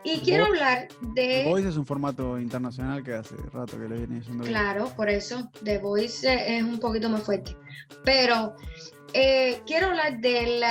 Y 0.04 0.18
The 0.20 0.24
quiero 0.24 0.46
Voice- 0.48 0.62
hablar 0.64 0.88
The 1.16 1.22
de... 1.22 1.44
Voice 1.50 1.70
es 1.70 1.78
un 1.78 1.86
formato 1.86 2.40
internacional 2.40 3.04
que 3.04 3.14
hace 3.16 3.36
rato 3.54 3.78
que 3.78 3.88
le 3.90 3.98
viene 3.98 4.20
bien. 4.20 4.40
Claro, 4.40 4.94
por 4.96 5.10
eso 5.10 5.50
The 5.64 5.78
Voice 5.80 6.28
eh, 6.32 6.58
es 6.58 6.64
un 6.64 6.80
poquito 6.80 7.10
más 7.10 7.24
fuerte. 7.24 7.56
Pero 8.06 8.56
eh, 9.14 9.62
quiero 9.68 9.88
hablar 9.88 10.20
del 10.22 10.64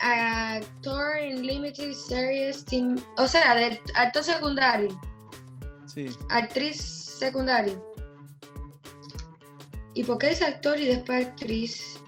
actor 0.00 1.16
en 1.18 1.46
Limited 1.46 1.92
Series 1.92 2.64
Team, 2.64 2.96
o 3.16 3.26
sea, 3.28 3.54
del 3.54 3.78
actor 3.94 4.24
secundario, 4.24 5.00
Sí. 5.86 6.08
actriz 6.30 6.76
secundaria. 6.80 7.74
¿Y 9.94 10.02
por 10.02 10.18
qué 10.18 10.30
es 10.30 10.42
actor 10.42 10.78
y 10.80 10.86
después 10.86 11.26
actriz? 11.26 12.00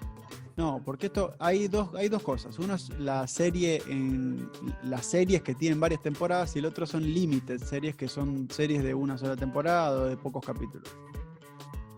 No, 0.57 0.81
porque 0.83 1.05
esto 1.05 1.35
hay 1.37 1.67
dos, 1.67 1.93
hay 1.93 2.09
dos 2.09 2.23
cosas. 2.23 2.57
Uno 2.57 2.73
es 2.73 2.89
la 2.97 3.27
serie 3.27 3.79
en 3.87 4.49
las 4.83 5.05
series 5.05 5.43
que 5.43 5.53
tienen 5.53 5.79
varias 5.79 6.01
temporadas 6.01 6.55
y 6.55 6.59
el 6.59 6.65
otro 6.65 6.87
son 6.87 7.03
limited, 7.03 7.61
series 7.61 7.95
que 7.95 8.07
son 8.07 8.49
series 8.49 8.83
de 8.83 8.95
una 8.95 9.19
sola 9.19 9.35
temporada 9.35 9.91
o 9.91 10.05
de 10.05 10.17
pocos 10.17 10.43
capítulos. 10.43 10.89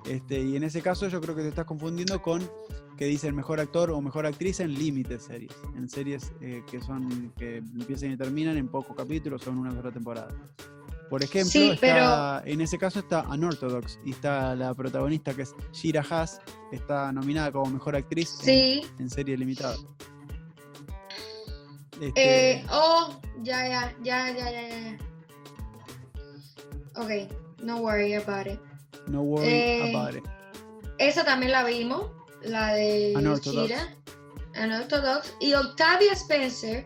Este, 0.06 0.42
y 0.42 0.58
en 0.58 0.64
ese 0.64 0.82
caso 0.82 1.08
yo 1.08 1.22
creo 1.22 1.36
que 1.36 1.42
te 1.44 1.48
estás 1.48 1.66
confundiendo 1.66 2.22
con 2.22 2.42
que 2.98 3.06
dice 3.06 3.28
el 3.28 3.34
mejor 3.34 3.62
actor 3.62 3.92
o 3.92 4.02
mejor 4.02 4.26
actriz 4.26 4.60
en 4.60 4.74
limited 4.74 5.22
series, 5.22 5.56
en 5.78 5.88
series 5.88 6.34
eh, 6.42 6.62
que 6.70 6.82
son 6.82 7.32
que 7.38 7.58
empiezan 7.58 8.12
y 8.12 8.18
terminan 8.18 8.58
en 8.58 8.68
pocos 8.68 8.94
capítulos 8.94 9.48
o 9.48 9.52
en 9.52 9.60
una 9.60 9.72
sola 9.72 9.92
temporada. 9.92 10.36
Por 11.10 11.24
ejemplo, 11.24 11.50
Sí, 11.52 11.72
está- 11.72 12.44
en 12.46 12.62
ese 12.62 12.78
caso 12.78 13.00
está 13.00 13.24
Unorthodox 13.24 14.00
y 14.06 14.12
está 14.12 14.54
la 14.56 14.74
protagonista 14.76 15.34
que 15.34 15.42
es 15.42 15.56
Shira 15.74 16.06
Haas, 16.08 16.40
está 16.72 17.12
nominada 17.12 17.52
como 17.52 17.72
mejor 17.72 17.96
actriz 17.96 18.36
en- 18.40 18.46
Sí, 18.46 18.86
en, 19.00 19.10
serie 19.10 19.36
limitada. 19.36 19.76
Este, 22.00 22.52
eh, 22.52 22.66
oh, 22.72 23.20
ya, 23.42 23.68
ya, 23.68 23.96
ya, 24.04 24.32
ya, 24.32 24.52
ya, 24.52 24.68
ya. 24.70 24.98
Ok, 26.96 27.32
no 27.62 27.78
worry 27.78 28.14
about 28.14 28.48
it. 28.48 28.60
no 29.08 29.22
worry 29.22 29.48
eh, 29.48 29.96
about 29.96 30.16
it. 30.16 30.24
Esa 30.98 31.24
también 31.26 31.52
la 31.52 31.64
vimos, 31.64 32.12
la 32.44 32.74
de 32.74 33.14
Unorthodox. 33.18 33.68
Shira, 33.70 33.96
Unorthodox. 34.64 35.34
Y 35.40 35.54
Octavia 35.54 36.14
Spencer 36.14 36.86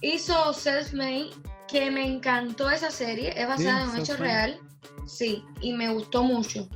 hizo 0.00 0.52
Self-Made, 0.54 1.30
que 1.70 1.90
me 1.90 2.06
encantó 2.06 2.70
esa 2.70 2.90
serie, 2.90 3.32
es 3.36 3.46
basada 3.46 3.84
en 3.84 3.90
un 3.90 3.98
hecho 3.98 4.16
real. 4.16 4.58
Sí, 5.06 5.44
y 5.60 5.72
me 5.72 5.90
gustó 5.92 6.22
mucho. 6.22 6.68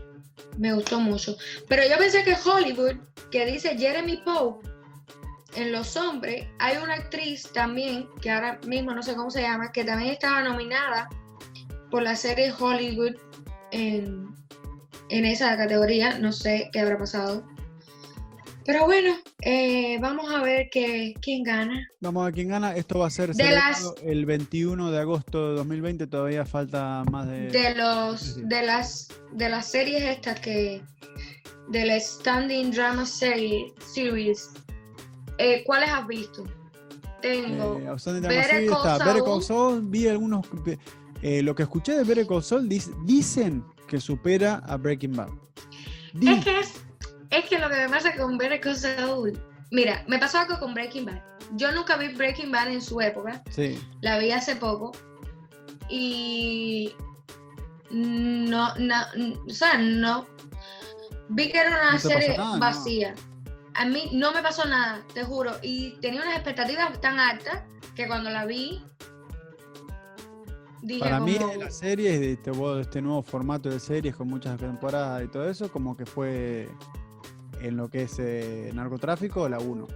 Me 0.58 0.72
gustó 0.72 1.00
mucho. 1.00 1.36
Pero 1.68 1.82
yo 1.88 1.96
pensé 1.98 2.24
que 2.24 2.36
Hollywood, 2.44 2.96
que 3.30 3.46
dice 3.46 3.76
Jeremy 3.76 4.18
Pope, 4.18 4.68
en 5.54 5.72
Los 5.72 5.96
Hombres, 5.96 6.46
hay 6.58 6.76
una 6.78 6.94
actriz 6.94 7.50
también, 7.52 8.08
que 8.20 8.30
ahora 8.30 8.58
mismo 8.66 8.94
no 8.94 9.02
sé 9.02 9.14
cómo 9.14 9.30
se 9.30 9.42
llama, 9.42 9.72
que 9.72 9.84
también 9.84 10.10
estaba 10.10 10.42
nominada 10.42 11.08
por 11.90 12.02
la 12.02 12.16
serie 12.16 12.52
Hollywood 12.58 13.16
en, 13.70 14.34
en 15.10 15.24
esa 15.24 15.56
categoría. 15.56 16.18
No 16.18 16.32
sé 16.32 16.70
qué 16.72 16.80
habrá 16.80 16.98
pasado. 16.98 17.46
Pero 18.64 18.84
bueno, 18.86 19.14
eh, 19.40 19.98
vamos 20.00 20.32
a 20.32 20.42
ver 20.42 20.68
que, 20.70 21.14
quién 21.20 21.42
gana. 21.42 21.86
Vamos 22.00 22.22
a 22.22 22.24
ver 22.26 22.34
quién 22.34 22.48
gana. 22.48 22.76
Esto 22.76 23.00
va 23.00 23.06
a 23.06 23.10
ser 23.10 23.32
el 24.02 24.26
21 24.26 24.90
de 24.90 24.98
agosto 24.98 25.50
de 25.50 25.54
2020. 25.56 26.06
Todavía 26.06 26.44
falta 26.46 27.04
más 27.10 27.28
de. 27.28 27.48
De 27.48 27.74
los 27.74 28.36
de 28.48 28.62
las 28.62 29.08
de 29.32 29.48
las 29.48 29.66
series 29.66 30.02
estas 30.02 30.38
que 30.40 30.82
del 31.70 32.00
Standing 32.00 32.70
Drama 32.70 33.06
Series, 33.06 33.72
series 33.92 34.50
eh, 35.38 35.62
¿cuáles 35.64 35.90
has 35.90 36.06
visto? 36.06 36.44
Tengo 37.20 37.78
Eh, 37.78 37.86
Outstanding 37.88 38.22
Better 38.22 38.36
Drama 38.36 38.48
Series 38.52 38.70
Call 38.70 38.92
está 38.92 39.04
Better 39.04 39.22
Call 39.22 39.42
Saul. 39.42 39.72
Saul. 39.74 39.82
Vi 39.90 40.08
algunos. 40.08 40.46
lo 41.22 41.54
que 41.54 41.62
escuché 41.62 41.92
de 41.96 42.04
Better 42.04 42.26
Call 42.26 42.42
Saul 42.42 42.68
dice- 42.68 42.92
dicen 43.04 43.64
que 43.88 44.00
supera 44.00 44.56
a 44.66 44.76
Breaking 44.76 45.12
Bad. 45.16 45.28
Es 46.20 46.44
que 46.44 46.58
es, 46.60 46.74
es 47.32 47.46
que 47.46 47.58
lo 47.58 47.68
que 47.68 47.76
me 47.76 47.88
pasa 47.88 48.14
con 48.14 48.38
Better 48.38 48.60
Call 48.60 48.76
Saul. 48.76 49.32
Mira, 49.70 50.04
me 50.06 50.18
pasó 50.18 50.38
algo 50.38 50.58
con 50.60 50.74
Breaking 50.74 51.06
Bad. 51.06 51.22
Yo 51.52 51.72
nunca 51.72 51.96
vi 51.96 52.08
Breaking 52.08 52.52
Bad 52.52 52.68
en 52.68 52.82
su 52.82 53.00
época. 53.00 53.42
Sí. 53.50 53.82
La 54.02 54.18
vi 54.18 54.30
hace 54.30 54.54
poco. 54.54 54.92
Y 55.88 56.94
no, 57.90 58.74
no, 58.76 58.96
o 59.46 59.50
sea, 59.50 59.78
no. 59.78 60.26
Vi 61.30 61.50
que 61.50 61.58
era 61.58 61.70
una 61.70 61.78
¿No 61.78 61.86
te 61.86 61.92
pasó 61.94 62.08
serie 62.08 62.36
nada? 62.36 62.52
No. 62.52 62.58
vacía. 62.58 63.14
A 63.74 63.86
mí 63.86 64.10
no 64.12 64.32
me 64.32 64.42
pasó 64.42 64.66
nada, 64.66 65.02
te 65.14 65.24
juro. 65.24 65.52
Y 65.62 65.92
tenía 66.02 66.20
unas 66.20 66.34
expectativas 66.34 67.00
tan 67.00 67.18
altas 67.18 67.62
que 67.96 68.06
cuando 68.06 68.28
la 68.28 68.44
vi 68.44 68.84
dije 70.82 71.00
Para 71.00 71.20
mí, 71.20 71.36
como, 71.36 71.54
la 71.54 71.70
serie, 71.70 72.18
de 72.18 72.32
este, 72.32 72.50
este 72.80 73.00
nuevo 73.00 73.22
formato 73.22 73.70
de 73.70 73.80
series 73.80 74.14
con 74.14 74.28
muchas 74.28 74.58
temporadas 74.58 75.24
y 75.24 75.28
todo 75.28 75.48
eso, 75.48 75.72
como 75.72 75.96
que 75.96 76.04
fue 76.04 76.68
en 77.62 77.76
lo 77.76 77.88
que 77.88 78.02
es 78.02 78.18
eh, 78.18 78.70
narcotráfico, 78.74 79.48
la 79.48 79.58
1. 79.58 79.86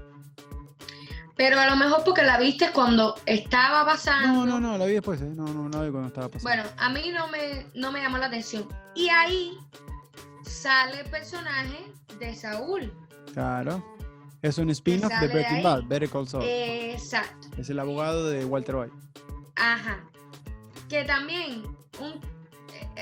Pero 1.36 1.60
a 1.60 1.66
lo 1.66 1.76
mejor 1.76 2.02
porque 2.04 2.22
la 2.22 2.38
viste 2.38 2.70
cuando 2.72 3.14
estaba 3.26 3.84
pasando. 3.84 4.46
No, 4.46 4.58
no, 4.58 4.60
no, 4.60 4.78
la 4.78 4.86
vi 4.86 4.94
después, 4.94 5.20
¿eh? 5.20 5.28
No, 5.34 5.44
no, 5.44 5.68
no 5.68 5.78
la 5.78 5.84
vi 5.84 5.90
cuando 5.90 6.08
estaba 6.08 6.28
pasando. 6.28 6.48
Bueno, 6.48 6.62
a 6.78 6.88
mí 6.88 7.12
no 7.12 7.28
me, 7.28 7.66
no 7.74 7.92
me 7.92 8.00
llamó 8.00 8.16
la 8.16 8.26
atención. 8.26 8.66
Y 8.94 9.08
ahí 9.10 9.58
sale 10.44 11.00
el 11.00 11.10
personaje 11.10 11.92
de 12.18 12.34
Saúl. 12.34 12.90
Claro. 13.34 13.84
Es 14.40 14.56
un 14.58 14.70
spin-off 14.70 15.12
de 15.20 15.26
de 15.28 15.34
Breaking 15.34 15.56
ahí. 15.56 15.62
Bad, 15.62 15.82
Better 15.86 16.08
Call 16.08 16.28
Saul. 16.28 16.44
Exacto. 16.46 17.48
Es 17.58 17.68
el 17.68 17.78
abogado 17.80 18.30
de 18.30 18.44
Walter 18.44 18.76
White. 18.76 18.94
Ajá. 19.56 20.04
Que 20.88 21.04
también 21.04 21.64
un- 22.00 22.20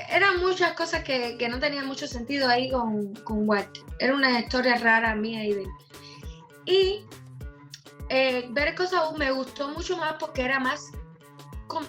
eran 0.09 0.39
muchas 0.39 0.73
cosas 0.73 1.03
que, 1.03 1.37
que 1.37 1.49
no 1.49 1.59
tenían 1.59 1.85
mucho 1.87 2.07
sentido 2.07 2.49
ahí 2.49 2.69
con, 2.71 3.13
con 3.23 3.47
Walter. 3.47 3.83
Era 3.99 4.13
una 4.15 4.39
historia 4.39 4.75
rara 4.77 5.15
mía 5.15 5.43
y 5.45 5.53
de 5.53 5.61
él. 5.63 5.69
Y 6.65 7.05
eh, 8.09 8.47
ver 8.51 8.75
cosas 8.75 9.01
aún 9.01 9.17
me 9.19 9.31
gustó 9.31 9.69
mucho 9.69 9.97
más 9.97 10.15
porque 10.19 10.43
era 10.43 10.59
más. 10.59 10.91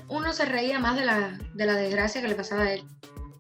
Uno 0.09 0.33
se 0.33 0.45
reía 0.47 0.79
más 0.79 0.97
de 0.97 1.05
la, 1.05 1.39
de 1.55 1.67
la 1.67 1.75
desgracia 1.75 2.21
que 2.23 2.29
le 2.29 2.35
pasaba 2.35 2.63
a 2.63 2.73
él. 2.75 2.85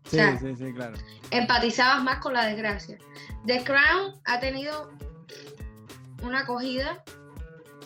Sí, 0.05 0.17
sea, 0.17 0.39
sí, 0.39 0.55
sí, 0.57 0.73
claro. 0.73 0.97
Empatizabas 1.31 2.03
más 2.05 2.19
con 2.19 2.33
la 2.35 2.47
desgracia. 2.47 2.99
The 3.47 3.65
Crown 3.65 4.15
ha 4.25 4.39
tenido 4.41 4.91
una 6.23 6.41
acogida 6.41 7.03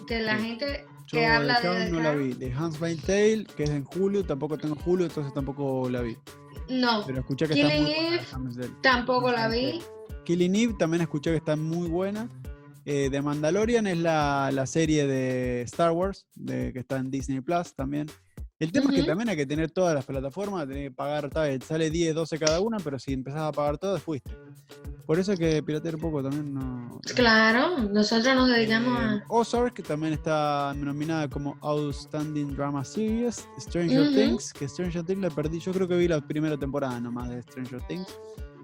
de 0.07 0.21
la 0.21 0.37
Sí. 0.39 0.45
gente 0.45 0.85
Yo 1.07 1.19
que 1.19 1.27
habla 1.27 1.61
The 1.61 1.69
de 1.69 1.75
Crown 1.75 1.85
The 1.87 1.91
no 1.93 2.01
la 2.01 2.11
Crown. 2.13 2.29
vi. 2.29 2.35
De 2.35 2.53
Hans 2.53 2.79
Tale, 3.07 3.47
que 3.57 3.65
es 3.65 3.71
en 3.71 3.85
julio, 3.85 4.25
tampoco 4.25 4.59
tengo 4.59 4.75
julio, 4.77 5.07
entonces 5.07 5.33
tampoco 5.33 5.89
la 5.89 6.03
vi. 6.03 6.17
No, 6.71 7.03
Pero 7.05 7.21
escuché 7.21 7.49
que 7.49 7.55
está 7.55 7.69
Killing 7.69 7.83
muy. 7.83 7.93
Eve, 7.95 8.71
tampoco 8.81 9.33
la 9.33 9.49
vi. 9.49 9.81
Killing 10.25 10.55
Eve 10.55 10.75
también 10.79 11.03
escuché 11.03 11.31
que 11.31 11.37
está 11.37 11.57
muy 11.57 11.89
buena. 11.89 12.29
Eh, 12.85 13.09
The 13.11 13.21
Mandalorian 13.21 13.87
es 13.87 13.99
la, 13.99 14.51
la 14.53 14.67
serie 14.67 15.07
de 15.07 15.63
Star 15.63 15.93
Wars, 15.93 16.27
de, 16.35 16.73
que 16.73 16.79
está 16.79 16.97
en 16.99 17.11
Disney 17.11 17.41
Plus 17.41 17.75
también. 17.75 18.09
El 18.61 18.71
tema 18.73 18.91
es 18.91 19.01
que 19.01 19.07
también 19.07 19.29
hay 19.31 19.37
que 19.37 19.47
tener 19.47 19.71
todas 19.71 19.95
las 19.95 20.05
plataformas, 20.05 20.69
tenés 20.69 20.91
que 20.91 20.95
pagar, 20.95 21.31
bien, 21.49 21.63
sale 21.63 21.91
10, 21.91 22.15
12 22.15 22.39
cada 22.39 22.61
una, 22.61 22.77
pero 22.79 22.99
si 22.99 23.13
empezás 23.15 23.41
a 23.41 23.53
pagar 23.53 23.79
todas, 23.79 24.03
fuiste. 24.03 24.31
Por 25.07 25.19
eso 25.19 25.33
hay 25.33 25.39
que 25.39 25.63
piratear 25.63 25.95
un 25.97 26.01
poco 26.03 26.23
también. 26.23 26.55
No, 26.55 27.01
Claro, 27.17 27.79
nosotros 27.79 28.33
nos 28.37 28.49
dedicamos 28.49 29.01
Eh, 29.01 29.05
a. 29.05 29.25
Ozark, 29.29 29.73
que 29.75 29.83
también 29.83 30.13
está 30.13 30.73
nominada 30.77 31.27
como 31.29 31.57
Outstanding 31.63 32.55
Drama 32.55 32.85
Series. 32.85 33.49
Stranger. 33.59 34.09
Things, 34.15 34.53
que 34.53 34.69
Stranger 34.69 35.05
Things 35.05 35.23
la 35.23 35.31
perdí. 35.31 35.59
Yo 35.59 35.73
creo 35.73 35.89
que 35.89 35.97
vi 35.97 36.07
la 36.07 36.21
primera 36.21 36.57
temporada 36.57 37.01
nomás 37.01 37.29
de 37.31 37.43
Stranger 37.43 37.81
Things. 37.89 38.07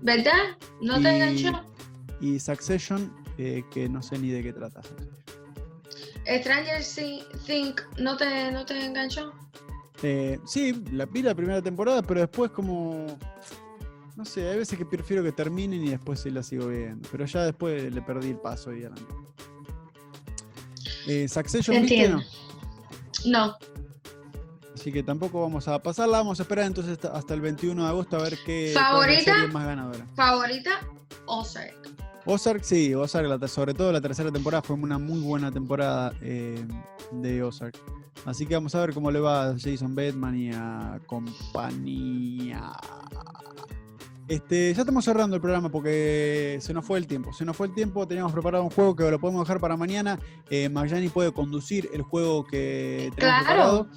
¿Verdad? 0.03 0.57
¿No 0.83 1.01
te 1.01 1.09
enganchó? 1.09 1.65
Y 2.21 2.39
Succession, 2.39 3.13
eh, 3.39 3.65
que 3.73 3.89
no 3.89 4.01
sé 4.03 4.19
ni 4.19 4.31
de 4.31 4.43
qué 4.43 4.53
trata. 4.53 4.83
Stranger 6.27 6.83
Thi- 6.83 7.25
Think, 7.47 7.81
¿no 7.99 8.17
te, 8.17 8.51
¿no 8.53 8.65
te 8.67 8.85
enganchó? 8.85 9.33
Eh, 10.03 10.39
sí, 10.47 10.85
la 10.93 11.07
vi 11.07 11.23
la 11.23 11.35
primera 11.35 11.63
temporada, 11.63 12.03
pero 12.03 12.21
después 12.21 12.51
como... 12.51 13.07
No 14.17 14.25
sé, 14.25 14.49
hay 14.49 14.57
veces 14.59 14.79
que 14.79 14.87
prefiero 14.87 15.23
que 15.23 15.33
terminen 15.33 15.85
y 15.85 15.91
después 15.91 16.21
sí 16.21 16.31
la 16.31 16.43
sigo 16.43 16.69
viendo. 16.69 17.07
Pero 17.13 17.27
ya 17.27 17.45
después 17.45 17.93
le 17.93 18.01
perdí 18.03 18.31
el 18.31 18.39
paso 18.39 18.73
y 18.73 18.81
no. 18.81 18.95
Eh, 21.07 21.29
Succession, 21.29 21.83
¿viste? 21.83 22.09
No. 22.09 22.23
No. 23.27 23.57
Así 24.75 24.93
que 24.93 25.03
tampoco 25.03 25.43
vamos 25.43 25.67
a 25.69 25.83
pasarla, 25.83 26.19
vamos 26.19 26.39
a 26.39 26.43
esperar 26.45 26.67
entonces 26.67 26.99
hasta- 27.05 27.35
el 27.35 27.41
21 27.41 27.83
de 27.83 27.89
agosto 27.89 28.17
a 28.17 28.23
ver 28.23 28.39
qué 28.45 28.73
¿Favorita? 28.75 29.47
más 29.49 29.67
ganadora. 29.67 30.07
Favorita, 30.15 30.71
Ozark. 31.27 31.75
Ozark, 32.25 32.63
sí, 32.63 32.95
Ozark, 32.95 33.49
sobre 33.49 33.75
todo 33.75 33.91
la 33.93 34.01
tercera 34.01 34.31
temporada 34.31 34.63
fue 34.63 34.77
una 34.77 34.99
muy 34.99 35.21
buena 35.21 35.51
temporada 35.51 36.13
eh, 36.21 36.65
de 37.13 37.43
Ozark. 37.43 37.77
Así 38.27 38.45
que 38.45 38.55
vamos 38.55 38.75
a 38.75 38.81
ver 38.81 38.93
cómo 38.93 39.11
le 39.11 39.21
va 39.21 39.51
a 39.51 39.55
Jason 39.59 39.95
Bateman 39.95 40.37
y 40.37 40.51
a 40.53 41.01
compañía. 41.07 42.73
Este, 44.29 44.75
ya 44.75 44.81
estamos 44.81 45.05
cerrando 45.05 45.37
el 45.37 45.41
programa 45.43 45.69
porque 45.69 46.59
se 46.61 46.75
nos 46.75 46.85
fue 46.85 46.99
el 46.99 47.07
tiempo. 47.07 47.33
Se 47.33 47.45
nos 47.45 47.57
fue 47.57 47.69
el 47.69 47.75
tiempo, 47.75 48.09
teníamos 48.09 48.33
preparado 48.33 48.65
un 48.65 48.71
juego 48.71 48.97
que 48.97 49.09
lo 49.09 49.21
podemos 49.21 49.47
dejar 49.47 49.61
para 49.61 49.77
mañana. 49.77 50.19
Eh, 50.51 50.69
puede 51.15 51.33
conducir 51.33 51.89
el 51.93 52.03
juego 52.03 52.45
que 52.45 53.13
tenemos 53.15 53.17
Claro. 53.17 53.45
preparado. 53.45 53.89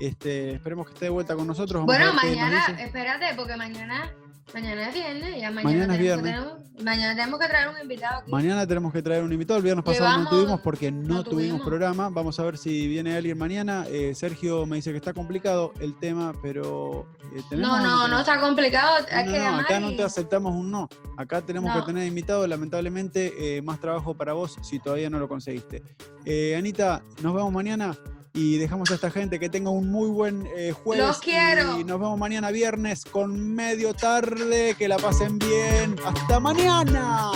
Este, 0.00 0.52
esperemos 0.52 0.86
que 0.86 0.92
esté 0.92 1.06
de 1.06 1.10
vuelta 1.10 1.34
con 1.34 1.46
nosotros. 1.46 1.86
Vamos 1.86 1.96
Bueno, 1.96 2.12
mañana, 2.12 2.66
espérate, 2.78 3.34
porque 3.36 3.56
mañana, 3.56 4.12
mañana 4.54 4.88
es 4.88 4.94
viernes, 4.94 5.40
ya 5.40 5.50
mañana, 5.50 5.62
Mañana 5.62 5.94
es 5.94 5.98
tenemos 6.00 6.22
que 6.22 6.28
viernes. 6.28 6.84
mañana 6.84 7.14
tenemos 7.14 7.40
que 7.40 7.46
traer 7.48 7.68
un 7.68 7.80
invitado 7.82 8.18
aquí. 8.20 8.30
Mañana 8.30 8.66
tenemos 8.66 8.92
que 8.92 9.02
traer 9.02 9.22
un 9.24 9.32
invitado. 9.32 9.56
El 9.58 9.64
viernes 9.64 9.84
pasado 9.84 10.18
no 10.18 10.28
tuvimos 10.28 10.60
porque 10.60 10.90
no, 10.90 11.00
no 11.00 11.24
tuvimos 11.24 11.24
tuvimos. 11.24 11.60
programa. 11.66 12.08
Vamos 12.10 12.38
a 12.40 12.44
ver 12.44 12.58
si 12.58 12.88
viene 12.88 13.16
alguien 13.16 13.36
mañana. 13.38 13.84
Eh, 13.88 14.14
Sergio 14.14 14.66
me 14.66 14.76
dice 14.76 14.90
que 14.92 14.96
está 14.98 15.12
complicado 15.12 15.72
el 15.80 15.98
tema, 15.98 16.32
pero 16.42 17.06
eh, 17.34 17.56
no, 17.56 17.80
no, 17.80 18.08
no 18.08 18.18
está 18.20 18.40
complicado, 18.40 18.96
hay 19.10 19.26
No, 19.26 19.32
que 19.32 19.38
no, 19.38 19.44
llamar 19.44 19.60
acá 19.64 19.80
no 19.80 19.94
te 19.96 20.02
aceptamos 20.02 20.54
un 20.54 20.70
no. 20.70 20.88
Acá 21.16 21.40
tenemos 21.42 21.74
que 21.74 21.82
tener 21.82 22.06
invitado. 22.06 22.46
Lamentablemente, 22.46 23.56
eh, 23.58 23.62
más 23.62 23.80
trabajo 23.80 24.14
para 24.14 24.32
vos 24.32 24.56
si 24.62 24.78
todavía 24.78 25.10
no 25.10 25.18
lo 25.18 25.28
conseguiste. 25.28 25.82
Eh, 26.24 26.56
Anita, 26.56 27.02
nos 27.22 27.34
vemos 27.34 27.52
mañana 27.52 27.96
y 28.34 28.58
dejamos 28.58 28.90
a 28.90 28.94
esta 28.94 29.10
gente 29.10 29.38
que 29.38 29.48
tenga 29.48 29.70
un 29.70 29.90
muy 29.90 30.08
buen 30.08 30.46
eh, 30.56 30.72
jueves. 30.72 31.06
Los 31.06 31.18
quiero. 31.18 31.78
Y 31.80 31.84
nos 31.84 31.98
vemos 32.00 32.18
mañana 32.18 32.50
viernes 32.50 33.04
con 33.04 33.54
medio 33.54 33.94
tarde. 33.94 34.74
Que 34.78 34.88
la 34.88 34.96
pasen 34.96 35.38
bien. 35.38 35.96
¡Hasta 36.04 36.40
mañana! 36.40 37.32